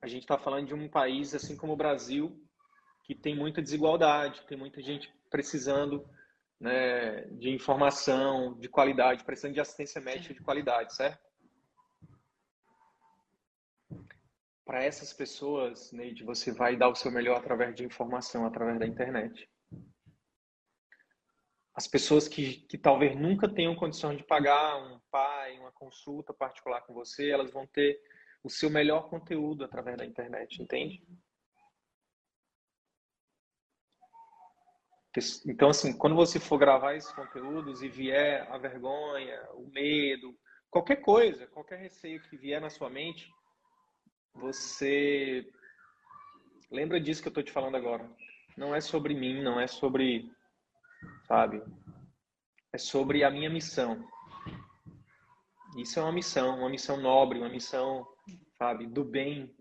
a 0.00 0.06
gente 0.06 0.22
está 0.22 0.38
falando 0.38 0.66
de 0.66 0.74
um 0.74 0.88
país, 0.88 1.34
assim 1.34 1.56
como 1.56 1.72
o 1.72 1.76
Brasil, 1.76 2.40
que 3.04 3.14
tem 3.14 3.34
muita 3.34 3.60
desigualdade, 3.62 4.46
tem 4.46 4.56
muita 4.56 4.82
gente 4.82 5.12
precisando 5.30 6.08
né, 6.60 7.22
de 7.32 7.50
informação, 7.50 8.58
de 8.58 8.68
qualidade, 8.68 9.24
precisando 9.24 9.54
de 9.54 9.60
assistência 9.60 10.00
médica 10.00 10.34
de 10.34 10.40
qualidade, 10.40 10.94
certo? 10.94 11.28
para 14.68 14.84
essas 14.84 15.14
pessoas, 15.14 15.90
Neide, 15.92 16.22
você 16.22 16.52
vai 16.52 16.76
dar 16.76 16.90
o 16.90 16.94
seu 16.94 17.10
melhor 17.10 17.38
através 17.38 17.74
de 17.74 17.86
informação, 17.86 18.44
através 18.44 18.78
da 18.78 18.86
internet. 18.86 19.48
As 21.78 21.86
pessoas 21.86 22.26
que, 22.26 22.54
que 22.68 22.76
talvez 22.76 23.14
nunca 23.16 23.48
tenham 23.48 23.76
condição 23.76 24.12
de 24.12 24.24
pagar 24.24 24.82
um 24.82 24.98
pai, 25.12 25.56
uma 25.60 25.70
consulta 25.70 26.34
particular 26.34 26.80
com 26.80 26.92
você, 26.92 27.30
elas 27.30 27.52
vão 27.52 27.68
ter 27.68 28.00
o 28.42 28.50
seu 28.50 28.68
melhor 28.68 29.08
conteúdo 29.08 29.62
através 29.64 29.96
da 29.96 30.04
internet, 30.04 30.60
entende? 30.60 31.06
Então, 35.46 35.70
assim, 35.70 35.96
quando 35.96 36.16
você 36.16 36.40
for 36.40 36.58
gravar 36.58 36.96
esses 36.96 37.12
conteúdos 37.12 37.80
e 37.80 37.88
vier 37.88 38.50
a 38.50 38.58
vergonha, 38.58 39.40
o 39.54 39.68
medo, 39.68 40.36
qualquer 40.68 40.96
coisa, 40.96 41.46
qualquer 41.46 41.78
receio 41.78 42.20
que 42.22 42.36
vier 42.36 42.60
na 42.60 42.70
sua 42.70 42.90
mente, 42.90 43.32
você 44.34 45.48
lembra 46.72 47.00
disso 47.00 47.22
que 47.22 47.28
eu 47.28 47.30
estou 47.30 47.44
te 47.44 47.52
falando 47.52 47.76
agora. 47.76 48.04
Não 48.56 48.74
é 48.74 48.80
sobre 48.80 49.14
mim, 49.14 49.40
não 49.40 49.60
é 49.60 49.68
sobre, 49.68 50.28
sabe? 51.26 51.62
É 52.72 52.78
sobre 52.78 53.24
a 53.24 53.30
minha 53.30 53.50
missão. 53.50 54.06
Isso 55.76 55.98
é 55.98 56.02
uma 56.02 56.12
missão, 56.12 56.58
uma 56.58 56.68
missão 56.68 57.00
nobre, 57.00 57.38
uma 57.38 57.48
missão, 57.48 58.06
sabe, 58.56 58.86
do 58.86 59.04
bem. 59.04 59.54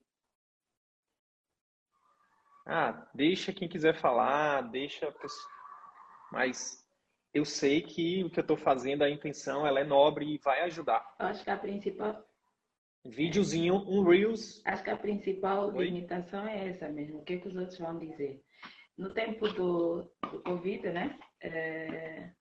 Ah, 2.66 3.08
deixa 3.14 3.54
quem 3.54 3.68
quiser 3.68 3.96
falar, 4.00 4.62
deixa, 4.62 5.14
mas 6.32 6.86
eu 7.34 7.46
sei 7.46 7.82
que 7.82 8.24
o 8.24 8.30
que 8.30 8.40
eu 8.40 8.42
estou 8.42 8.58
fazendo, 8.58 9.04
a 9.04 9.10
intenção, 9.10 9.66
ela 9.66 9.80
é 9.80 9.84
nobre 9.84 10.26
e 10.26 10.38
vai 10.40 10.62
ajudar. 10.62 11.06
Eu 11.20 11.28
acho 11.28 11.44
que 11.44 11.50
a 11.50 11.58
principal 11.58 12.26
videozinho, 13.06 13.76
um 13.76 14.04
Reels. 14.04 14.62
Acho 14.66 14.84
que 14.84 14.90
a 14.90 14.98
principal 14.98 15.74
Oi? 15.74 15.86
limitação 15.86 16.48
é 16.48 16.70
essa 16.70 16.90
mesmo. 16.90 17.20
O 17.20 17.24
que, 17.24 17.34
é 17.34 17.38
que 17.38 17.48
os 17.48 17.56
outros 17.56 17.78
vão 17.78 17.98
dizer? 17.98 18.42
No 18.98 19.14
tempo 19.14 19.48
do, 19.50 20.12
do 20.32 20.42
Covid, 20.44 20.90
né? 20.90 21.18
É, 21.42 22.32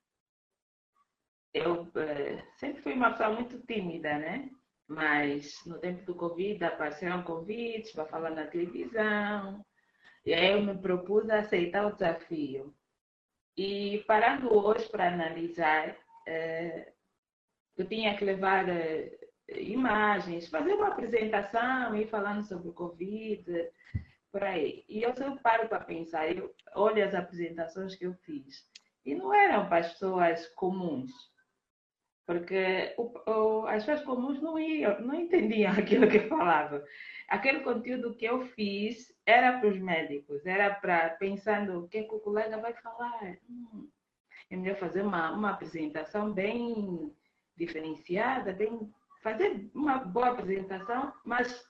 eu 1.53 1.91
é, 1.97 2.45
sempre 2.57 2.83
fui 2.83 2.93
uma 2.93 3.11
pessoa 3.11 3.31
muito 3.31 3.59
tímida, 3.67 4.19
né? 4.19 4.51
Mas 4.87 5.65
no 5.67 5.79
tempo 5.79 6.05
do 6.05 6.15
Covid 6.15 6.63
apareceram 6.65 7.23
convites 7.23 7.93
para 7.93 8.07
falar 8.07 8.31
na 8.31 8.47
televisão. 8.47 9.65
E 10.25 10.35
aí 10.35 10.53
eu 10.53 10.63
me 10.63 10.77
propus 10.79 11.29
a 11.31 11.41
aceitar 11.41 11.87
o 11.87 11.93
desafio. 11.93 12.75
E 13.57 14.05
parando 14.07 14.55
hoje 14.55 14.89
para 14.89 15.09
analisar, 15.09 15.97
é, 16.27 16.93
eu 17.77 17.89
tinha 17.89 18.17
que 18.17 18.25
levar 18.25 18.69
é, 18.69 19.19
imagens, 19.49 20.49
fazer 20.49 20.75
uma 20.75 20.89
apresentação 20.89 21.95
e 21.97 22.07
falando 22.07 22.45
sobre 22.47 22.69
o 22.69 22.75
Covid, 22.75 23.71
por 24.31 24.43
aí. 24.45 24.85
E 24.89 25.03
eu 25.03 25.15
sempre 25.15 25.41
paro 25.43 25.69
para 25.69 25.85
pensar, 25.85 26.31
eu 26.31 26.55
olho 26.75 27.05
as 27.05 27.15
apresentações 27.15 27.95
que 27.97 28.05
eu 28.05 28.15
fiz 28.15 28.69
e 29.07 29.15
não 29.15 29.33
eram 29.33 29.69
pessoas 29.69 30.47
comuns, 30.49 31.13
porque 32.27 32.93
o, 32.99 33.31
o, 33.31 33.67
as 33.69 33.85
pessoas 33.85 34.05
comuns 34.05 34.43
não 34.43 34.59
iam, 34.59 35.01
não 35.01 35.15
entendiam 35.15 35.73
aquilo 35.79 36.09
que 36.09 36.17
eu 36.17 36.29
falava. 36.29 36.85
Aquele 37.29 37.61
conteúdo 37.61 38.17
que 38.17 38.25
eu 38.25 38.45
fiz 38.49 39.15
era 39.25 39.59
para 39.59 39.69
os 39.69 39.79
médicos, 39.79 40.45
era 40.45 40.75
para 40.75 41.11
pensando 41.11 41.85
o 41.85 41.89
que, 41.89 42.03
que 42.03 42.15
o 42.15 42.21
colega 42.21 42.59
vai 42.59 42.75
falar. 42.75 43.39
Hum, 43.49 43.89
é 44.51 44.75
fazer 44.75 45.03
uma, 45.03 45.31
uma 45.33 45.51
apresentação 45.51 46.33
bem 46.33 47.15
diferenciada, 47.57 48.53
bem 48.53 48.93
fazer 49.23 49.71
uma 49.75 49.99
boa 49.99 50.31
apresentação, 50.31 51.13
mas 51.25 51.65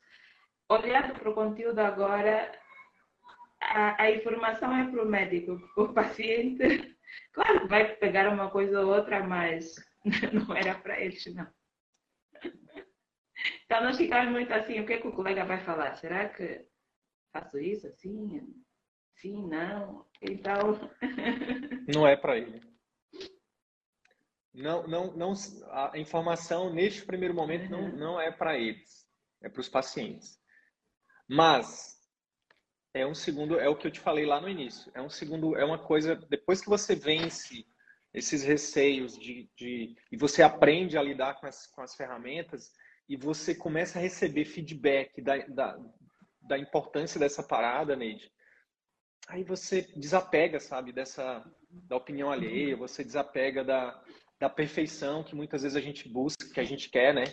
olhando 0.69 1.15
para 1.15 1.31
o 1.31 1.35
conteúdo 1.35 1.79
agora, 1.79 2.53
a, 3.61 4.03
a 4.03 4.11
informação 4.11 4.75
é 4.75 4.91
para 4.91 5.03
o 5.03 5.09
médico, 5.09 5.61
o 5.77 5.89
paciente, 5.93 6.96
claro 7.33 7.61
que 7.61 7.67
vai 7.69 7.97
pegar 7.97 8.29
uma 8.33 8.51
coisa 8.51 8.81
ou 8.81 8.95
outra, 8.95 9.23
mas 9.23 9.75
não 10.33 10.55
era 10.55 10.75
para 10.75 11.01
eles, 11.01 11.25
não. 11.35 11.47
Então 13.65 13.83
nós 13.83 13.97
ficamos 13.97 14.31
muito 14.31 14.53
assim, 14.53 14.81
o 14.81 14.87
que, 14.87 14.95
é 14.95 15.01
que 15.01 15.09
o 15.09 15.15
colega 15.15 15.45
vai 15.45 15.61
falar? 15.65 15.95
Será 15.97 16.29
que 16.29 16.65
faço 17.33 17.59
isso 17.59 17.87
assim? 17.87 18.41
Sim, 19.17 19.47
não. 19.49 20.07
Então. 20.23 20.91
Não 21.95 22.07
é 22.07 22.17
para 22.17 22.37
ele 22.37 22.61
não, 24.57 24.87
não, 24.87 25.15
não, 25.15 25.35
a 25.71 25.99
informação 25.99 26.73
neste 26.73 27.05
primeiro 27.05 27.35
momento 27.35 27.71
não, 27.71 27.83
uhum. 27.83 27.97
não 27.97 28.21
é 28.21 28.33
para 28.33 28.59
eles, 28.59 29.07
é 29.43 29.51
para 29.51 29.61
os 29.61 29.69
pacientes. 29.69 30.41
Mas 31.29 31.96
é 32.97 33.07
um 33.07 33.15
segundo, 33.15 33.61
é 33.61 33.69
o 33.69 33.77
que 33.77 33.87
eu 33.87 33.91
te 33.91 34.01
falei 34.01 34.25
lá 34.25 34.41
no 34.41 34.49
início. 34.49 34.91
É 34.95 35.03
um 35.03 35.11
segundo, 35.11 35.57
é 35.57 35.65
uma 35.65 35.79
coisa. 35.79 36.17
Depois 36.17 36.61
que 36.61 36.69
você 36.69 36.95
vence 36.95 37.67
esses 38.13 38.43
receios 38.43 39.19
de, 39.19 39.49
de 39.55 39.95
e 40.11 40.17
você 40.17 40.43
aprende 40.43 40.97
a 40.97 41.03
lidar 41.03 41.35
com 41.35 41.47
as, 41.47 41.67
com 41.67 41.83
as 41.83 41.95
ferramentas 41.95 42.73
e 43.07 43.17
você 43.17 43.55
começa 43.55 43.99
a 43.99 44.03
receber 44.03 44.47
feedback 44.47 45.21
da, 45.21 45.37
da, 45.47 45.79
da 46.41 46.59
importância 46.59 47.21
dessa 47.21 47.43
parada, 47.43 47.95
Neide, 47.95 48.33
aí 49.29 49.45
você 49.45 49.83
desapega, 49.95 50.59
sabe, 50.59 50.93
dessa 50.93 51.45
da 51.71 51.97
opinião 51.97 52.31
alheia, 52.31 52.77
você 52.77 53.05
desapega 53.05 53.63
da, 53.63 54.03
da 54.41 54.49
perfeição 54.49 55.23
que 55.23 55.37
muitas 55.37 55.63
vezes 55.63 55.77
a 55.77 55.81
gente 55.81 56.09
busca, 56.09 56.49
que 56.53 56.61
a 56.61 56.65
gente 56.65 56.89
quer, 56.89 57.13
né? 57.13 57.25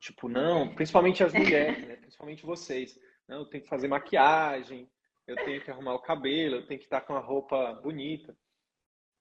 Tipo, 0.00 0.28
não, 0.28 0.74
principalmente 0.74 1.22
as 1.22 1.32
mulheres, 1.32 1.86
né? 1.86 1.96
Principalmente 1.96 2.44
vocês. 2.44 2.98
Não, 3.28 3.38
eu 3.38 3.46
tenho 3.46 3.62
que 3.62 3.68
fazer 3.68 3.88
maquiagem, 3.88 4.88
eu 5.26 5.36
tenho 5.36 5.62
que 5.62 5.70
arrumar 5.70 5.94
o 5.94 6.02
cabelo, 6.02 6.56
eu 6.56 6.66
tenho 6.66 6.78
que 6.78 6.86
estar 6.86 7.00
com 7.00 7.14
a 7.14 7.20
roupa 7.20 7.74
bonita. 7.82 8.36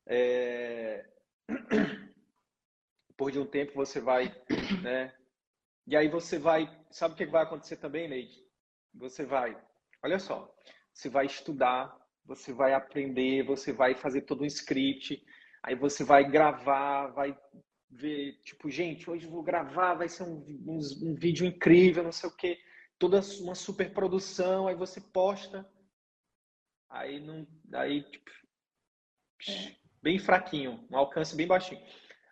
É... 0.08 1.06
Por 3.18 3.32
de 3.32 3.40
um 3.40 3.46
tempo 3.46 3.74
você 3.74 4.00
vai, 4.00 4.26
né? 4.82 5.16
E 5.88 5.96
aí 5.96 6.10
você 6.10 6.38
vai, 6.38 6.70
sabe 6.92 7.14
o 7.14 7.18
que 7.18 7.26
vai 7.26 7.44
acontecer 7.44 7.78
também, 7.78 8.08
Neide? 8.10 8.44
Você 8.94 9.26
vai, 9.26 9.58
olha 10.04 10.20
só, 10.20 10.54
você 10.94 11.10
vai 11.10 11.26
estudar, 11.26 11.96
você 12.26 12.52
vai 12.52 12.74
aprender, 12.74 13.44
você 13.44 13.72
vai 13.72 13.96
fazer 13.96 14.22
todo 14.22 14.44
um 14.44 14.48
script, 14.48 15.24
Aí 15.66 15.74
você 15.74 16.04
vai 16.04 16.24
gravar, 16.30 17.08
vai 17.08 17.36
ver, 17.90 18.40
tipo, 18.44 18.70
gente, 18.70 19.10
hoje 19.10 19.26
vou 19.26 19.42
gravar, 19.42 19.96
vai 19.96 20.08
ser 20.08 20.22
um, 20.22 20.46
um, 20.64 20.80
um 21.02 21.16
vídeo 21.16 21.44
incrível, 21.44 22.04
não 22.04 22.12
sei 22.12 22.30
o 22.30 22.36
quê. 22.36 22.60
Toda 23.00 23.20
uma 23.42 23.56
super 23.56 23.92
produção, 23.92 24.68
aí 24.68 24.76
você 24.76 25.02
posta. 25.02 25.68
Aí 26.96 27.20
não. 27.20 27.46
Aí, 27.74 28.04
tipo, 28.04 28.32
bem 30.02 30.18
fraquinho, 30.18 30.88
um 30.90 30.98
alcance 30.98 31.36
bem 31.36 31.46
baixinho. 31.46 31.82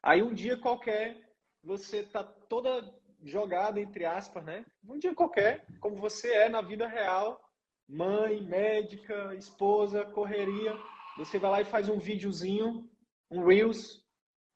Aí 0.01 0.23
um 0.23 0.33
dia 0.33 0.57
qualquer, 0.57 1.17
você 1.61 2.03
tá 2.03 2.23
toda 2.23 2.93
jogada, 3.23 3.79
entre 3.81 4.05
aspas, 4.05 4.43
né? 4.43 4.65
Um 4.87 4.97
dia 4.97 5.13
qualquer, 5.13 5.65
como 5.81 5.97
você 5.97 6.33
é 6.33 6.49
na 6.49 6.61
vida 6.61 6.87
real, 6.87 7.41
mãe, 7.87 8.41
médica, 8.41 9.35
esposa, 9.35 10.05
correria, 10.05 10.73
você 11.17 11.37
vai 11.37 11.51
lá 11.51 11.61
e 11.61 11.65
faz 11.65 11.89
um 11.89 11.99
videozinho 11.99 12.89
um 13.29 13.43
Reels 13.45 14.01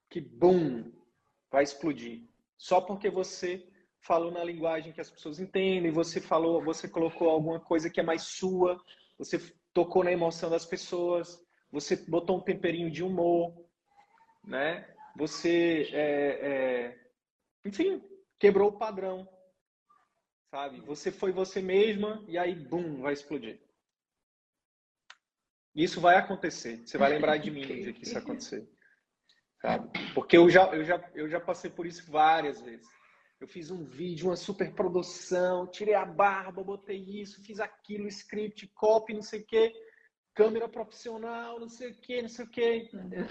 que, 0.09 0.21
boom, 0.21 0.91
vai 1.51 1.63
explodir. 1.63 2.23
Só 2.57 2.79
porque 2.79 3.09
você 3.09 3.67
falou 3.99 4.31
na 4.31 4.43
linguagem 4.43 4.93
que 4.93 5.01
as 5.01 5.09
pessoas 5.09 5.39
entendem, 5.39 5.91
você 5.91 6.21
falou, 6.21 6.63
você 6.63 6.87
colocou 6.87 7.29
alguma 7.29 7.59
coisa 7.59 7.89
que 7.89 7.99
é 7.99 8.03
mais 8.03 8.21
sua, 8.23 8.79
você 9.17 9.39
tocou 9.77 10.03
na 10.03 10.11
emoção 10.11 10.49
das 10.49 10.65
pessoas, 10.65 11.39
você 11.71 11.95
botou 11.95 12.35
um 12.35 12.41
temperinho 12.41 12.89
de 12.89 13.03
humor, 13.03 13.53
né? 14.43 14.91
Você, 15.15 15.87
é, 15.93 16.47
é, 16.49 16.99
enfim, 17.63 18.03
quebrou 18.39 18.69
o 18.69 18.77
padrão, 18.79 19.29
sabe? 20.49 20.81
Você 20.81 21.11
foi 21.11 21.31
você 21.31 21.61
mesma 21.61 22.25
e 22.27 22.39
aí, 22.39 22.55
bum, 22.55 23.01
vai 23.01 23.13
explodir. 23.13 23.61
Isso 25.75 26.01
vai 26.01 26.15
acontecer. 26.15 26.77
Você 26.83 26.97
vai 26.97 27.11
lembrar 27.11 27.37
de 27.37 27.51
mim 27.51 27.61
no 27.61 27.75
dia 27.75 27.93
que 27.93 28.01
isso 28.01 28.17
acontecer. 28.17 28.67
Sabe? 29.61 29.89
Porque 30.15 30.37
eu 30.37 30.49
já, 30.49 30.73
eu, 30.73 30.83
já, 30.83 31.11
eu 31.13 31.29
já 31.29 31.39
passei 31.39 31.69
por 31.69 31.85
isso 31.85 32.09
várias 32.09 32.59
vezes. 32.61 32.87
Eu 33.39 33.47
fiz 33.47 33.69
um 33.69 33.83
vídeo, 33.83 34.29
uma 34.29 34.35
super 34.35 34.73
produção, 34.73 35.67
tirei 35.67 35.93
a 35.93 36.03
barba, 36.03 36.63
botei 36.63 36.97
isso, 36.97 37.43
fiz 37.43 37.59
aquilo, 37.59 38.07
script, 38.07 38.67
copy, 38.69 39.13
não 39.13 39.21
sei 39.21 39.41
o 39.41 39.45
quê, 39.45 39.73
câmera 40.33 40.67
profissional, 40.67 41.59
não 41.59 41.69
sei 41.69 41.91
o 41.91 42.01
quê, 42.01 42.21
não 42.21 42.29
sei 42.29 42.45
o 42.45 42.49
quê. 42.49 42.89
Não 42.91 43.07
deu, 43.07 43.25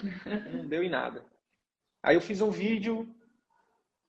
não 0.53 0.69
deu 0.69 0.83
em 0.85 0.91
nada. 0.91 1.27
Aí 2.03 2.15
eu 2.15 2.21
fiz 2.21 2.41
um 2.41 2.51
vídeo 2.51 3.13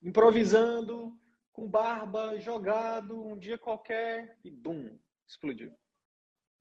improvisando, 0.02 1.20
com 1.52 1.68
barba, 1.68 2.40
jogado, 2.40 3.20
um 3.26 3.38
dia 3.38 3.58
qualquer, 3.58 4.38
e 4.44 4.52
bum, 4.52 5.00
explodiu. 5.28 5.76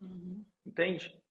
Uhum. 0.01 0.43
Entende? 0.65 1.23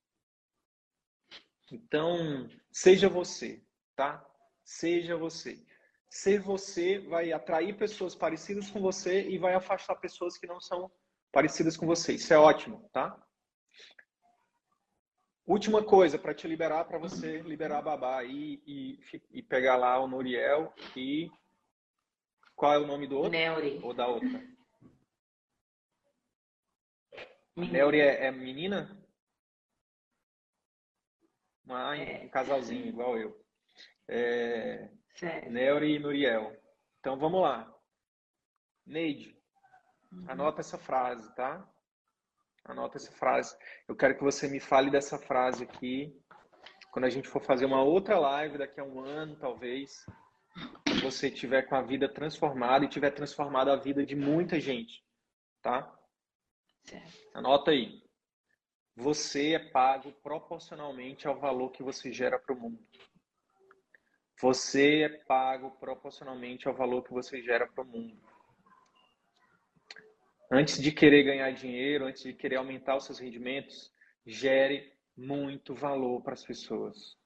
Então, 1.72 2.48
seja 2.72 3.10
você, 3.10 3.66
tá? 3.96 4.24
Seja 4.64 5.18
você. 5.18 5.66
Ser 6.10 6.40
você 6.40 7.00
vai 7.00 7.32
atrair 7.32 7.78
pessoas 7.78 8.16
parecidas 8.16 8.70
com 8.70 8.80
você 8.80 9.28
e 9.28 9.38
vai 9.38 9.54
afastar 9.54 9.96
pessoas 9.96 10.38
que 10.38 10.48
não 10.48 10.60
são 10.60 10.92
parecidas 11.32 11.76
com 11.76 11.86
você. 11.86 12.14
Isso 12.14 12.34
é 12.34 12.38
ótimo, 12.38 12.90
tá? 12.94 13.22
Última 15.46 15.84
coisa 15.84 16.18
para 16.18 16.34
te 16.34 16.48
liberar, 16.48 16.86
para 16.86 16.98
você 16.98 17.42
liberar 17.42 17.80
a 17.80 17.82
babá 17.82 18.20
aí 18.20 18.64
e, 18.66 19.00
e, 19.32 19.44
pegar 19.44 19.76
lá 19.76 20.00
o 20.00 20.08
Noriel 20.08 20.74
e 20.96 21.30
qual 22.56 22.74
é 22.74 22.80
o 22.80 22.88
nome 22.88 23.06
do 23.06 23.18
outro? 23.18 23.32
Neuri. 23.32 23.80
Ou 23.84 23.94
da 23.94 24.08
outra? 24.08 24.44
Neuri 27.56 28.00
é, 28.00 28.26
é 28.26 28.32
menina? 28.32 28.98
Ah, 31.70 31.96
é. 31.96 32.26
um 32.26 32.30
casalzinho 32.30 32.88
igual 32.88 33.18
eu. 33.18 33.40
É, 34.08 34.90
Neuri 35.50 35.96
e 35.96 36.00
Nuriel. 36.00 36.56
Então 37.00 37.18
vamos 37.18 37.42
lá. 37.42 37.72
Neide, 38.86 39.36
uhum. 40.12 40.26
anota 40.28 40.62
essa 40.62 40.78
frase, 40.78 41.34
tá? 41.36 41.68
Anota 42.64 42.98
essa 42.98 43.12
frase. 43.12 43.56
Eu 43.88 43.96
quero 43.96 44.16
que 44.16 44.24
você 44.24 44.48
me 44.48 44.60
fale 44.60 44.90
dessa 44.90 45.18
frase 45.18 45.64
aqui. 45.64 46.20
Quando 46.92 47.06
a 47.06 47.10
gente 47.10 47.28
for 47.28 47.42
fazer 47.42 47.66
uma 47.66 47.84
outra 47.84 48.18
live 48.18 48.58
daqui 48.58 48.80
a 48.80 48.84
um 48.84 49.00
ano, 49.00 49.36
talvez, 49.38 50.06
quando 50.86 51.02
você 51.02 51.30
tiver 51.30 51.64
com 51.64 51.76
a 51.76 51.82
vida 51.82 52.12
transformada 52.12 52.86
e 52.86 52.90
tiver 52.90 53.12
transformado 53.12 53.70
a 53.70 53.76
vida 53.76 54.06
de 54.06 54.16
muita 54.16 54.60
gente, 54.60 55.04
tá? 55.62 55.94
Certo. 56.84 57.14
Anota 57.34 57.72
aí. 57.72 58.04
Você 58.96 59.54
é 59.54 59.60
pago 59.60 60.12
proporcionalmente 60.24 61.28
ao 61.28 61.38
valor 61.38 61.72
que 61.72 61.84
você 61.84 62.14
gera 62.14 62.40
para 62.40 62.56
o 62.56 62.60
mundo. 62.60 62.80
Você 64.42 65.04
é 65.04 65.10
pago 65.10 65.72
proporcionalmente 65.80 66.68
ao 66.68 66.74
valor 66.74 67.04
que 67.04 67.14
você 67.14 67.42
gera 67.42 67.68
para 67.68 67.84
o 67.84 67.88
mundo. 67.88 68.20
Antes 70.52 70.82
de 70.82 70.92
querer 70.92 71.24
ganhar 71.24 71.52
dinheiro, 71.52 72.06
antes 72.06 72.24
de 72.24 72.34
querer 72.34 72.58
aumentar 72.58 72.96
os 72.96 73.06
seus 73.06 73.20
rendimentos, 73.20 73.92
gere 74.26 74.94
muito 75.16 75.74
valor 75.74 76.22
para 76.22 76.34
as 76.34 76.44
pessoas. 76.44 77.18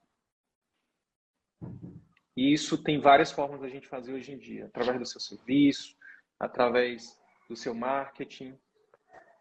E 2.37 2.53
isso 2.53 2.81
tem 2.81 3.01
várias 3.01 3.31
formas 3.31 3.59
da 3.59 3.67
gente 3.67 3.87
fazer 3.87 4.13
hoje 4.13 4.31
em 4.31 4.37
dia, 4.37 4.67
através 4.67 4.99
do 4.99 5.05
seu 5.05 5.19
serviço, 5.19 5.97
através 6.39 7.19
do 7.49 7.55
seu 7.55 7.73
marketing, 7.73 8.57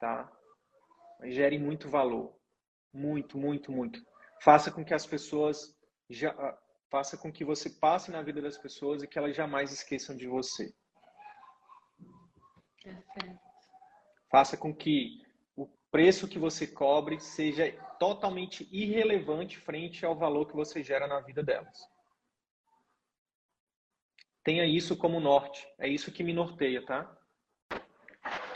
tá? 0.00 0.30
Mas 1.20 1.34
gere 1.34 1.58
muito 1.58 1.88
valor, 1.88 2.34
muito, 2.92 3.38
muito, 3.38 3.70
muito. 3.70 4.04
Faça 4.42 4.72
com 4.72 4.84
que 4.84 4.94
as 4.94 5.06
pessoas 5.06 5.76
já, 6.10 6.34
faça 6.90 7.16
com 7.16 7.32
que 7.32 7.44
você 7.44 7.70
passe 7.70 8.10
na 8.10 8.22
vida 8.22 8.40
das 8.40 8.58
pessoas 8.58 9.02
e 9.02 9.06
que 9.06 9.18
elas 9.18 9.36
jamais 9.36 9.72
esqueçam 9.72 10.16
de 10.16 10.26
você. 10.26 10.74
É 12.84 13.38
Faça 14.30 14.56
com 14.56 14.74
que 14.74 15.22
o 15.56 15.66
preço 15.90 16.28
que 16.28 16.38
você 16.38 16.66
cobre 16.66 17.20
seja 17.20 17.72
totalmente 17.98 18.68
irrelevante 18.70 19.58
frente 19.58 20.04
ao 20.04 20.16
valor 20.16 20.46
que 20.46 20.54
você 20.54 20.82
gera 20.82 21.06
na 21.06 21.20
vida 21.20 21.42
delas. 21.42 21.78
Tenha 24.42 24.64
isso 24.64 24.96
como 24.96 25.20
norte. 25.20 25.66
É 25.78 25.88
isso 25.88 26.12
que 26.12 26.22
me 26.22 26.32
norteia, 26.32 26.84
tá? 26.84 27.18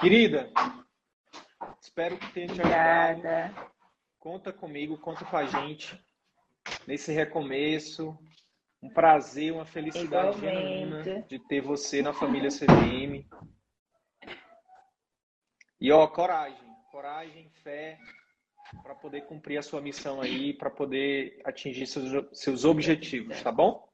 Querida, 0.00 0.50
espero 1.80 2.18
que 2.18 2.32
tenha 2.32 2.46
te 2.46 2.60
ajudado. 2.60 3.18
Obrigada. 3.18 3.72
Conta 4.18 4.52
comigo, 4.52 4.98
conta 4.98 5.24
com 5.24 5.36
a 5.36 5.44
gente 5.44 6.00
nesse 6.86 7.12
recomeço. 7.12 8.16
Um 8.82 8.90
prazer, 8.90 9.52
uma 9.52 9.64
felicidade 9.64 10.40
genuína 10.40 11.22
de 11.28 11.38
ter 11.38 11.60
você 11.60 12.02
na 12.02 12.12
família 12.12 12.50
CVM. 12.50 13.24
E 15.80 15.92
ó, 15.92 16.06
coragem, 16.08 16.68
coragem, 16.90 17.50
fé 17.62 17.98
para 18.82 18.94
poder 18.94 19.22
cumprir 19.22 19.58
a 19.58 19.62
sua 19.62 19.80
missão 19.80 20.20
aí, 20.20 20.54
para 20.54 20.70
poder 20.70 21.40
atingir 21.44 21.86
seus, 21.86 22.38
seus 22.38 22.64
objetivos, 22.64 23.40
tá 23.42 23.52
bom? 23.52 23.88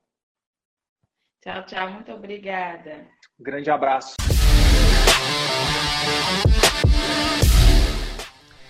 Tchau, 1.43 1.65
tchau, 1.67 1.91
muito 1.91 2.13
obrigada. 2.13 3.07
Um 3.39 3.43
grande 3.43 3.71
abraço. 3.71 4.17